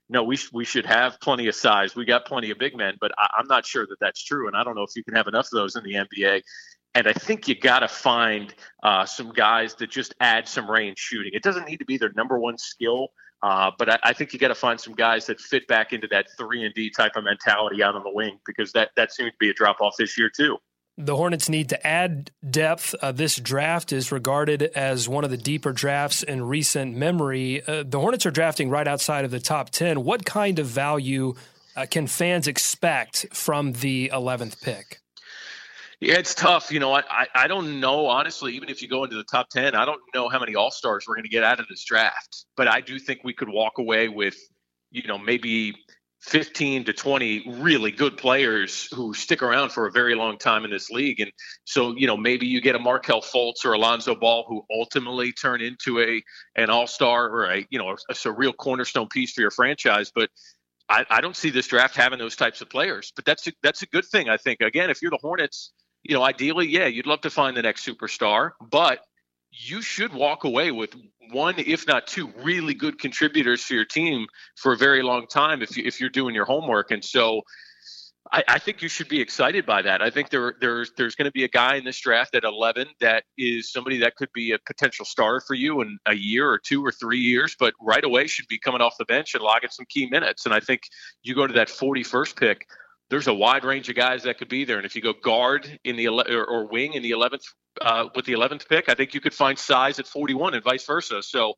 "No, 0.09 0.21
we 0.23 0.35
sh- 0.35 0.51
we 0.53 0.63
should 0.63 0.85
have 0.85 1.19
plenty 1.21 1.47
of 1.47 1.55
size. 1.55 1.95
We 1.95 2.05
got 2.05 2.25
plenty 2.25 2.51
of 2.51 2.59
big 2.59 2.77
men," 2.77 2.97
but 3.01 3.11
I- 3.17 3.31
I'm 3.39 3.47
not 3.47 3.65
sure 3.65 3.87
that 3.87 3.97
that's 3.99 4.23
true, 4.23 4.47
and 4.47 4.55
I 4.55 4.63
don't 4.63 4.75
know 4.75 4.83
if 4.83 4.95
you 4.95 5.03
can 5.03 5.15
have 5.15 5.27
enough 5.27 5.47
of 5.47 5.57
those 5.57 5.75
in 5.75 5.83
the 5.83 5.95
NBA. 5.95 6.43
And 6.95 7.07
I 7.07 7.13
think 7.13 7.47
you 7.47 7.55
got 7.55 7.79
to 7.79 7.87
find 7.87 8.53
uh, 8.83 9.05
some 9.07 9.31
guys 9.33 9.73
that 9.75 9.89
just 9.89 10.13
add 10.19 10.47
some 10.47 10.69
range 10.69 10.99
shooting. 10.99 11.31
It 11.33 11.41
doesn't 11.41 11.65
need 11.67 11.77
to 11.77 11.85
be 11.85 11.97
their 11.97 12.11
number 12.15 12.37
one 12.37 12.59
skill, 12.59 13.07
uh, 13.43 13.71
but 13.77 13.89
I, 13.89 13.99
I, 14.03 14.13
think 14.13 14.31
you 14.31 14.39
got 14.39 14.47
to 14.47 14.55
find 14.55 14.79
some 14.79 14.93
guys 14.93 15.25
that 15.25 15.39
fit 15.41 15.67
back 15.67 15.91
into 15.91 16.07
that 16.07 16.27
three 16.37 16.63
and 16.63 16.73
D 16.73 16.89
type 16.89 17.17
of 17.17 17.25
mentality 17.25 17.83
out 17.83 17.93
on 17.93 18.03
the 18.03 18.09
wing 18.09 18.39
because 18.45 18.71
that 18.71 18.91
that 18.95 19.11
seems 19.11 19.31
to 19.31 19.37
be 19.37 19.49
a 19.49 19.53
drop 19.53 19.81
off 19.81 19.95
this 19.99 20.17
year 20.17 20.31
too. 20.33 20.57
The 20.97 21.17
Hornets 21.17 21.49
need 21.49 21.67
to 21.69 21.87
add 21.87 22.31
depth. 22.49 22.95
Uh, 23.01 23.11
this 23.11 23.35
draft 23.35 23.91
is 23.91 24.13
regarded 24.13 24.63
as 24.75 25.09
one 25.09 25.25
of 25.25 25.29
the 25.29 25.37
deeper 25.37 25.73
drafts 25.73 26.23
in 26.23 26.43
recent 26.43 26.95
memory. 26.95 27.61
Uh, 27.67 27.83
the 27.85 27.99
Hornets 27.99 28.25
are 28.25 28.31
drafting 28.31 28.69
right 28.69 28.87
outside 28.87 29.25
of 29.25 29.31
the 29.31 29.41
top 29.41 29.71
10. 29.71 30.05
What 30.05 30.23
kind 30.23 30.57
of 30.59 30.67
value 30.67 31.33
uh, 31.75 31.85
can 31.89 32.07
fans 32.07 32.47
expect 32.47 33.25
from 33.33 33.73
the 33.73 34.09
11th 34.13 34.61
pick? 34.61 35.02
Yeah, 36.03 36.15
it's 36.15 36.35
tough. 36.35 36.69
You 36.69 36.81
know, 36.81 36.93
I, 36.93 37.27
I 37.33 37.47
don't 37.47 37.79
know, 37.79 38.07
honestly, 38.07 38.57
even 38.57 38.67
if 38.67 38.81
you 38.81 38.89
go 38.89 39.05
into 39.05 39.15
the 39.15 39.23
top 39.23 39.47
10, 39.49 39.73
I 39.73 39.85
don't 39.85 40.01
know 40.13 40.27
how 40.27 40.37
many 40.37 40.53
All 40.53 40.69
Stars 40.69 41.05
we're 41.07 41.15
going 41.15 41.23
to 41.23 41.29
get 41.29 41.45
out 41.45 41.61
of 41.61 41.67
this 41.69 41.85
draft. 41.85 42.43
But 42.57 42.67
I 42.67 42.81
do 42.81 42.99
think 42.99 43.21
we 43.23 43.33
could 43.33 43.47
walk 43.47 43.77
away 43.77 44.09
with, 44.09 44.35
you 44.91 45.07
know, 45.07 45.17
maybe 45.17 45.73
15 46.23 46.83
to 46.85 46.93
20 46.93 47.61
really 47.61 47.91
good 47.91 48.17
players 48.17 48.89
who 48.93 49.13
stick 49.13 49.41
around 49.41 49.69
for 49.71 49.87
a 49.87 49.91
very 49.91 50.13
long 50.13 50.37
time 50.37 50.65
in 50.65 50.71
this 50.71 50.89
league. 50.89 51.21
And 51.21 51.31
so, 51.63 51.95
you 51.95 52.05
know, 52.05 52.17
maybe 52.17 52.47
you 52.47 52.59
get 52.59 52.75
a 52.75 52.79
Markelle 52.79 53.21
Fultz 53.21 53.63
or 53.63 53.71
Alonzo 53.71 54.13
Ball 54.13 54.43
who 54.45 54.65
ultimately 54.75 55.31
turn 55.31 55.61
into 55.61 56.01
a 56.01 56.21
an 56.57 56.69
all-star 56.69 57.29
or 57.29 57.45
a, 57.45 57.65
you 57.69 57.79
know, 57.79 57.95
a, 58.09 58.29
a 58.29 58.31
real 58.33 58.51
cornerstone 58.51 59.07
piece 59.07 59.31
for 59.31 59.39
your 59.39 59.51
franchise. 59.51 60.11
But 60.13 60.29
I, 60.89 61.05
I 61.09 61.21
don't 61.21 61.37
see 61.37 61.49
this 61.49 61.67
draft 61.67 61.95
having 61.95 62.19
those 62.19 62.35
types 62.35 62.59
of 62.59 62.69
players. 62.69 63.13
But 63.15 63.23
that's 63.23 63.47
a, 63.47 63.53
that's 63.63 63.83
a 63.83 63.87
good 63.87 64.03
thing, 64.03 64.27
I 64.27 64.35
think. 64.35 64.59
Again, 64.59 64.89
if 64.89 65.01
you're 65.01 65.09
the 65.09 65.19
Hornets– 65.21 65.71
you 66.03 66.15
know, 66.15 66.23
ideally, 66.23 66.67
yeah, 66.67 66.85
you'd 66.85 67.05
love 67.05 67.21
to 67.21 67.29
find 67.29 67.55
the 67.55 67.61
next 67.61 67.85
superstar, 67.85 68.51
but 68.69 68.99
you 69.51 69.81
should 69.81 70.13
walk 70.13 70.43
away 70.43 70.71
with 70.71 70.95
one, 71.31 71.55
if 71.57 71.87
not 71.87 72.07
two, 72.07 72.31
really 72.43 72.73
good 72.73 72.99
contributors 72.99 73.63
for 73.63 73.73
your 73.73 73.85
team 73.85 74.27
for 74.55 74.73
a 74.73 74.77
very 74.77 75.01
long 75.01 75.27
time 75.27 75.61
if 75.61 75.77
you 75.77 75.83
if 75.85 75.99
you're 75.99 76.09
doing 76.09 76.35
your 76.35 76.45
homework. 76.45 76.91
And 76.91 77.03
so, 77.03 77.43
I, 78.31 78.43
I 78.47 78.59
think 78.59 78.81
you 78.81 78.89
should 78.89 79.09
be 79.09 79.21
excited 79.21 79.65
by 79.65 79.81
that. 79.83 80.01
I 80.01 80.09
think 80.09 80.29
there 80.29 80.55
there's 80.59 80.91
there's 80.97 81.15
going 81.15 81.25
to 81.25 81.31
be 81.31 81.43
a 81.43 81.49
guy 81.49 81.75
in 81.75 81.85
this 81.85 81.99
draft 81.99 82.35
at 82.35 82.43
11 82.43 82.87
that 82.99 83.23
is 83.37 83.71
somebody 83.71 83.99
that 83.99 84.15
could 84.15 84.29
be 84.33 84.51
a 84.51 84.59
potential 84.65 85.05
starter 85.05 85.41
for 85.45 85.53
you 85.53 85.81
in 85.81 85.97
a 86.07 86.15
year 86.15 86.49
or 86.49 86.57
two 86.57 86.85
or 86.85 86.91
three 86.91 87.19
years, 87.19 87.55
but 87.59 87.73
right 87.81 88.03
away 88.03 88.27
should 88.27 88.47
be 88.47 88.59
coming 88.59 88.81
off 88.81 88.95
the 88.97 89.05
bench 89.05 89.35
and 89.35 89.43
logging 89.43 89.69
some 89.69 89.85
key 89.87 90.09
minutes. 90.09 90.45
And 90.45 90.53
I 90.53 90.59
think 90.59 90.81
you 91.21 91.35
go 91.35 91.47
to 91.47 91.53
that 91.53 91.67
41st 91.67 92.35
pick 92.35 92.67
there's 93.13 93.27
a 93.27 93.33
wide 93.33 93.63
range 93.63 93.89
of 93.89 93.95
guys 93.95 94.23
that 94.23 94.39
could 94.39 94.49
be 94.49 94.65
there. 94.65 94.77
And 94.77 94.87
if 94.87 94.95
you 94.95 95.01
go 95.01 95.13
guard 95.13 95.79
in 95.83 95.95
the 95.95 96.07
or, 96.07 96.45
or 96.45 96.67
wing 96.67 96.93
in 96.93 97.03
the 97.03 97.11
11th 97.11 97.43
uh, 97.79 98.07
with 98.15 98.25
the 98.25 98.33
11th 98.33 98.67
pick, 98.67 98.89
I 98.89 98.95
think 98.95 99.13
you 99.13 99.21
could 99.21 99.35
find 99.35 99.57
size 99.57 99.99
at 99.99 100.07
41 100.07 100.55
and 100.55 100.63
vice 100.63 100.83
versa. 100.83 101.21
So 101.21 101.53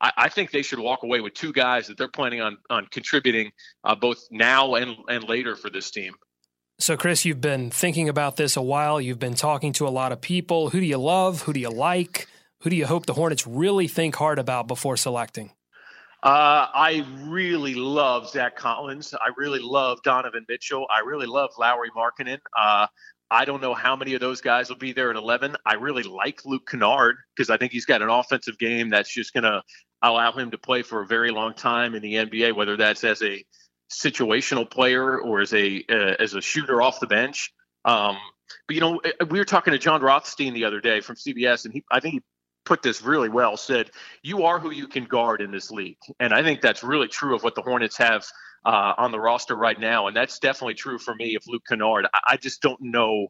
I, 0.00 0.10
I 0.16 0.28
think 0.28 0.50
they 0.50 0.62
should 0.62 0.80
walk 0.80 1.04
away 1.04 1.20
with 1.20 1.34
two 1.34 1.52
guys 1.52 1.86
that 1.86 1.96
they're 1.96 2.08
planning 2.08 2.40
on 2.40 2.58
on 2.70 2.88
contributing 2.90 3.52
uh, 3.84 3.94
both 3.94 4.18
now 4.32 4.74
and 4.74 4.96
and 5.08 5.22
later 5.22 5.54
for 5.54 5.70
this 5.70 5.92
team. 5.92 6.14
So, 6.80 6.96
Chris, 6.96 7.24
you've 7.24 7.40
been 7.40 7.70
thinking 7.70 8.08
about 8.08 8.36
this 8.36 8.56
a 8.56 8.62
while. 8.62 9.00
You've 9.00 9.20
been 9.20 9.34
talking 9.34 9.72
to 9.74 9.86
a 9.86 9.90
lot 9.90 10.10
of 10.10 10.20
people. 10.20 10.70
Who 10.70 10.80
do 10.80 10.86
you 10.86 10.98
love? 10.98 11.42
Who 11.42 11.52
do 11.52 11.60
you 11.60 11.70
like? 11.70 12.26
Who 12.62 12.70
do 12.70 12.76
you 12.76 12.86
hope 12.86 13.06
the 13.06 13.14
Hornets 13.14 13.46
really 13.46 13.86
think 13.86 14.16
hard 14.16 14.40
about 14.40 14.66
before 14.66 14.96
selecting? 14.96 15.52
Uh, 16.22 16.66
I 16.74 17.06
really 17.24 17.74
love 17.74 18.28
Zach 18.28 18.56
Collins. 18.56 19.14
I 19.14 19.30
really 19.36 19.60
love 19.60 20.02
Donovan 20.02 20.44
Mitchell. 20.48 20.86
I 20.90 21.00
really 21.00 21.26
love 21.26 21.50
Lauri 21.58 21.90
Markkanen. 21.96 22.38
Uh, 22.58 22.86
I 23.30 23.44
don't 23.44 23.60
know 23.60 23.74
how 23.74 23.96
many 23.96 24.14
of 24.14 24.20
those 24.20 24.40
guys 24.40 24.68
will 24.68 24.76
be 24.76 24.92
there 24.92 25.10
at 25.10 25.16
11. 25.16 25.56
I 25.64 25.74
really 25.74 26.04
like 26.04 26.44
Luke 26.44 26.68
Kennard 26.68 27.16
because 27.34 27.50
I 27.50 27.56
think 27.56 27.72
he's 27.72 27.84
got 27.84 28.02
an 28.02 28.08
offensive 28.08 28.58
game 28.58 28.90
that's 28.90 29.12
just 29.12 29.34
going 29.34 29.44
to 29.44 29.62
allow 30.02 30.32
him 30.32 30.50
to 30.52 30.58
play 30.58 30.82
for 30.82 31.02
a 31.02 31.06
very 31.06 31.30
long 31.30 31.54
time 31.54 31.94
in 31.94 32.02
the 32.02 32.14
NBA, 32.14 32.54
whether 32.54 32.76
that's 32.76 33.04
as 33.04 33.22
a 33.22 33.44
situational 33.90 34.68
player 34.68 35.18
or 35.20 35.40
as 35.40 35.52
a 35.54 35.84
uh, 35.90 36.14
as 36.18 36.34
a 36.34 36.40
shooter 36.40 36.82
off 36.82 37.00
the 37.00 37.06
bench. 37.06 37.52
Um, 37.84 38.16
but 38.66 38.74
you 38.74 38.80
know, 38.80 39.00
we 39.28 39.38
were 39.38 39.44
talking 39.44 39.72
to 39.72 39.78
Jon 39.78 40.02
Rothstein 40.02 40.54
the 40.54 40.64
other 40.64 40.80
day 40.80 41.00
from 41.00 41.16
CBS, 41.16 41.64
and 41.64 41.74
he 41.74 41.84
I 41.90 42.00
think 42.00 42.14
he 42.14 42.22
put 42.66 42.82
this 42.82 43.00
really 43.00 43.28
well 43.28 43.56
said 43.56 43.90
you 44.22 44.44
are 44.44 44.58
who 44.58 44.70
you 44.70 44.86
can 44.86 45.04
guard 45.04 45.40
in 45.40 45.50
this 45.50 45.70
league. 45.70 45.98
And 46.20 46.34
i 46.34 46.42
think 46.42 46.60
that's 46.60 46.82
really 46.82 47.08
true 47.08 47.34
of 47.34 47.42
what 47.42 47.54
the 47.54 47.62
hornets 47.62 47.96
have 47.96 48.26
uh, 48.64 48.94
on 48.98 49.12
the 49.12 49.20
roster 49.20 49.54
right 49.54 49.78
now. 49.78 50.08
And 50.08 50.16
that's 50.16 50.40
definitely 50.40 50.74
true 50.74 50.98
for 50.98 51.14
me 51.14 51.36
of 51.36 51.42
luke 51.46 51.62
kennard. 51.68 52.06
I, 52.12 52.32
I 52.32 52.36
just 52.36 52.60
don't 52.60 52.80
know 52.82 53.28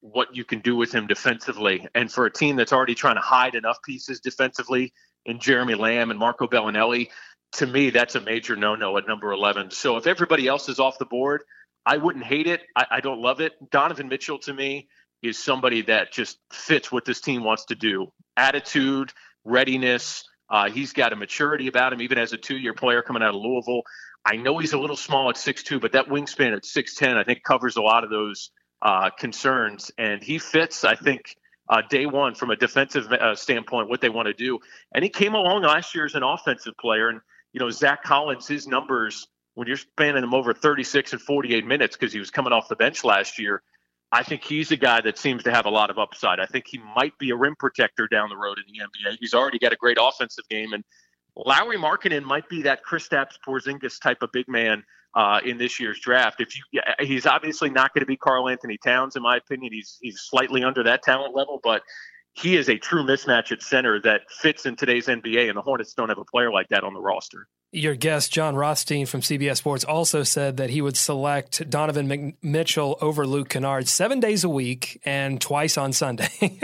what 0.00 0.34
you 0.34 0.44
can 0.44 0.60
do 0.60 0.76
with 0.76 0.94
him 0.94 1.06
defensively. 1.06 1.86
And 1.94 2.10
for 2.10 2.26
a 2.26 2.32
team 2.32 2.56
that's 2.56 2.72
already 2.72 2.94
trying 2.94 3.16
to 3.16 3.20
hide 3.20 3.54
enough 3.56 3.78
pieces 3.84 4.20
defensively 4.20 4.92
in 5.26 5.40
jeremy 5.40 5.74
lamb 5.74 6.10
and 6.10 6.20
marco 6.20 6.46
belinelli 6.46 7.08
to 7.50 7.66
me 7.66 7.90
that's 7.90 8.14
a 8.14 8.20
major 8.20 8.54
no-no 8.54 8.96
at 8.96 9.08
number 9.08 9.32
11 9.32 9.72
so 9.72 9.96
if 9.96 10.06
everybody 10.06 10.46
else 10.46 10.68
is 10.68 10.78
off 10.78 10.98
the 10.98 11.04
board 11.04 11.42
i 11.86 11.96
wouldn't 11.96 12.24
hate 12.24 12.46
it. 12.46 12.62
I, 12.74 12.86
I 12.90 13.00
don't 13.00 13.20
love 13.20 13.40
it. 13.40 13.52
Donovan 13.70 14.08
mitchell 14.08 14.38
to 14.40 14.52
me 14.52 14.88
is 15.22 15.38
somebody 15.38 15.82
that 15.82 16.12
just 16.12 16.38
fits 16.52 16.92
what 16.92 17.04
this 17.04 17.20
team 17.20 17.44
wants 17.44 17.66
to 17.66 17.74
do 17.74 18.12
attitude, 18.36 19.12
readiness. 19.44 20.24
Uh, 20.48 20.70
he's 20.70 20.92
got 20.92 21.12
a 21.12 21.16
maturity 21.16 21.66
about 21.66 21.92
him, 21.92 22.00
even 22.02 22.18
as 22.18 22.32
a 22.32 22.36
two 22.36 22.56
year 22.56 22.74
player 22.74 23.02
coming 23.02 23.22
out 23.22 23.34
of 23.34 23.40
Louisville. 23.40 23.82
I 24.24 24.36
know 24.36 24.58
he's 24.58 24.72
a 24.72 24.78
little 24.78 24.96
small 24.96 25.30
at 25.30 25.36
6'2, 25.36 25.80
but 25.80 25.92
that 25.92 26.06
wingspan 26.06 26.54
at 26.54 26.64
6'10, 26.64 27.16
I 27.16 27.24
think, 27.24 27.44
covers 27.44 27.76
a 27.76 27.80
lot 27.80 28.02
of 28.02 28.10
those 28.10 28.50
uh, 28.82 29.10
concerns. 29.10 29.92
And 29.98 30.22
he 30.22 30.38
fits, 30.38 30.84
I 30.84 30.96
think, 30.96 31.36
uh, 31.68 31.82
day 31.88 32.06
one 32.06 32.34
from 32.34 32.50
a 32.50 32.56
defensive 32.56 33.10
uh, 33.10 33.36
standpoint, 33.36 33.88
what 33.88 34.00
they 34.00 34.08
want 34.08 34.26
to 34.26 34.34
do. 34.34 34.58
And 34.92 35.04
he 35.04 35.10
came 35.10 35.34
along 35.34 35.62
last 35.62 35.94
year 35.94 36.04
as 36.04 36.14
an 36.14 36.24
offensive 36.24 36.74
player. 36.76 37.08
And, 37.08 37.20
you 37.52 37.60
know, 37.60 37.70
Zach 37.70 38.02
Collins, 38.02 38.48
his 38.48 38.66
numbers, 38.66 39.28
when 39.54 39.68
you're 39.68 39.76
spanning 39.76 40.24
him 40.24 40.34
over 40.34 40.52
36 40.52 41.12
and 41.12 41.22
48 41.22 41.64
minutes 41.64 41.96
because 41.96 42.12
he 42.12 42.18
was 42.18 42.30
coming 42.30 42.52
off 42.52 42.68
the 42.68 42.76
bench 42.76 43.04
last 43.04 43.38
year, 43.38 43.62
I 44.12 44.22
think 44.22 44.44
he's 44.44 44.70
a 44.70 44.76
guy 44.76 45.00
that 45.00 45.18
seems 45.18 45.42
to 45.44 45.50
have 45.50 45.66
a 45.66 45.70
lot 45.70 45.90
of 45.90 45.98
upside. 45.98 46.38
I 46.38 46.46
think 46.46 46.66
he 46.68 46.78
might 46.94 47.16
be 47.18 47.30
a 47.30 47.36
rim 47.36 47.56
protector 47.58 48.06
down 48.06 48.28
the 48.28 48.36
road 48.36 48.58
in 48.58 48.64
the 48.72 48.80
NBA. 48.80 49.16
He's 49.20 49.34
already 49.34 49.58
got 49.58 49.72
a 49.72 49.76
great 49.76 49.98
offensive 50.00 50.48
game, 50.48 50.72
and 50.72 50.84
Lauri 51.34 51.76
Markkanen 51.76 52.22
might 52.22 52.48
be 52.48 52.62
that 52.62 52.80
Kristaps 52.84 53.34
Porzingis 53.46 54.00
type 54.00 54.22
of 54.22 54.30
big 54.32 54.48
man 54.48 54.84
uh, 55.14 55.40
in 55.44 55.58
this 55.58 55.80
year's 55.80 55.98
draft. 55.98 56.40
If 56.40 56.56
you, 56.56 56.80
he's 57.00 57.26
obviously 57.26 57.70
not 57.70 57.92
going 57.94 58.00
to 58.00 58.06
be 58.06 58.16
Karl-Anthony 58.16 58.78
Towns, 58.78 59.16
in 59.16 59.22
my 59.22 59.36
opinion. 59.36 59.72
He's 59.72 59.98
he's 60.00 60.20
slightly 60.20 60.62
under 60.62 60.82
that 60.84 61.02
talent 61.02 61.34
level, 61.34 61.60
but 61.62 61.82
he 62.34 62.56
is 62.56 62.68
a 62.68 62.76
true 62.76 63.02
mismatch 63.02 63.50
at 63.50 63.62
center 63.62 64.00
that 64.02 64.30
fits 64.30 64.66
in 64.66 64.76
today's 64.76 65.06
NBA, 65.06 65.48
and 65.48 65.56
the 65.56 65.62
Hornets 65.62 65.94
don't 65.94 66.10
have 66.10 66.18
a 66.18 66.24
player 66.24 66.52
like 66.52 66.68
that 66.68 66.84
on 66.84 66.94
the 66.94 67.00
roster. 67.00 67.48
Your 67.76 67.94
guest, 67.94 68.32
Jon 68.32 68.56
Rothstein 68.56 69.04
from 69.04 69.20
CBS 69.20 69.58
Sports, 69.58 69.84
also 69.84 70.22
said 70.22 70.56
that 70.56 70.70
he 70.70 70.80
would 70.80 70.96
select 70.96 71.68
Donovan 71.68 72.34
Mitchell 72.40 72.96
over 73.02 73.26
Luke 73.26 73.50
Kennard 73.50 73.86
seven 73.86 74.18
days 74.18 74.44
a 74.44 74.48
week 74.48 74.98
and 75.04 75.38
twice 75.38 75.76
on 75.76 75.92
Sunday. 75.92 76.30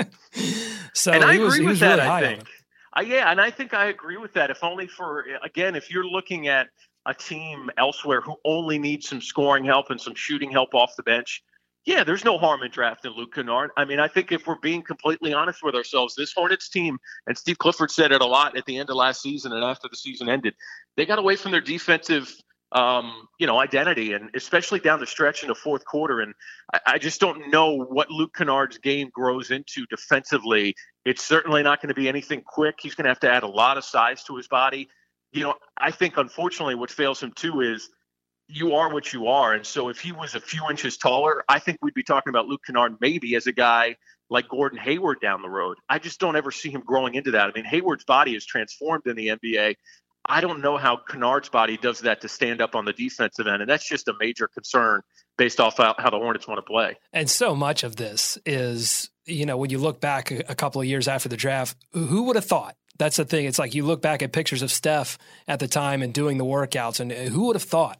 so 0.94 1.12
and 1.12 1.22
I 1.22 1.34
he 1.34 1.42
agree 1.42 1.60
was, 1.60 1.66
with 1.66 1.80
that. 1.80 1.98
really 1.98 2.08
I 2.08 2.20
think. 2.22 2.48
I, 2.94 3.00
yeah, 3.02 3.30
and 3.30 3.42
I 3.42 3.50
think 3.50 3.74
I 3.74 3.86
agree 3.86 4.16
with 4.16 4.32
that. 4.32 4.48
If 4.48 4.64
only 4.64 4.86
for 4.86 5.26
again, 5.44 5.76
if 5.76 5.90
you're 5.90 6.06
looking 6.06 6.48
at 6.48 6.68
a 7.04 7.12
team 7.12 7.68
elsewhere 7.76 8.22
who 8.22 8.36
only 8.46 8.78
needs 8.78 9.06
some 9.06 9.20
scoring 9.20 9.66
help 9.66 9.90
and 9.90 10.00
some 10.00 10.14
shooting 10.14 10.50
help 10.50 10.74
off 10.74 10.96
the 10.96 11.02
bench, 11.02 11.42
yeah, 11.84 12.04
there's 12.04 12.24
no 12.24 12.38
harm 12.38 12.62
in 12.62 12.70
drafting 12.70 13.12
Luke 13.12 13.34
Kennard. 13.34 13.70
I 13.76 13.84
mean, 13.84 13.98
I 13.98 14.06
think 14.06 14.30
if 14.30 14.46
we're 14.46 14.58
being 14.60 14.82
completely 14.82 15.34
honest 15.34 15.62
with 15.62 15.74
ourselves, 15.74 16.14
this 16.14 16.32
Hornets 16.32 16.68
team, 16.68 16.98
and 17.26 17.36
Steve 17.36 17.58
Clifford 17.58 17.90
said 17.90 18.12
it 18.12 18.20
a 18.20 18.26
lot 18.26 18.56
at 18.56 18.64
the 18.66 18.78
end 18.78 18.88
of 18.88 18.96
last 18.96 19.20
season 19.20 19.52
and 19.52 19.64
after 19.64 19.88
the 19.88 19.96
season 19.96 20.28
ended, 20.28 20.54
they 20.96 21.06
got 21.06 21.18
away 21.18 21.34
from 21.34 21.50
their 21.50 21.60
defensive, 21.60 22.32
um, 22.70 23.26
you 23.40 23.48
know, 23.48 23.58
identity, 23.58 24.12
and 24.12 24.30
especially 24.34 24.78
down 24.78 25.00
the 25.00 25.06
stretch 25.06 25.42
in 25.42 25.48
the 25.48 25.56
fourth 25.56 25.84
quarter. 25.84 26.20
And 26.20 26.34
I, 26.72 26.80
I 26.86 26.98
just 26.98 27.20
don't 27.20 27.50
know 27.50 27.84
what 27.84 28.10
Luke 28.10 28.34
Kennard's 28.34 28.78
game 28.78 29.10
grows 29.12 29.50
into 29.50 29.84
defensively. 29.86 30.76
It's 31.04 31.24
certainly 31.24 31.64
not 31.64 31.82
going 31.82 31.88
to 31.88 32.00
be 32.00 32.08
anything 32.08 32.42
quick. 32.46 32.76
He's 32.80 32.94
going 32.94 33.06
to 33.06 33.10
have 33.10 33.20
to 33.20 33.30
add 33.30 33.42
a 33.42 33.48
lot 33.48 33.76
of 33.76 33.84
size 33.84 34.22
to 34.24 34.36
his 34.36 34.46
body. 34.46 34.88
You 35.32 35.42
know, 35.42 35.54
I 35.76 35.90
think 35.90 36.16
unfortunately 36.16 36.76
what 36.76 36.92
fails 36.92 37.20
him 37.20 37.32
too 37.34 37.60
is– 37.60 37.90
you 38.48 38.74
are 38.74 38.92
what 38.92 39.12
you 39.12 39.28
are. 39.28 39.52
And 39.54 39.64
so 39.66 39.88
if 39.88 40.00
he 40.00 40.12
was 40.12 40.34
a 40.34 40.40
few 40.40 40.68
inches 40.68 40.96
taller, 40.96 41.44
I 41.48 41.58
think 41.58 41.78
we'd 41.82 41.94
be 41.94 42.02
talking 42.02 42.30
about 42.30 42.46
Luke 42.46 42.62
Kennard 42.66 42.96
maybe 43.00 43.34
as 43.34 43.46
a 43.46 43.52
guy 43.52 43.96
like 44.30 44.48
Gordon 44.48 44.78
Hayward 44.78 45.20
down 45.20 45.42
the 45.42 45.48
road. 45.48 45.78
I 45.88 45.98
just 45.98 46.20
don't 46.20 46.36
ever 46.36 46.50
see 46.50 46.70
him 46.70 46.82
growing 46.84 47.14
into 47.14 47.32
that. 47.32 47.48
I 47.48 47.52
mean, 47.54 47.64
Hayward's 47.64 48.04
body 48.04 48.34
is 48.34 48.44
transformed 48.44 49.06
in 49.06 49.16
the 49.16 49.28
NBA. 49.28 49.76
I 50.24 50.40
don't 50.40 50.60
know 50.60 50.76
how 50.76 50.96
Kennard's 50.96 51.48
body 51.48 51.76
does 51.76 52.00
that 52.00 52.20
to 52.20 52.28
stand 52.28 52.60
up 52.62 52.74
on 52.74 52.84
the 52.84 52.92
defensive 52.92 53.46
end. 53.46 53.62
And 53.62 53.70
that's 53.70 53.86
just 53.86 54.08
a 54.08 54.14
major 54.20 54.48
concern 54.48 55.02
based 55.36 55.60
off 55.60 55.78
how, 55.78 55.94
the 55.94 56.18
Hornets 56.18 56.46
want 56.46 56.58
to 56.58 56.62
play. 56.62 56.96
And 57.12 57.28
so 57.28 57.54
much 57.54 57.82
of 57.82 57.96
this 57.96 58.38
is, 58.46 59.10
you 59.24 59.46
know, 59.46 59.56
when 59.56 59.70
you 59.70 59.78
look 59.78 60.00
back 60.00 60.30
a 60.30 60.54
couple 60.54 60.80
of 60.80 60.86
years 60.86 61.08
after 61.08 61.28
the 61.28 61.36
draft, 61.36 61.76
who 61.92 62.24
would 62.24 62.36
have 62.36 62.44
thought 62.44 62.76
that's 62.98 63.16
the 63.16 63.24
thing. 63.24 63.46
It's 63.46 63.58
like 63.58 63.74
you 63.74 63.84
look 63.84 64.02
back 64.02 64.22
at 64.22 64.32
pictures 64.32 64.62
of 64.62 64.70
Steph 64.70 65.18
at 65.48 65.58
the 65.58 65.68
time 65.68 66.02
and 66.02 66.12
doing 66.12 66.38
the 66.38 66.44
workouts, 66.44 67.00
and 67.00 67.10
who 67.10 67.46
would 67.46 67.56
have 67.56 67.62
thought 67.62 67.98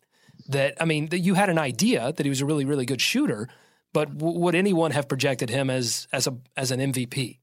that 0.49 0.81
I 0.81 0.85
mean 0.85 1.09
that 1.09 1.21
you 1.21 1.35
had 1.35 1.49
an 1.49 1.59
idea 1.59 2.13
that 2.13 2.25
he 2.25 2.31
was 2.31 2.41
a 2.41 2.47
really 2.47 2.65
really 2.65 2.87
good 2.87 3.01
shooter, 3.01 3.49
but 3.93 4.19
w- 4.19 4.39
would 4.39 4.55
anyone 4.55 4.91
have 4.93 5.09
projected 5.09 5.51
him 5.51 5.71
as 5.71 6.09
as 6.13 6.27
a 6.27 6.37
as 6.57 6.71
an 6.71 6.81
MVP? 6.81 7.39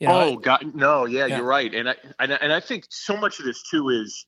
You 0.00 0.08
know, 0.08 0.20
oh 0.20 0.36
God, 0.36 0.74
no, 0.74 1.06
yeah, 1.06 1.26
yeah, 1.26 1.36
you're 1.36 1.46
right, 1.46 1.72
and 1.72 1.88
I 1.88 1.94
and, 2.18 2.32
and 2.32 2.52
I 2.52 2.60
think 2.60 2.84
so 2.90 3.16
much 3.16 3.38
of 3.38 3.46
this 3.46 3.62
too 3.62 3.90
is, 3.90 4.26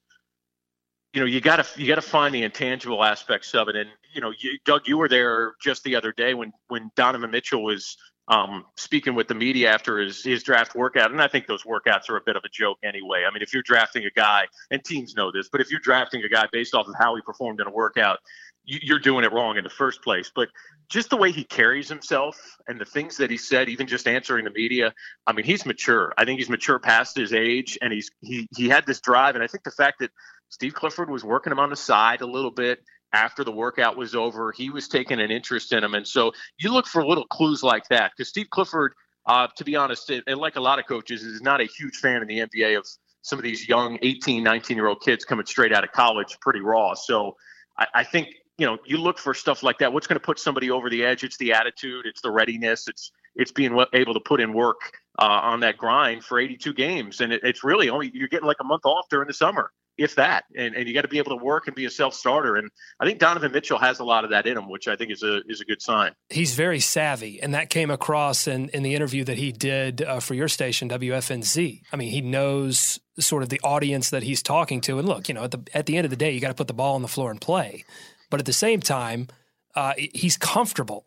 you 1.12 1.20
know, 1.20 1.27
you 1.27 1.41
got 1.41 1.57
to 1.57 1.81
you 1.81 1.89
got 1.89 1.97
to 1.97 2.03
find 2.03 2.35
the 2.35 2.45
intangible 2.45 3.03
aspects 3.03 3.55
of 3.55 3.68
it, 3.68 3.77
and 3.77 3.91
you 4.14 4.20
know, 4.20 4.33
you, 4.39 4.59
Doug, 4.64 4.87
you 4.87 4.97
were 4.97 5.09
there 5.09 5.55
just 5.61 5.83
the 5.83 5.97
other 5.97 6.12
day 6.12 6.35
when 6.35 6.53
when 6.68 6.91
Donovan 6.95 7.31
Mitchell 7.31 7.64
was 7.64 7.97
um, 8.29 8.64
speaking 8.77 9.14
with 9.14 9.29
the 9.29 9.35
media 9.35 9.72
after 9.72 9.99
his, 9.99 10.22
his 10.22 10.43
draft 10.43 10.74
workout. 10.74 11.11
And 11.11 11.22
I 11.22 11.29
think 11.29 11.47
those 11.47 11.62
workouts 11.62 12.11
are 12.11 12.16
a 12.16 12.20
bit 12.20 12.37
of 12.37 12.43
a 12.45 12.49
joke 12.49 12.79
anyway. 12.83 13.24
I 13.29 13.33
mean, 13.33 13.43
if 13.43 13.53
you're 13.53 13.62
drafting 13.62 14.05
a 14.05 14.11
guy, 14.11 14.47
and 14.70 14.85
teams 14.85 15.14
know 15.14 15.31
this, 15.31 15.49
but 15.49 15.61
if 15.61 15.70
you're 15.70 15.81
drafting 15.81 16.22
a 16.24 16.29
guy 16.29 16.47
based 16.53 16.74
off 16.74 16.89
of 16.89 16.95
how 16.99 17.14
he 17.14 17.22
performed 17.22 17.61
in 17.61 17.66
a 17.66 17.70
workout, 17.70 18.18
you, 18.64 18.97
are 18.97 18.99
doing 18.99 19.24
it 19.24 19.33
wrong 19.33 19.57
in 19.57 19.64
the 19.64 19.70
first 19.70 20.03
place. 20.03 20.31
But 20.35 20.49
just 20.89 21.11
the 21.11 21.16
way 21.16 21.31
he 21.31 21.45
carries 21.45 21.89
himself 21.89 22.37
and 22.66 22.81
the 22.81 22.85
things 22.85 23.16
that 23.18 23.31
he 23.31 23.37
said, 23.37 23.68
even 23.68 23.87
just 23.87 24.09
answering 24.09 24.45
the 24.45 24.51
media, 24.51 24.93
I 25.27 25.33
mean, 25.33 25.45
he's 25.45 25.64
mature. 25.64 26.12
I 26.18 26.24
think 26.24 26.39
he's 26.39 26.49
mature 26.49 26.81
past 26.81 27.16
his 27.16 27.33
age, 27.33 27.79
and 27.81 27.93
he's 27.93 28.11
he 28.22 28.49
he 28.57 28.68
had 28.68 28.87
this 28.87 29.01
drive. 29.01 29.37
And 29.37 29.45
I 29.45 29.47
think 29.47 29.62
the 29.62 29.70
fact 29.70 30.01
that 30.01 30.11
Steve 30.49 30.74
Clifford 30.74 31.11
was 31.11 31.24
working 31.24 31.53
him 31.53 31.61
on 31.61 31.70
the 31.70 31.77
side 31.77 32.20
a 32.20 32.27
little 32.27 32.51
bit 32.51 32.81
after 33.13 33.45
the 33.45 33.53
workout 33.53 33.97
was 33.97 34.15
over. 34.15 34.53
He 34.53 34.71
was 34.71 34.89
taking 34.89 35.21
an 35.21 35.31
interest 35.31 35.73
in 35.73 35.83
him. 35.83 35.95
And 35.95 36.07
so 36.07 36.33
you 36.59 36.73
look 36.73 36.87
for 36.87 37.07
little 37.07 37.27
clues 37.27 37.63
like 37.63 37.89
that 37.89 38.13
because 38.17 38.29
Steve 38.29 38.51
Clifford, 38.51 38.93
uh, 39.27 39.49
to 39.57 39.65
be 39.65 39.77
honest, 39.77 40.11
and 40.11 40.39
like 40.39 40.57
a 40.57 40.61
lot 40.61 40.79
of 40.79 40.87
coaches, 40.87 41.23
is 41.23 41.41
not 41.41 41.61
a 41.61 41.65
huge 41.65 41.97
fan 41.97 42.23
in 42.23 42.29
the 42.29 42.41
NBA 42.41 42.77
of 42.77 42.87
some 43.23 43.39
of 43.39 43.43
these 43.43 43.69
young 43.69 43.99
18, 44.03 44.43
19 44.43 44.77
year 44.77 44.87
old 44.87 45.03
kids 45.03 45.25
coming 45.25 45.47
straight 45.47 45.73
out 45.73 45.85
of 45.85 45.93
college 45.93 46.39
pretty 46.41 46.61
raw. 46.61 46.95
So 46.95 47.37
I, 47.79 47.87
I 47.95 48.05
think, 48.05 48.29
you 48.59 48.67
know, 48.67 48.79
you 48.87 48.99
look 48.99 49.19
for 49.19 49.35
stuff 49.35 49.63
like 49.63 49.79
that. 49.79 49.93
What's 49.93 50.07
going 50.07 50.19
to 50.19 50.25
put 50.25 50.39
somebody 50.39 50.71
over 50.71 50.89
the 50.89 51.05
edge? 51.05 51.25
It's 51.25 51.37
the 51.37 51.53
attitude, 51.53 52.07
it's 52.07 52.21
the 52.21 52.31
readiness, 52.31 52.89
it's 52.89 53.11
it's 53.35 53.53
being 53.53 53.79
able 53.93 54.15
to 54.15 54.21
put 54.21 54.41
in 54.41 54.55
work 54.55 54.81
uh, 55.19 55.41
on 55.43 55.61
that 55.61 55.77
grind 55.77 56.25
for 56.25 56.39
82 56.39 56.73
games. 56.73 57.21
And 57.21 57.35
it, 57.35 57.43
it's 57.43 57.63
really 57.63 57.91
only 57.91 58.11
you're 58.15 58.29
getting 58.29 58.47
like 58.47 58.61
a 58.61 58.65
month 58.65 58.87
off 58.87 59.07
during 59.11 59.27
the 59.29 59.35
summer 59.35 59.73
if 59.99 60.15
that. 60.17 60.45
And, 60.57 60.75
and 60.75 60.87
you 60.87 60.95
got 60.95 61.03
to 61.03 61.09
be 61.09 61.19
able 61.19 61.37
to 61.37 61.43
work 61.43 61.67
and 61.67 61.75
be 61.75 61.85
a 61.85 61.91
self 61.91 62.15
starter. 62.15 62.57
And 62.57 62.71
I 63.01 63.07
think 63.07 63.19
Donovan 63.19 63.53
Mitchell 63.53 63.79
has 63.79 63.99
a 63.99 64.05
lot 64.05 64.25
of 64.25 64.31
that 64.31 64.47
in 64.47 64.57
him, 64.57 64.69
which 64.69 64.89
I 64.89 64.97
think 64.97 65.11
is 65.11 65.23
a 65.23 65.41
is 65.49 65.61
a 65.61 65.65
good 65.65 65.83
sign. 65.83 66.13
He's 66.29 66.55
very 66.55 66.81
savvy, 66.81 67.41
and 67.43 67.55
that 67.55 67.71
came 67.71 67.91
across 67.91 68.47
in 68.47 68.69
in 68.71 68.83
the 68.83 68.95
interview 68.95 69.25
that 69.25 69.39
he 69.39 69.53
did 69.53 70.03
uh, 70.03 70.21
for 70.21 70.35
your 70.35 70.49
station 70.49 70.89
WFNZ. 70.89 71.83
I 71.93 71.97
mean, 71.97 72.11
he 72.11 72.21
knows 72.21 73.01
sort 73.19 73.43
of 73.43 73.49
the 73.49 73.61
audience 73.65 74.11
that 74.11 74.23
he's 74.23 74.43
talking 74.43 74.81
to. 74.83 74.99
And 74.99 75.09
look, 75.09 75.29
you 75.29 75.35
know, 75.35 75.45
at 75.45 75.51
the 75.51 75.63
at 75.75 75.87
the 75.87 75.97
end 75.97 76.05
of 76.05 76.11
the 76.11 76.17
day, 76.17 76.33
you 76.33 76.41
got 76.41 76.49
to 76.49 76.55
put 76.55 76.69
the 76.69 76.75
ball 76.75 76.95
on 76.95 77.03
the 77.03 77.09
floor 77.09 77.31
and 77.31 77.41
play. 77.41 77.85
But 78.31 78.41
at 78.41 78.47
the 78.47 78.53
same 78.53 78.81
time, 78.81 79.29
uh, 79.75 79.95
he's 79.97 80.37
comfortable 80.37 81.07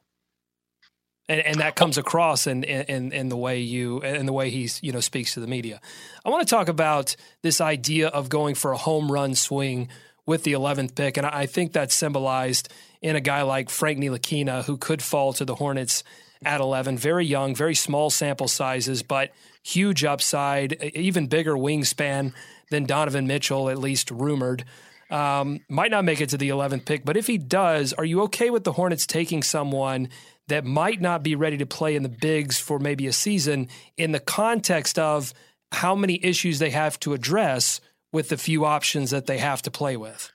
and, 1.29 1.39
and 1.41 1.59
that 1.61 1.75
comes 1.75 1.97
across 1.97 2.47
in, 2.47 2.63
in 2.63 3.13
in 3.13 3.29
the 3.29 3.37
way 3.37 3.59
you 3.59 4.01
in 4.01 4.25
the 4.25 4.33
way 4.33 4.49
he's 4.49 4.81
you 4.83 4.91
know 4.91 4.99
speaks 4.99 5.35
to 5.35 5.39
the 5.39 5.47
media. 5.47 5.79
I 6.25 6.29
want 6.29 6.45
to 6.45 6.53
talk 6.53 6.67
about 6.67 7.15
this 7.43 7.61
idea 7.61 8.07
of 8.07 8.27
going 8.27 8.55
for 8.55 8.71
a 8.71 8.77
home 8.77 9.11
run 9.11 9.35
swing 9.35 9.87
with 10.25 10.43
the 10.43 10.53
11th 10.53 10.95
pick, 10.95 11.17
and 11.17 11.25
I 11.25 11.45
think 11.45 11.71
that's 11.71 11.95
symbolized 11.95 12.69
in 13.01 13.15
a 13.15 13.21
guy 13.21 13.43
like 13.43 13.69
Frank 13.69 13.99
Ntilikina, 13.99 14.65
who 14.65 14.77
could 14.77 15.01
fall 15.01 15.33
to 15.33 15.45
the 15.45 15.55
Hornets 15.55 16.03
at 16.43 16.61
11. 16.61 16.97
Very 16.97 17.25
young, 17.25 17.55
very 17.55 17.73
small 17.73 18.09
sample 18.09 18.47
sizes, 18.47 19.01
but 19.01 19.31
huge 19.63 20.03
upside, 20.03 20.73
even 20.95 21.27
bigger 21.27 21.53
wingspan 21.53 22.33
than 22.69 22.85
Donovan 22.85 23.25
Mitchell, 23.25 23.69
at 23.69 23.79
least 23.79 24.11
rumored. 24.11 24.65
Um, 25.09 25.61
might 25.67 25.89
not 25.89 26.05
make 26.05 26.21
it 26.21 26.29
to 26.29 26.37
the 26.37 26.49
11th 26.49 26.85
pick, 26.85 27.03
but 27.03 27.17
if 27.17 27.25
he 27.25 27.39
does, 27.39 27.93
are 27.93 28.05
you 28.05 28.21
okay 28.23 28.51
with 28.51 28.63
the 28.63 28.73
Hornets 28.73 29.07
taking 29.07 29.41
someone 29.41 30.09
that 30.49 30.65
might 30.65 31.01
not 31.01 31.23
be 31.23 31.35
ready 31.35 31.57
to 31.57 31.65
play 31.65 31.95
in 31.95 32.03
the 32.03 32.09
bigs 32.09 32.59
for 32.59 32.79
maybe 32.79 33.07
a 33.07 33.13
season 33.13 33.67
in 33.97 34.11
the 34.11 34.19
context 34.19 34.99
of 34.99 35.33
how 35.71 35.95
many 35.95 36.23
issues 36.23 36.59
they 36.59 36.71
have 36.71 36.99
to 36.99 37.13
address 37.13 37.79
with 38.11 38.29
the 38.29 38.37
few 38.37 38.65
options 38.65 39.11
that 39.11 39.27
they 39.27 39.37
have 39.37 39.61
to 39.61 39.71
play 39.71 39.95
with. 39.95 40.31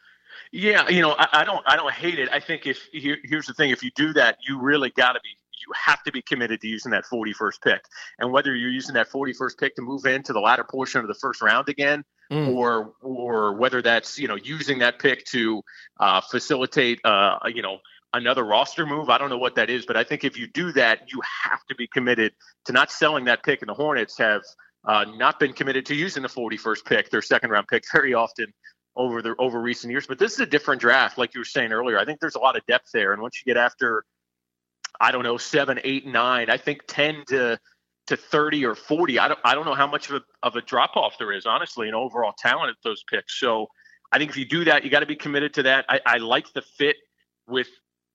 Yeah, 0.52 0.88
you 0.88 1.02
know, 1.02 1.16
I, 1.18 1.40
I 1.40 1.44
don't, 1.44 1.62
I 1.66 1.76
don't 1.76 1.92
hate 1.92 2.18
it. 2.18 2.28
I 2.30 2.38
think 2.38 2.66
if 2.66 2.78
here, 2.92 3.18
here's 3.24 3.46
the 3.46 3.54
thing: 3.54 3.70
if 3.70 3.82
you 3.82 3.90
do 3.96 4.12
that, 4.12 4.38
you 4.46 4.60
really 4.60 4.90
got 4.90 5.14
to 5.14 5.20
be, 5.20 5.30
you 5.30 5.72
have 5.74 6.02
to 6.04 6.12
be 6.12 6.22
committed 6.22 6.60
to 6.60 6.68
using 6.68 6.92
that 6.92 7.04
41st 7.12 7.60
pick. 7.60 7.84
And 8.20 8.30
whether 8.30 8.54
you're 8.54 8.70
using 8.70 8.94
that 8.94 9.10
41st 9.10 9.58
pick 9.58 9.74
to 9.76 9.82
move 9.82 10.06
into 10.06 10.32
the 10.32 10.38
latter 10.38 10.62
portion 10.62 11.00
of 11.00 11.08
the 11.08 11.14
first 11.14 11.42
round 11.42 11.68
again, 11.68 12.04
mm. 12.30 12.54
or 12.54 12.92
or 13.02 13.54
whether 13.54 13.82
that's 13.82 14.16
you 14.16 14.28
know 14.28 14.36
using 14.36 14.78
that 14.78 15.00
pick 15.00 15.24
to 15.26 15.62
uh, 15.98 16.20
facilitate, 16.20 17.00
uh, 17.04 17.38
you 17.52 17.62
know 17.62 17.78
another 18.14 18.44
roster 18.44 18.86
move. 18.86 19.10
I 19.10 19.18
don't 19.18 19.28
know 19.28 19.38
what 19.38 19.54
that 19.56 19.68
is, 19.68 19.84
but 19.84 19.96
I 19.96 20.04
think 20.04 20.24
if 20.24 20.38
you 20.38 20.46
do 20.46 20.72
that, 20.72 21.12
you 21.12 21.20
have 21.44 21.64
to 21.66 21.74
be 21.74 21.86
committed 21.86 22.32
to 22.64 22.72
not 22.72 22.90
selling 22.90 23.24
that 23.26 23.42
pick. 23.42 23.60
And 23.60 23.68
the 23.68 23.74
Hornets 23.74 24.16
have 24.18 24.42
uh, 24.86 25.04
not 25.16 25.38
been 25.38 25.52
committed 25.52 25.84
to 25.86 25.94
using 25.94 26.22
the 26.22 26.28
41st 26.28 26.84
pick, 26.84 27.10
their 27.10 27.22
second 27.22 27.50
round 27.50 27.68
pick, 27.68 27.84
very 27.92 28.14
often 28.14 28.46
over 28.96 29.22
the 29.22 29.34
over 29.38 29.60
recent 29.60 29.90
years. 29.90 30.06
But 30.06 30.18
this 30.18 30.32
is 30.32 30.40
a 30.40 30.46
different 30.46 30.80
draft, 30.80 31.18
like 31.18 31.34
you 31.34 31.40
were 31.40 31.44
saying 31.44 31.72
earlier. 31.72 31.98
I 31.98 32.04
think 32.04 32.20
there's 32.20 32.36
a 32.36 32.40
lot 32.40 32.56
of 32.56 32.64
depth 32.66 32.90
there, 32.92 33.12
and 33.12 33.20
once 33.20 33.42
you 33.44 33.52
get 33.52 33.60
after, 33.60 34.04
I 35.00 35.10
don't 35.10 35.24
know, 35.24 35.36
seven, 35.36 35.80
eight, 35.84 36.06
nine, 36.06 36.48
I 36.50 36.56
think 36.56 36.82
10 36.86 37.24
to 37.28 37.58
to 38.06 38.18
30 38.18 38.66
or 38.66 38.74
40. 38.74 39.18
I 39.18 39.28
don't 39.28 39.40
I 39.44 39.54
don't 39.54 39.64
know 39.64 39.74
how 39.74 39.86
much 39.86 40.10
of 40.10 40.16
a, 40.16 40.46
of 40.46 40.56
a 40.56 40.62
drop 40.62 40.96
off 40.96 41.16
there 41.18 41.32
is, 41.32 41.46
honestly, 41.46 41.88
in 41.88 41.94
overall 41.94 42.34
talent 42.38 42.70
at 42.70 42.76
those 42.84 43.02
picks. 43.10 43.40
So 43.40 43.68
I 44.12 44.18
think 44.18 44.30
if 44.30 44.36
you 44.36 44.44
do 44.44 44.64
that, 44.66 44.84
you 44.84 44.90
got 44.90 45.00
to 45.00 45.06
be 45.06 45.16
committed 45.16 45.54
to 45.54 45.64
that. 45.64 45.86
I, 45.88 46.00
I 46.06 46.16
like 46.18 46.52
the 46.52 46.62
fit 46.62 46.96
with 47.48 47.68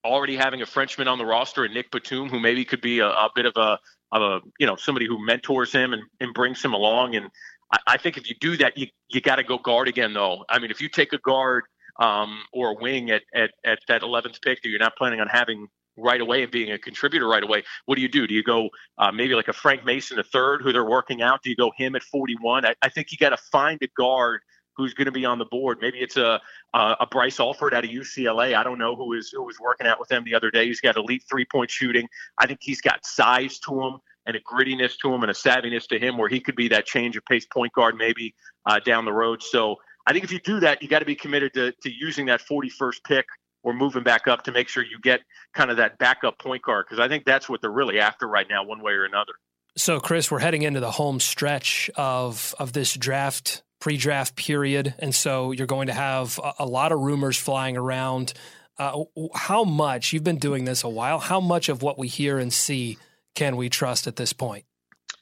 already 0.06 0.36
having 0.36 0.62
a 0.62 0.66
Frenchman 0.66 1.08
on 1.08 1.18
the 1.18 1.26
roster 1.26 1.64
and 1.66 1.74
Nick 1.74 1.92
Batum, 1.92 2.30
who 2.30 2.40
maybe 2.40 2.66
could 2.66 2.82
be 2.82 3.00
a, 3.00 3.08
a 3.08 3.30
bit 3.36 3.46
of 3.46 3.54
a, 3.58 3.78
of 4.12 4.22
a, 4.22 4.40
you 4.60 4.66
know, 4.66 4.76
somebody 4.76 5.08
who 5.08 5.24
mentors 5.24 5.72
him 5.72 5.94
and, 5.94 6.04
and 6.20 6.34
brings 6.34 6.64
him 6.64 6.74
along. 6.74 7.16
And 7.16 7.30
I, 7.72 7.80
I 7.88 7.98
think 7.98 8.18
if 8.18 8.30
you 8.30 8.36
do 8.40 8.58
that, 8.58 8.78
you, 8.78 8.88
you 9.10 9.22
got 9.22 9.36
to 9.36 9.44
go 9.44 9.58
guard 9.58 9.88
again, 9.88 10.14
though. 10.14 10.46
I 10.50 10.60
mean, 10.60 10.72
if 10.72 10.82
you 10.82 10.90
take 10.90 11.14
a 11.14 11.20
guard 11.20 11.66
um, 12.00 12.42
or 12.54 12.72
a 12.72 12.76
wing 12.76 13.12
at, 13.12 13.24
at, 13.36 13.52
at 13.66 13.80
that 13.88 14.02
11th 14.02 14.42
pick 14.42 14.62
that 14.62 14.70
you're 14.70 14.80
not 14.80 14.96
planning 14.96 15.20
on 15.20 15.28
having 15.28 15.68
right 15.98 16.22
away 16.22 16.44
and 16.44 16.52
being 16.52 16.72
a 16.72 16.80
contributor 16.80 17.28
right 17.28 17.44
away, 17.44 17.64
what 17.86 17.96
do 17.96 18.02
you 18.02 18.08
do? 18.08 18.26
Do 18.26 18.34
you 18.34 18.44
go 18.44 18.70
uh, 18.98 19.12
maybe 19.12 19.36
like 19.36 19.50
a 19.50 19.54
Frank 19.54 19.84
Mason, 19.86 20.18
a 20.18 20.24
third, 20.24 20.62
who 20.62 20.72
they're 20.72 20.86
working 20.86 21.22
out? 21.22 21.44
Do 21.44 21.50
you 21.50 21.56
go 21.56 21.72
him 21.78 21.96
at 21.96 22.04
41? 22.04 22.66
I, 22.66 22.74
I 22.82 22.90
think 22.90 23.12
you 23.12 23.18
got 23.18 23.32
to 23.32 23.38
find 23.52 23.80
a 23.82 23.88
guard 23.98 24.42
who's 24.80 24.94
going 24.94 25.06
to 25.06 25.12
be 25.12 25.26
on 25.26 25.38
the 25.38 25.46
board. 25.46 25.78
Maybe 25.82 26.00
it's 26.00 26.18
a 26.18 26.40
uh, 26.74 26.96
a 27.00 27.06
Bryce 27.06 27.40
Alford 27.40 27.74
out 27.74 27.84
of 27.84 27.90
UCLA. 27.90 28.56
I 28.56 28.64
don't 28.64 28.80
know 28.80 28.96
who 28.96 29.14
is 29.14 29.30
who 29.30 29.44
was 29.44 29.60
working 29.60 29.86
out 29.86 30.00
with 30.00 30.10
them 30.10 30.24
the 30.24 30.34
other 30.34 30.50
day. 30.50 30.66
He's 30.66 30.82
got 30.82 30.96
elite 30.96 31.24
three 31.30 31.46
point 31.46 31.70
shooting. 31.70 32.08
I 32.40 32.48
think 32.48 32.60
he's 32.62 32.82
got 32.82 33.06
size 33.06 33.60
to 33.60 33.82
him 33.82 33.98
and 34.26 34.36
a 34.36 34.40
grittiness 34.40 34.98
to 35.02 35.14
him 35.14 35.22
and 35.22 35.32
a 35.32 35.34
savviness 35.34 35.88
to 35.88 36.00
him 36.00 36.18
where 36.18 36.30
he 36.30 36.40
could 36.40 36.56
be 36.56 36.70
that 36.70 36.86
change 36.86 37.18
of 37.18 37.26
pace 37.26 37.46
point 37.46 37.74
guard 37.74 37.96
maybe 37.96 38.34
uh, 38.66 38.80
down 38.80 39.04
the 39.06 39.14
road. 39.14 39.44
So 39.44 39.76
I 40.08 40.14
think 40.14 40.24
if 40.24 40.32
you 40.32 40.40
do 40.40 40.60
that, 40.62 40.82
you 40.82 40.88
got 40.88 41.00
to 41.00 41.06
be 41.06 41.16
committed 41.16 41.54
to, 41.56 41.74
to 41.84 41.92
using 41.92 42.28
that 42.28 42.42
41st 42.42 43.04
pick 43.06 43.26
or 43.64 43.74
moving 43.74 44.04
back 44.04 44.28
up 44.28 44.44
to 44.44 44.52
make 44.52 44.70
sure 44.70 44.84
you 44.84 45.00
get 45.02 45.22
kind 45.54 45.70
of 45.70 45.78
that 45.78 45.98
backup 45.98 46.40
point 46.40 46.64
guard 46.64 46.86
because 46.88 47.00
I 47.00 47.08
think 47.08 47.26
that's 47.26 47.50
what 47.50 47.62
they're 47.62 47.72
really 47.72 48.00
after 48.00 48.28
right 48.28 48.48
now, 48.50 48.64
one 48.64 48.82
way 48.82 48.94
or 48.94 49.04
another. 49.04 49.34
So, 49.76 50.00
Chris, 50.00 50.32
we're 50.32 50.40
heading 50.40 50.64
into 50.64 50.80
the 50.80 50.92
home 50.92 51.20
stretch 51.20 51.90
of 51.96 52.54
of 52.60 52.74
this 52.74 52.96
draft 52.96 53.64
pre-draft 53.80 54.36
period, 54.36 54.94
and 55.00 55.14
so 55.14 55.52
you're 55.52 55.68
going 55.68 55.88
to 55.88 55.94
have 55.94 56.40
a, 56.44 56.54
a 56.60 56.66
lot 56.66 56.92
of 56.92 57.00
rumors 57.00 57.38
flying 57.38 57.78
around. 57.78 58.34
Uh, 58.78 59.04
how 59.36 59.64
much 59.64 60.14
you've 60.14 60.24
been 60.24 60.38
doing 60.38 60.66
this 60.66 60.84
a 60.84 60.90
while? 60.90 61.20
How 61.20 61.40
much 61.40 61.70
of 61.70 61.82
what 61.82 61.98
we 61.98 62.08
hear 62.08 62.38
and 62.38 62.52
see 62.52 62.98
can 63.36 63.58
we 63.58 63.70
trust 63.70 64.08
at 64.08 64.16
this 64.16 64.34
point? 64.34 64.66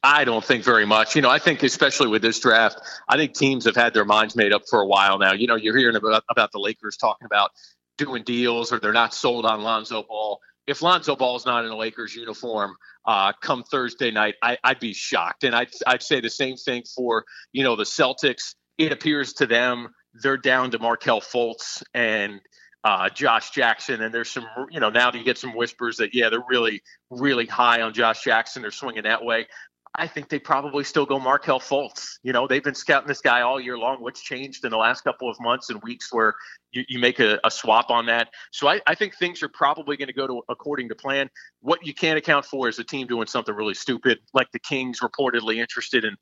I 0.04 0.26
don't 0.26 0.46
think 0.46 0.64
very 0.64 0.86
much. 0.86 1.16
You 1.16 1.22
know, 1.22 1.30
I 1.30 1.40
think 1.40 1.64
especially 1.64 2.08
with 2.08 2.22
this 2.22 2.40
draft, 2.40 2.80
I 3.10 3.18
think 3.18 3.34
teams 3.34 3.66
have 3.66 3.76
had 3.76 3.94
their 3.94 4.06
minds 4.06 4.36
made 4.36 4.54
up 4.54 4.64
for 4.70 4.80
a 4.80 4.86
while 4.86 5.18
now. 5.18 5.34
You 5.34 5.48
know, 5.48 5.56
you're 5.56 5.76
hearing 5.76 5.96
about 5.96 6.24
about 6.30 6.52
the 6.52 6.60
Lakers 6.60 6.98
talking 6.98 7.26
about 7.26 7.52
doing 7.98 8.24
deals 8.24 8.72
or 8.72 8.80
they're 8.80 8.94
not 8.94 9.14
sold 9.14 9.46
on 9.46 9.64
Lonzo 9.64 10.04
Ball. 10.04 10.40
If 10.68 10.82
Lonzo 10.82 11.16
Ball's 11.16 11.46
not 11.46 11.66
in 11.66 11.72
a 11.72 11.78
Lakers 11.78 12.14
uniform 12.14 12.76
uh, 13.06 13.32
come 13.42 13.64
Thursday 13.64 14.12
night, 14.12 14.36
I, 14.44 14.58
would 14.66 14.80
be 14.80 14.94
shocked. 14.94 15.44
And 15.44 15.56
I'd, 15.56 15.70
I'd 15.86 16.04
say 16.04 16.20
the 16.20 16.30
same 16.30 16.58
thing 16.58 16.84
for, 16.96 17.24
you 17.54 17.64
know, 17.64 17.76
the 17.76 17.84
Celtics. 17.84 18.56
It 18.78 18.92
appears 18.92 19.34
to 19.34 19.46
them 19.46 19.90
they're 20.22 20.38
down 20.38 20.72
to 20.72 20.80
Markelle 20.80 21.22
Fultz 21.22 21.84
and 21.94 22.42
uh, 22.84 23.10
Josh 23.10 23.52
Jackson. 23.52 24.02
And 24.02 24.14
there's 24.14 24.30
some, 24.30 24.46
you 24.70 24.80
know, 24.80 24.90
now 24.90 25.12
you 25.12 25.24
get 25.24 25.38
some 25.38 25.56
whispers 25.56 25.98
that, 25.98 26.14
yeah, 26.14 26.30
they're 26.30 26.44
really, 26.48 26.82
really 27.10 27.46
high 27.46 27.82
on 27.82 27.94
Josh 27.94 28.24
Jackson. 28.24 28.62
They're 28.62 28.72
swinging 28.72 29.04
that 29.04 29.24
way. 29.24 29.48
I 30.00 30.06
think 30.06 30.30
they 30.30 30.38
probably 30.38 30.84
still 30.84 31.08
go 31.08 31.20
Markelle 31.20 31.60
Fultz. 31.60 32.20
You 32.22 32.32
know, 32.32 32.48
they've 32.48 32.64
been 32.64 32.76
scouting 32.76 33.08
this 33.08 33.20
guy 33.22 33.42
all 33.42 33.60
year 33.60 33.78
long. 33.78 34.02
What's 34.02 34.22
changed 34.22 34.64
in 34.64 34.70
the 34.70 34.78
last 34.78 35.04
couple 35.04 35.28
of 35.28 35.40
months 35.40 35.72
and 35.72 35.82
weeks 35.82 36.14
where 36.14 36.36
you, 36.72 36.84
you 36.88 37.00
make 37.00 37.20
a, 37.20 37.40
a, 37.44 37.50
swap 37.50 37.90
on 37.90 38.06
that? 38.06 38.30
So 38.52 38.68
I, 38.68 38.80
I 38.86 38.94
think 38.94 39.16
things 39.16 39.42
are 39.42 39.50
probably 39.50 39.98
going 39.98 40.08
to 40.08 40.14
go 40.14 40.28
to 40.28 40.42
according 40.50 40.90
to 40.90 40.96
plan. 40.96 41.30
What 41.62 41.84
you 41.84 41.96
can't 41.96 42.18
account 42.18 42.46
for 42.46 42.70
is 42.70 42.78
a 42.78 42.84
team 42.84 43.08
doing 43.08 43.26
something 43.26 43.56
really 43.56 43.74
stupid, 43.74 44.20
like 44.34 44.52
the 44.52 44.60
Kings 44.60 45.00
reportedly 45.00 45.58
interested 45.58 46.06
in 46.06 46.16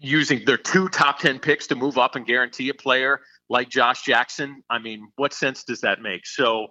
using 0.00 0.44
their 0.44 0.58
two 0.58 0.88
top 0.88 1.18
10 1.18 1.40
picks 1.40 1.66
to 1.68 1.74
move 1.74 1.98
up 1.98 2.14
and 2.14 2.26
guarantee 2.26 2.68
a 2.68 2.74
player 2.74 3.20
like 3.48 3.68
Josh 3.68 4.02
Jackson. 4.02 4.62
I 4.70 4.78
mean, 4.78 5.10
what 5.16 5.32
sense 5.32 5.64
does 5.64 5.80
that 5.80 6.00
make? 6.00 6.26
So 6.26 6.68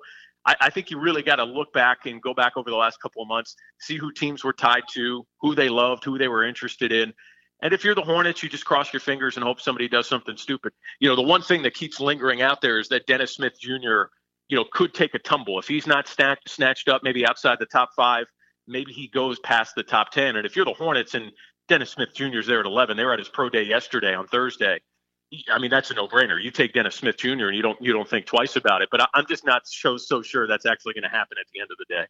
I, 0.50 0.56
I 0.62 0.70
think 0.72 0.90
you 0.90 1.00
really 1.00 1.22
got 1.22 1.36
to 1.36 1.44
look 1.44 1.72
back 1.74 2.08
and 2.08 2.20
go 2.20 2.34
back 2.34 2.54
over 2.58 2.72
the 2.72 2.76
last 2.76 3.00
couple 3.00 3.22
of 3.22 3.28
months, 3.28 3.56
see 3.80 3.98
who 3.98 4.12
teams 4.12 4.44
were 4.44 4.54
tied 4.54 4.82
to, 4.94 5.24
who 5.42 5.54
they 5.54 5.70
loved, 5.70 6.04
who 6.04 6.18
they 6.18 6.28
were 6.28 6.44
interested 6.44 6.92
in. 6.92 7.14
And 7.62 7.72
if 7.72 7.84
you're 7.84 7.94
the 7.94 8.02
Hornets, 8.02 8.42
you 8.42 8.50
just 8.50 8.66
cross 8.66 8.92
your 8.92 9.00
fingers 9.00 9.36
and 9.36 9.44
hope 9.44 9.62
somebody 9.62 9.88
does 9.88 10.10
something 10.10 10.38
stupid. 10.38 10.74
You 11.00 11.08
know, 11.08 11.16
the 11.16 11.22
one 11.22 11.44
thing 11.44 11.62
that 11.64 11.76
keeps 11.76 12.00
lingering 12.00 12.42
out 12.42 12.62
there 12.62 12.80
is 12.80 12.90
that 12.90 13.06
Dennis 13.06 13.36
Smith 13.36 13.54
Jr., 13.62 14.06
you 14.48 14.58
know, 14.58 14.66
could 14.72 14.96
take 14.96 15.14
a 15.14 15.20
tumble. 15.20 15.60
If 15.60 15.68
he's 15.68 15.86
not 15.86 16.08
snatched, 16.08 16.50
snatched 16.50 16.90
up 16.90 17.04
maybe 17.04 17.28
outside 17.28 17.58
the 17.60 17.68
top 17.68 17.90
five, 17.96 18.26
maybe 18.68 18.92
he 18.92 19.08
goes 19.08 19.38
past 19.42 19.76
the 19.76 19.84
top 19.84 20.10
10. 20.10 20.36
And 20.36 20.48
if 20.48 20.56
you're 20.56 20.66
the 20.66 20.74
Hornets 20.74 21.14
and 21.14 21.32
Dennis 21.68 21.92
Smith 21.92 22.16
Jr. 22.16 22.40
is 22.40 22.48
there 22.48 22.60
at 22.60 22.66
11, 22.66 22.98
they 22.98 23.06
were 23.06 23.14
at 23.14 23.20
his 23.20 23.30
pro 23.30 23.50
day 23.50 23.64
yesterday 23.64 24.16
on 24.16 24.26
Thursday. 24.26 24.80
I 25.52 25.60
mean, 25.60 25.70
that's 25.70 25.92
a 25.92 25.94
no-brainer. 25.94 26.42
You 26.42 26.50
take 26.50 26.74
Dennis 26.74 26.96
Smith 26.96 27.18
Jr. 27.18 27.30
and 27.30 27.56
you 27.56 27.62
don't 27.62 27.80
you 27.82 27.94
don't 27.94 28.10
think 28.10 28.26
twice 28.26 28.56
about 28.56 28.82
it. 28.82 28.90
But 28.92 29.10
I'm 29.14 29.26
just 29.28 29.46
not 29.46 29.68
so 29.68 29.98
so 29.98 30.22
sure 30.22 30.48
that's 30.48 30.66
actually 30.66 30.94
going 30.94 31.04
to 31.04 31.10
happen 31.10 31.38
at 31.40 31.46
the 31.54 31.60
end 31.60 31.70
of 31.72 31.78
the 31.78 31.86
day. 31.94 32.06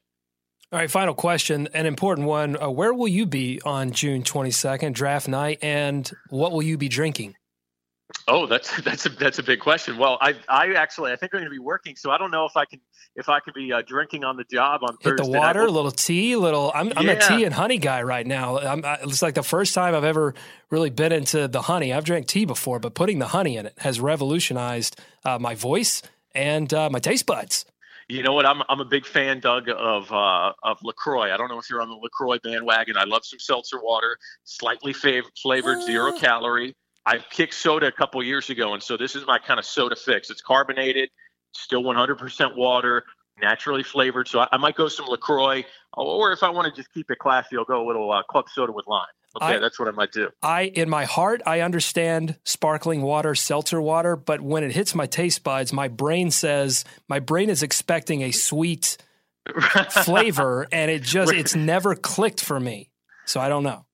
All 0.72 0.78
right, 0.78 0.92
final 0.92 1.16
question, 1.16 1.68
an 1.74 1.88
important 1.88 2.28
one. 2.28 2.56
Uh, 2.62 2.70
where 2.70 2.94
will 2.94 3.08
you 3.08 3.26
be 3.26 3.60
on 3.66 3.90
June 3.92 4.22
22nd, 4.22 4.94
draft 4.94 5.28
night, 5.28 5.58
and 5.64 6.12
what 6.30 6.52
will 6.52 6.62
you 6.62 6.78
be 6.78 6.88
drinking? 6.88 7.36
Oh, 8.28 8.46
that's 8.46 8.82
that's 8.82 9.06
a 9.06 9.10
that's 9.10 9.40
a 9.40 9.44
big 9.44 9.60
question. 9.60 9.98
Well, 9.98 10.18
I 10.22 10.36
I 10.48 10.74
actually 10.74 11.12
I 11.12 11.16
think 11.16 11.34
I'm 11.34 11.40
going 11.40 11.50
to 11.50 11.56
be 11.56 11.60
working, 11.60 11.96
so 11.96 12.12
I 12.12 12.18
don't 12.18 12.32
know 12.32 12.46
if 12.46 12.56
I 12.56 12.66
can 12.66 12.80
if 13.16 13.30
I 13.30 13.40
can 13.40 13.54
be 13.56 13.72
uh, 13.74 13.82
drinking 13.86 14.24
on 14.24 14.38
the 14.38 14.44
job 14.46 14.82
on 14.84 14.98
Hit 15.02 15.18
Thursday. 15.18 15.32
the 15.32 15.38
water, 15.38 15.62
a 15.62 15.72
little 15.72 15.92
tea, 15.92 16.36
little. 16.36 16.72
I'm 16.74 16.92
I'm 16.96 17.10
a 17.10 17.20
tea 17.20 17.44
and 17.44 17.54
honey 17.54 17.78
guy 17.78 18.02
right 18.04 18.26
now. 18.26 18.60
I'm, 18.60 18.86
I, 18.86 19.00
it's 19.04 19.22
like 19.22 19.36
the 19.36 19.44
first 19.44 19.74
time 19.74 19.96
I've 19.96 20.04
ever 20.04 20.34
really 20.70 20.90
been 20.90 21.12
into 21.12 21.48
the 21.48 21.64
honey. 21.64 21.94
I've 21.94 22.06
drank 22.06 22.28
tea 22.28 22.46
before, 22.46 22.80
but 22.80 22.94
putting 22.94 23.20
the 23.20 23.28
honey 23.28 23.58
in 23.58 23.66
it 23.66 23.74
has 23.80 24.00
revolutionized 24.00 25.00
uh, 25.26 25.38
my 25.40 25.56
voice 25.56 26.02
and 26.34 26.74
uh, 26.74 26.90
my 26.90 27.00
taste 27.00 27.26
buds. 27.26 27.66
You 28.08 28.24
know 28.24 28.34
what? 28.34 28.46
I'm 28.46 28.64
I'm 28.70 28.80
a 28.80 28.86
big 28.86 29.06
fan, 29.06 29.40
Doug, 29.40 29.70
of 29.70 30.12
uh, 30.12 30.54
of 30.64 30.80
Lacroix. 30.84 31.32
I 31.32 31.38
don't 31.38 31.48
know 31.48 31.60
if 31.60 31.70
you're 31.70 31.82
on 31.82 31.90
the 31.90 31.96
Lacroix 31.96 32.40
bandwagon. 32.40 32.98
I 32.98 33.04
love 33.04 33.24
some 33.24 33.40
seltzer 33.40 33.80
water, 33.80 34.18
slightly 34.46 34.94
fav- 34.94 35.30
flavored, 35.40 35.84
zero 35.84 36.14
ah. 36.16 36.20
calorie. 36.20 36.76
I 37.10 37.18
kicked 37.32 37.56
soda 37.56 37.88
a 37.88 37.92
couple 37.92 38.22
years 38.22 38.52
ago, 38.52 38.76
and 38.76 38.84
so 38.84 38.96
this 38.96 39.16
is 39.16 39.26
my 39.26 39.40
kind 39.40 39.60
of 39.60 39.66
soda 39.66 39.96
fix. 39.96 40.30
It's 40.30 40.42
carbonated, 40.42 41.10
still 41.54 41.82
100% 41.82 42.56
water, 42.56 43.04
naturally 43.42 43.82
flavored. 43.82 44.28
So 44.28 44.42
I, 44.42 44.48
I 44.52 44.58
might 44.58 44.76
go 44.76 44.88
some 44.88 45.08
Lacroix, 45.08 45.64
or 45.94 46.32
if 46.32 46.44
I 46.44 46.52
want 46.52 46.74
to 46.74 46.80
just 46.80 46.94
keep 46.94 47.10
it 47.10 47.18
classy, 47.18 47.58
I'll 47.58 47.66
go 47.66 47.84
a 47.84 47.88
little 47.88 48.12
uh, 48.12 48.22
club 48.30 48.46
soda 48.54 48.72
with 48.72 48.86
lime. 48.86 49.08
Okay, 49.42 49.56
I, 49.56 49.60
that's 49.60 49.80
what 49.80 49.88
I 49.88 49.92
might 49.92 50.12
do. 50.12 50.30
I, 50.44 50.64
in 50.64 50.88
my 50.88 51.06
heart, 51.06 51.42
I 51.48 51.62
understand 51.62 52.38
sparkling 52.44 53.02
water, 53.02 53.34
seltzer 53.34 53.82
water, 53.82 54.16
but 54.16 54.42
when 54.42 54.64
it 54.64 54.72
hits 54.72 54.94
my 54.94 55.08
taste 55.08 55.44
buds, 55.44 55.74
my 55.74 55.88
brain 55.88 56.30
says 56.30 56.86
my 57.08 57.20
brain 57.20 57.50
is 57.50 57.64
expecting 57.64 58.22
a 58.22 58.32
sweet 58.32 58.98
flavor, 60.04 60.68
and 60.72 60.92
it 60.92 61.02
just 61.02 61.32
it's 61.32 61.56
never 61.56 61.96
clicked 61.96 62.42
for 62.42 62.60
me. 62.60 62.92
So 63.26 63.40
I 63.40 63.50
don't 63.50 63.64
know. 63.64 63.86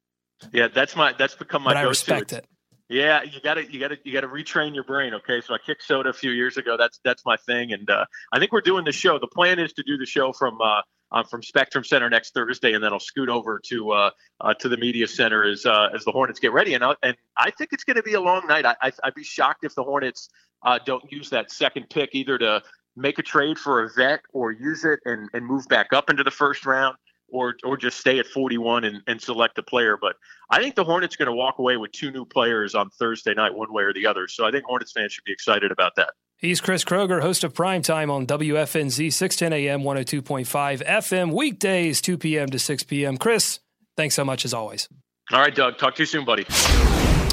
Yeah, 0.52 0.68
that's 0.68 0.98
my 0.98 1.14
that's 1.14 1.36
become 1.36 1.64
my. 1.64 1.72
But 1.72 1.78
I 1.78 1.82
respect 1.84 2.34
it. 2.34 2.46
Yeah, 2.88 3.24
you 3.24 3.42
got 3.42 3.56
to 3.56 3.72
you 3.72 3.80
got 3.80 3.88
to 3.88 3.98
you 4.04 4.14
got 4.14 4.22
to 4.22 4.28
retrain 4.28 4.76
your 4.76 4.84
brain. 4.84 5.16
Okay, 5.16 5.42
so 5.42 5.56
I 5.56 5.58
kicked 5.58 5.84
soda 5.84 6.10
a 6.10 6.14
few 6.14 6.30
years 6.32 6.58
ago. 6.58 6.78
That's 6.78 7.00
that's 7.04 7.26
my 7.26 7.36
thing, 7.36 7.74
and 7.74 7.90
uh, 7.90 8.06
I 8.32 8.38
think 8.38 8.52
we're 8.52 8.62
doing 8.62 8.86
the 8.86 8.92
show. 8.92 9.18
The 9.18 9.28
plan 9.28 9.58
is 9.58 9.74
to 9.74 9.84
do 9.84 9.98
the 9.98 10.06
show 10.06 10.32
from 10.34 10.62
uh, 10.62 10.82
uh, 11.12 11.24
from 11.24 11.42
Spectrum 11.42 11.84
Center 11.84 12.10
next 12.12 12.36
Thursday, 12.36 12.74
and 12.74 12.84
then 12.84 12.94
I'll 12.94 13.00
scoot 13.00 13.30
over 13.30 13.60
to 13.70 13.92
uh, 13.92 14.10
uh, 14.40 14.54
to 14.56 14.70
the 14.70 14.78
media 14.78 15.08
center 15.08 15.44
as 15.44 15.66
uh, 15.66 15.90
as 15.96 16.04
the 16.06 16.12
Hornets 16.12 16.40
get 16.40 16.54
ready. 16.54 16.76
And 16.76 16.84
I, 16.84 16.94
and 17.02 17.18
I 17.36 17.50
think 17.52 17.74
it's 17.74 17.84
going 17.84 17.96
to 17.96 18.04
be 18.04 18.14
a 18.14 18.22
long 18.22 18.46
night. 18.46 18.66
I, 18.68 18.76
I 18.82 18.92
would 19.06 19.16
be 19.16 19.24
shocked 19.24 19.64
if 19.64 19.74
the 19.74 19.84
Hornets 19.84 20.30
uh, 20.64 20.78
don't 20.86 21.12
use 21.12 21.32
that 21.32 21.52
second 21.52 21.90
pick 21.90 22.12
either 22.14 22.38
to 22.38 22.62
make 22.96 23.18
a 23.18 23.24
trade 23.24 23.58
for 23.58 23.84
a 23.84 23.90
vet 23.96 24.22
or 24.32 24.52
use 24.52 24.86
it 24.86 25.00
and 25.06 25.28
and 25.34 25.44
move 25.44 25.68
back 25.70 25.92
up 25.92 26.12
into 26.12 26.24
the 26.24 26.32
first 26.32 26.68
round 26.68 26.98
or 27.30 27.56
or 27.64 27.78
just 27.78 28.00
stay 28.00 28.20
at 28.20 28.28
41 28.28 28.84
and, 28.84 29.02
and 29.08 29.22
select 29.22 29.58
a 29.58 29.64
player. 29.64 29.98
But 30.00 30.16
I 30.50 30.60
think 30.60 30.76
the 30.76 30.84
Hornets 30.84 31.16
going 31.16 31.28
to 31.28 31.34
walk 31.34 31.60
away 31.60 31.78
with 31.78 31.92
two 31.92 32.12
new 32.12 32.26
players 32.26 32.76
on 32.76 32.90
Thursday 32.92 33.34
night, 33.34 33.54
one 33.54 33.72
way 33.74 33.84
or 33.84 33.94
the 33.94 34.06
other. 34.06 34.28
So 34.28 34.46
I 34.46 34.52
think 34.52 34.66
Hornets 34.66 34.92
fans 34.92 35.14
should 35.14 35.24
be 35.24 35.32
excited 35.32 35.72
about 35.72 35.96
that. 35.96 36.10
He's 36.38 36.60
Chris 36.60 36.84
Kroeger, 36.84 37.22
host 37.22 37.44
of 37.44 37.54
Prime 37.54 37.82
Time 37.82 38.12
on 38.12 38.28
WFNZ 38.28 39.14
610 39.14 39.54
AM 39.54 39.82
102.5 39.82 40.86
FM 40.86 41.34
weekdays 41.34 42.02
2 42.02 42.18
p.m. 42.18 42.50
to 42.50 42.60
6 42.60 42.84
p.m. 42.84 43.18
Chris, 43.18 43.60
thanks 43.96 44.16
so 44.16 44.26
much 44.26 44.44
as 44.44 44.54
always. 44.54 44.90
All 45.32 45.40
right, 45.40 45.56
Doug. 45.56 45.78
Talk 45.78 45.96
to 45.96 46.02
you 46.02 46.06
soon, 46.06 46.26
buddy. 46.26 46.46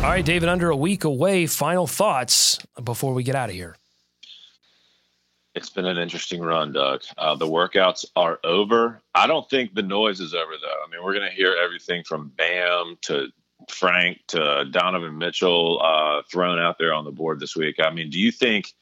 All 0.03 0.09
right, 0.09 0.25
David. 0.25 0.49
Under 0.49 0.71
a 0.71 0.77
week 0.77 1.05
away. 1.05 1.47
Final 1.47 1.87
thoughts 1.87 2.59
before 2.83 3.13
we 3.13 3.23
get 3.23 3.35
out 3.35 3.51
of 3.51 3.55
here. 3.55 3.77
It's 5.55 5.71
been 5.71 5.87
an 5.87 5.99
interesting 5.99 6.41
run, 6.41 6.73
Doug. 6.73 7.03
Uh, 7.19 7.35
the 7.37 7.47
workouts 7.47 8.07
are 8.17 8.41
over. 8.43 9.01
I 9.15 9.27
don't 9.27 9.49
think 9.51 9.75
the 9.75 9.83
noise 9.83 10.19
is 10.21 10.35
over, 10.35 10.53
though. 10.61 10.83
I 10.85 10.91
mean, 10.91 11.05
we're 11.05 11.13
going 11.15 11.29
to 11.29 11.35
hear 11.35 11.55
everything 11.63 12.05
from 12.05 12.33
Bam 12.37 12.97
to 13.03 13.29
Frank 13.69 14.19
to 14.29 14.65
Donovan 14.71 15.19
Mitchell 15.19 15.81
uh, 15.83 16.23
thrown 16.31 16.59
out 16.59 16.79
there 16.79 16.95
on 16.95 17.05
the 17.05 17.11
board 17.11 17.39
this 17.39 17.55
week. 17.55 17.77
I 17.83 17.91
mean, 17.91 18.11
do 18.11 18.19
you 18.19 18.33
think? 18.33 18.73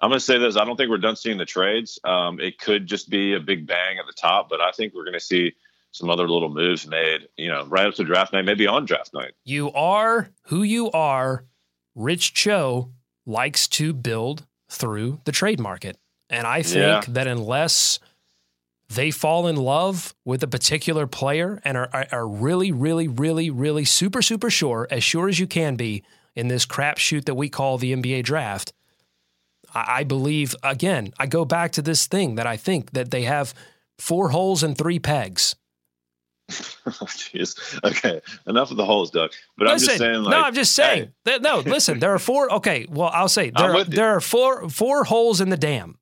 I'm 0.00 0.10
going 0.10 0.18
to 0.18 0.24
say 0.24 0.36
this. 0.36 0.56
I 0.56 0.64
don't 0.64 0.76
think 0.76 0.90
we're 0.90 0.98
done 0.98 1.16
seeing 1.16 1.38
the 1.38 1.46
trades. 1.46 1.98
Um, 2.04 2.38
it 2.38 2.58
could 2.58 2.86
just 2.86 3.08
be 3.08 3.34
a 3.34 3.40
big 3.40 3.66
bang 3.66 3.98
at 3.98 4.06
the 4.06 4.12
top, 4.12 4.50
but 4.50 4.60
I 4.60 4.70
think 4.72 4.92
we're 4.94 5.04
going 5.04 5.14
to 5.14 5.20
see 5.20 5.54
some 5.92 6.10
other 6.10 6.28
little 6.28 6.50
moves 6.50 6.86
made, 6.86 7.28
you 7.38 7.48
know, 7.48 7.64
right 7.66 7.86
up 7.86 7.94
to 7.94 8.04
draft 8.04 8.34
night, 8.34 8.44
maybe 8.44 8.66
on 8.66 8.84
draft 8.84 9.14
night. 9.14 9.32
You 9.44 9.72
are 9.72 10.28
who 10.48 10.62
you 10.62 10.90
are. 10.90 11.46
Rich 11.94 12.34
Cho 12.34 12.90
likes 13.24 13.66
to 13.68 13.94
build 13.94 14.44
through 14.68 15.20
the 15.24 15.32
trade 15.32 15.60
market. 15.60 15.96
And 16.28 16.46
I 16.46 16.62
think 16.62 16.76
yeah. 16.76 17.02
that 17.08 17.26
unless 17.26 17.98
they 18.88 19.10
fall 19.10 19.46
in 19.46 19.56
love 19.56 20.14
with 20.24 20.42
a 20.42 20.46
particular 20.46 21.06
player 21.06 21.60
and 21.64 21.76
are, 21.76 22.06
are 22.12 22.26
really, 22.26 22.72
really, 22.72 23.08
really, 23.08 23.50
really 23.50 23.84
super, 23.84 24.22
super 24.22 24.50
sure, 24.50 24.86
as 24.90 25.02
sure 25.02 25.28
as 25.28 25.38
you 25.38 25.46
can 25.46 25.76
be 25.76 26.02
in 26.34 26.48
this 26.48 26.66
crapshoot 26.66 27.24
that 27.24 27.34
we 27.34 27.48
call 27.48 27.78
the 27.78 27.92
NBA 27.92 28.24
draft, 28.24 28.72
I, 29.74 30.00
I 30.00 30.04
believe, 30.04 30.54
again, 30.62 31.12
I 31.18 31.26
go 31.26 31.44
back 31.44 31.72
to 31.72 31.82
this 31.82 32.06
thing 32.06 32.36
that 32.36 32.46
I 32.46 32.56
think 32.56 32.92
that 32.92 33.10
they 33.10 33.22
have 33.22 33.54
four 33.98 34.30
holes 34.30 34.62
and 34.62 34.76
three 34.76 34.98
pegs. 34.98 35.56
Oh, 36.88 37.04
jeez. 37.06 37.82
okay, 37.82 38.20
enough 38.46 38.70
of 38.70 38.76
the 38.76 38.84
holes, 38.84 39.10
Doug. 39.10 39.32
But 39.58 39.66
listen, 39.66 39.74
I'm 39.74 39.78
just 39.88 39.98
saying. 39.98 40.22
Like, 40.22 40.30
no, 40.30 40.40
I'm 40.42 40.54
just 40.54 40.72
saying. 40.72 41.02
hey, 41.06 41.10
that- 41.24 41.42
no, 41.42 41.58
listen. 41.58 41.98
There 41.98 42.14
are 42.14 42.18
four. 42.20 42.52
Okay, 42.54 42.86
well, 42.88 43.10
I'll 43.12 43.28
say 43.28 43.50
there 43.56 43.74
are, 43.74 43.82
there 43.82 44.10
are 44.10 44.20
four 44.20 44.68
four 44.68 45.02
holes 45.02 45.40
in 45.40 45.48
the 45.48 45.56
dam 45.56 45.98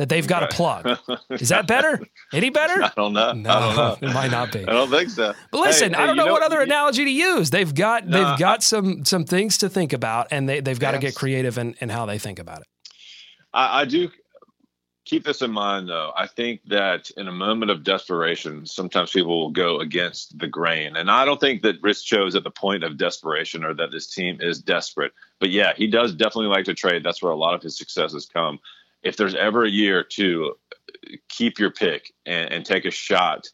that 0.00 0.08
they've 0.08 0.26
got 0.26 0.40
to 0.40 0.46
Okay. 0.46 0.56
plug. 0.56 0.98
Is 1.28 1.50
that 1.50 1.66
better? 1.74 2.00
Any 2.32 2.48
better? 2.48 2.82
I 2.82 2.90
don't 2.96 3.12
know. 3.12 3.32
No, 3.34 3.50
don't 3.60 3.76
know. 3.76 4.08
it 4.08 4.14
might 4.14 4.30
not 4.30 4.50
be. 4.50 4.60
I 4.60 4.72
don't 4.72 4.90
think 4.90 5.10
so. 5.10 5.34
But 5.52 5.60
listen, 5.60 5.92
Hey, 5.92 6.02
I 6.02 6.06
don't 6.06 6.16
hey, 6.16 6.20
know, 6.22 6.26
you 6.28 6.32
what 6.32 6.42
other 6.42 6.62
analogy 6.62 7.04
to 7.04 7.10
use. 7.10 7.50
They've 7.50 7.74
got 7.74 8.06
No, 8.08 8.16
they've 8.16 8.38
got 8.38 8.62
some 8.62 9.04
some 9.04 9.24
things 9.24 9.58
to 9.58 9.68
think 9.68 9.92
about, 9.92 10.28
and 10.30 10.48
they 10.48 10.60
they've 10.60 10.80
got 10.80 10.92
to 10.92 10.98
get 10.98 11.14
creative 11.14 11.58
in, 11.58 11.74
in 11.82 11.90
how 11.90 12.06
they 12.06 12.18
think 12.18 12.38
about 12.38 12.62
it. 12.62 12.66
I, 13.52 13.82
I 13.82 13.84
do 13.84 14.08
keep 15.04 15.24
this 15.24 15.42
in 15.42 15.50
mind, 15.50 15.88
though. 15.90 16.12
I 16.16 16.26
think 16.26 16.62
that 16.68 17.10
in 17.18 17.28
a 17.28 17.32
moment 17.32 17.70
of 17.70 17.84
desperation, 17.84 18.64
sometimes 18.64 19.10
people 19.10 19.38
will 19.38 19.50
go 19.50 19.80
against 19.80 20.38
the 20.38 20.46
grain. 20.46 20.96
And 20.96 21.10
I 21.10 21.26
don't 21.26 21.40
think 21.40 21.60
that 21.62 21.82
Rich 21.82 22.06
Cho 22.06 22.26
is 22.26 22.36
at 22.36 22.44
the 22.44 22.50
point 22.50 22.84
of 22.84 22.96
desperation 22.96 23.64
or 23.64 23.74
that 23.74 23.90
this 23.90 24.06
team 24.14 24.38
is 24.40 24.62
desperate. 24.62 25.12
But 25.40 25.50
yeah, 25.50 25.72
he 25.76 25.88
does 25.88 26.14
definitely 26.14 26.46
like 26.46 26.64
to 26.66 26.74
trade. 26.74 27.02
That's 27.04 27.22
where 27.22 27.32
a 27.32 27.36
lot 27.36 27.54
of 27.54 27.62
his 27.62 27.76
successes 27.76 28.24
come. 28.32 28.60
If 29.02 29.16
there's 29.16 29.34
ever 29.34 29.64
a 29.64 29.70
year 29.70 30.04
to 30.12 30.54
keep 31.28 31.58
your 31.58 31.70
pick 31.70 32.12
and, 32.26 32.52
and 32.52 32.66
take 32.66 32.84
a 32.84 32.90
shot 32.90 33.48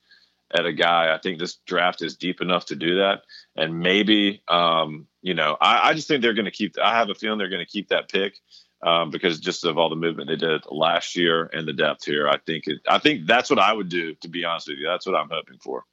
at 0.52 0.66
a 0.66 0.72
guy, 0.72 1.14
I 1.14 1.18
think 1.18 1.38
this 1.38 1.56
draft 1.66 2.02
is 2.02 2.16
deep 2.16 2.40
enough 2.40 2.66
to 2.66 2.76
do 2.76 2.96
that. 2.96 3.22
And 3.56 3.80
maybe, 3.80 4.42
um, 4.48 5.06
you 5.22 5.34
know, 5.34 5.56
I, 5.60 5.90
I 5.90 5.94
just 5.94 6.08
think 6.08 6.22
they're 6.22 6.34
going 6.34 6.46
to 6.46 6.50
keep. 6.50 6.76
I 6.82 6.96
have 6.96 7.10
a 7.10 7.14
feeling 7.14 7.38
they're 7.38 7.48
going 7.48 7.64
to 7.64 7.70
keep 7.70 7.88
that 7.88 8.08
pick 8.08 8.34
um, 8.82 9.10
because 9.10 9.40
just 9.40 9.64
of 9.64 9.78
all 9.78 9.88
the 9.88 9.96
movement 9.96 10.28
they 10.28 10.36
did 10.36 10.62
last 10.70 11.16
year 11.16 11.50
and 11.52 11.66
the 11.66 11.72
depth 11.72 12.04
here. 12.04 12.28
I 12.28 12.38
think 12.38 12.66
it. 12.66 12.78
I 12.88 12.98
think 12.98 13.26
that's 13.26 13.50
what 13.50 13.58
I 13.58 13.72
would 13.72 13.88
do. 13.88 14.14
To 14.16 14.28
be 14.28 14.44
honest 14.44 14.68
with 14.68 14.78
you, 14.78 14.86
that's 14.86 15.06
what 15.06 15.16
I'm 15.16 15.28
hoping 15.30 15.58
for. 15.58 15.84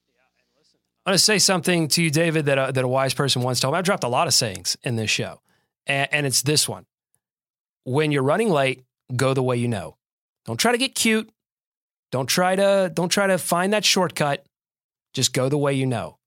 I'm 1.05 1.11
going 1.11 1.15
to 1.15 1.23
say 1.23 1.39
something 1.39 1.89
to 1.89 2.03
you, 2.03 2.09
David, 2.09 2.45
that 2.45 2.57
a, 2.57 2.71
that 2.71 2.83
a 2.83 2.87
wise 2.87 3.13
person 3.13 3.41
once 3.41 3.59
told 3.59 3.73
me. 3.73 3.77
I've 3.77 3.83
dropped 3.83 4.05
a 4.05 4.09
lot 4.09 4.27
of 4.27 4.33
sayings 4.33 4.77
in 4.83 4.95
this 4.95 5.09
show, 5.09 5.41
and, 5.85 6.07
and 6.11 6.25
it's 6.25 6.41
this 6.41 6.67
one: 6.67 6.85
When 7.83 8.11
you're 8.11 8.23
running 8.23 8.49
late, 8.49 8.83
go 9.15 9.33
the 9.33 9.43
way 9.43 9.57
you 9.57 9.67
know. 9.67 9.95
Don't 10.45 10.57
try 10.57 10.71
to 10.71 10.77
get 10.77 10.95
cute. 10.95 11.29
Don't 12.11 12.27
try 12.27 12.55
to 12.55 12.91
don't 12.93 13.09
try 13.09 13.27
to 13.27 13.37
find 13.37 13.73
that 13.73 13.85
shortcut. 13.85 14.45
Just 15.13 15.33
go 15.33 15.49
the 15.49 15.57
way 15.57 15.73
you 15.73 15.85
know. 15.85 16.17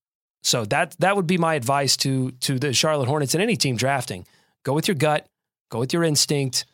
So 0.43 0.65
that 0.67 0.97
that 0.99 1.17
would 1.17 1.27
be 1.27 1.39
my 1.39 1.55
advice 1.55 1.97
to 1.99 2.31
to 2.33 2.59
the 2.59 2.73
Charlotte 2.73 3.09
Hornets 3.09 3.35
and 3.35 3.43
any 3.43 3.57
team 3.57 3.77
drafting. 3.77 4.27
Go 4.65 4.73
with 4.73 4.89
your 4.89 4.95
gut. 4.95 5.27
Go 5.71 5.79
with 5.81 5.93
your 5.93 6.05
instinct. 6.05 6.65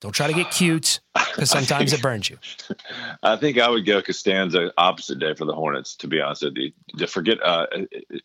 Don't 0.00 0.12
try 0.12 0.28
to 0.28 0.32
get 0.32 0.52
cute 0.52 1.00
because 1.14 1.50
sometimes 1.50 1.92
it 1.92 2.00
burns 2.00 2.30
you. 2.30 2.38
I 3.22 3.34
think 3.36 3.58
I 3.58 3.68
would 3.68 3.84
go 3.84 4.00
Costanza 4.00 4.72
opposite 4.78 5.18
day 5.18 5.34
for 5.34 5.44
the 5.44 5.54
Hornets. 5.54 5.96
To 5.96 6.06
be 6.06 6.20
honest 6.20 6.44
with 6.44 6.56
you, 6.56 6.72
to 6.98 7.06
forget 7.08 7.42
uh, 7.42 7.66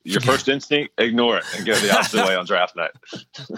your 0.04 0.22
first 0.22 0.48
instinct, 0.50 0.94
ignore 1.00 1.38
it 1.38 1.46
and 1.56 1.66
go 1.66 1.74
the 1.74 1.92
opposite 1.92 2.28
way 2.28 2.36
on 2.36 2.46
draft 2.46 2.76
night. 2.76 2.92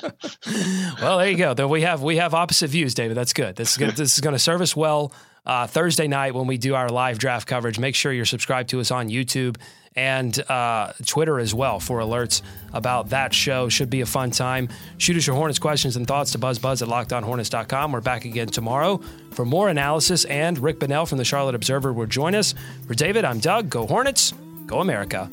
well, 1.02 1.18
there 1.18 1.30
you 1.30 1.38
go. 1.38 1.54
Then 1.54 1.68
we 1.68 1.82
have 1.82 2.02
we 2.02 2.16
have 2.16 2.34
opposite 2.34 2.70
views, 2.70 2.94
David. 2.94 3.18
That's 3.18 3.34
good. 3.34 3.58
This 3.58 3.72
is 3.72 3.78
good. 3.78 3.96
this 3.98 4.14
is 4.14 4.22
going 4.22 4.36
to 4.36 4.40
serve 4.40 4.62
us 4.62 4.76
well 4.76 5.12
uh, 5.46 5.68
Thursday 5.68 6.08
night 6.08 6.34
when 6.34 6.48
we 6.48 6.58
do 6.58 6.74
our 6.74 6.88
live 6.88 7.20
draft 7.20 7.48
coverage. 7.48 7.78
Make 7.78 7.96
sure 7.96 8.14
you're 8.14 8.24
subscribed 8.24 8.70
to 8.70 8.80
us 8.80 8.92
on 8.92 9.10
YouTube 9.10 9.58
and 9.96 10.38
uh, 10.50 10.92
Twitter 11.06 11.40
as 11.40 11.54
well 11.54 11.80
for 11.80 12.00
alerts 12.00 12.42
about 12.74 13.10
that 13.10 13.34
show. 13.34 13.70
Should 13.70 13.90
be 13.90 14.02
a 14.02 14.06
fun 14.06 14.32
time. 14.32 14.70
Shoot 14.98 15.18
us 15.18 15.28
your 15.28 15.36
Hornets 15.36 15.60
questions 15.60 15.96
and 15.96 16.08
thoughts 16.08 16.32
to 16.32 16.40
buzzbuzz 16.40 16.82
at 16.82 16.88
lockedonhornets.com. 16.88 17.92
We're 17.92 18.02
back 18.02 18.26
again 18.26 18.48
tomorrow 18.48 19.02
for 19.32 19.46
more 19.46 19.70
analysis, 19.70 20.26
and 20.26 20.58
Rick 20.60 20.80
Bonnell 20.80 21.06
from 21.06 21.18
the 21.18 21.26
Charlotte 21.26 21.56
Observer 21.56 21.94
will 21.94 22.06
join 22.06 22.36
us. 22.36 22.54
For 22.88 22.94
David, 22.94 23.26
I'm 23.26 23.40
Doug. 23.40 23.70
Go 23.70 23.86
Hornets. 23.88 24.34
Go 24.66 24.80
America. 24.80 25.30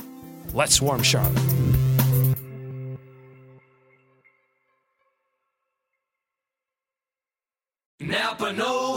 Let's 0.53 0.75
swarm 0.75 1.03
Charlotte. 1.03 1.41
Napa 8.01 8.53
Know 8.53 8.97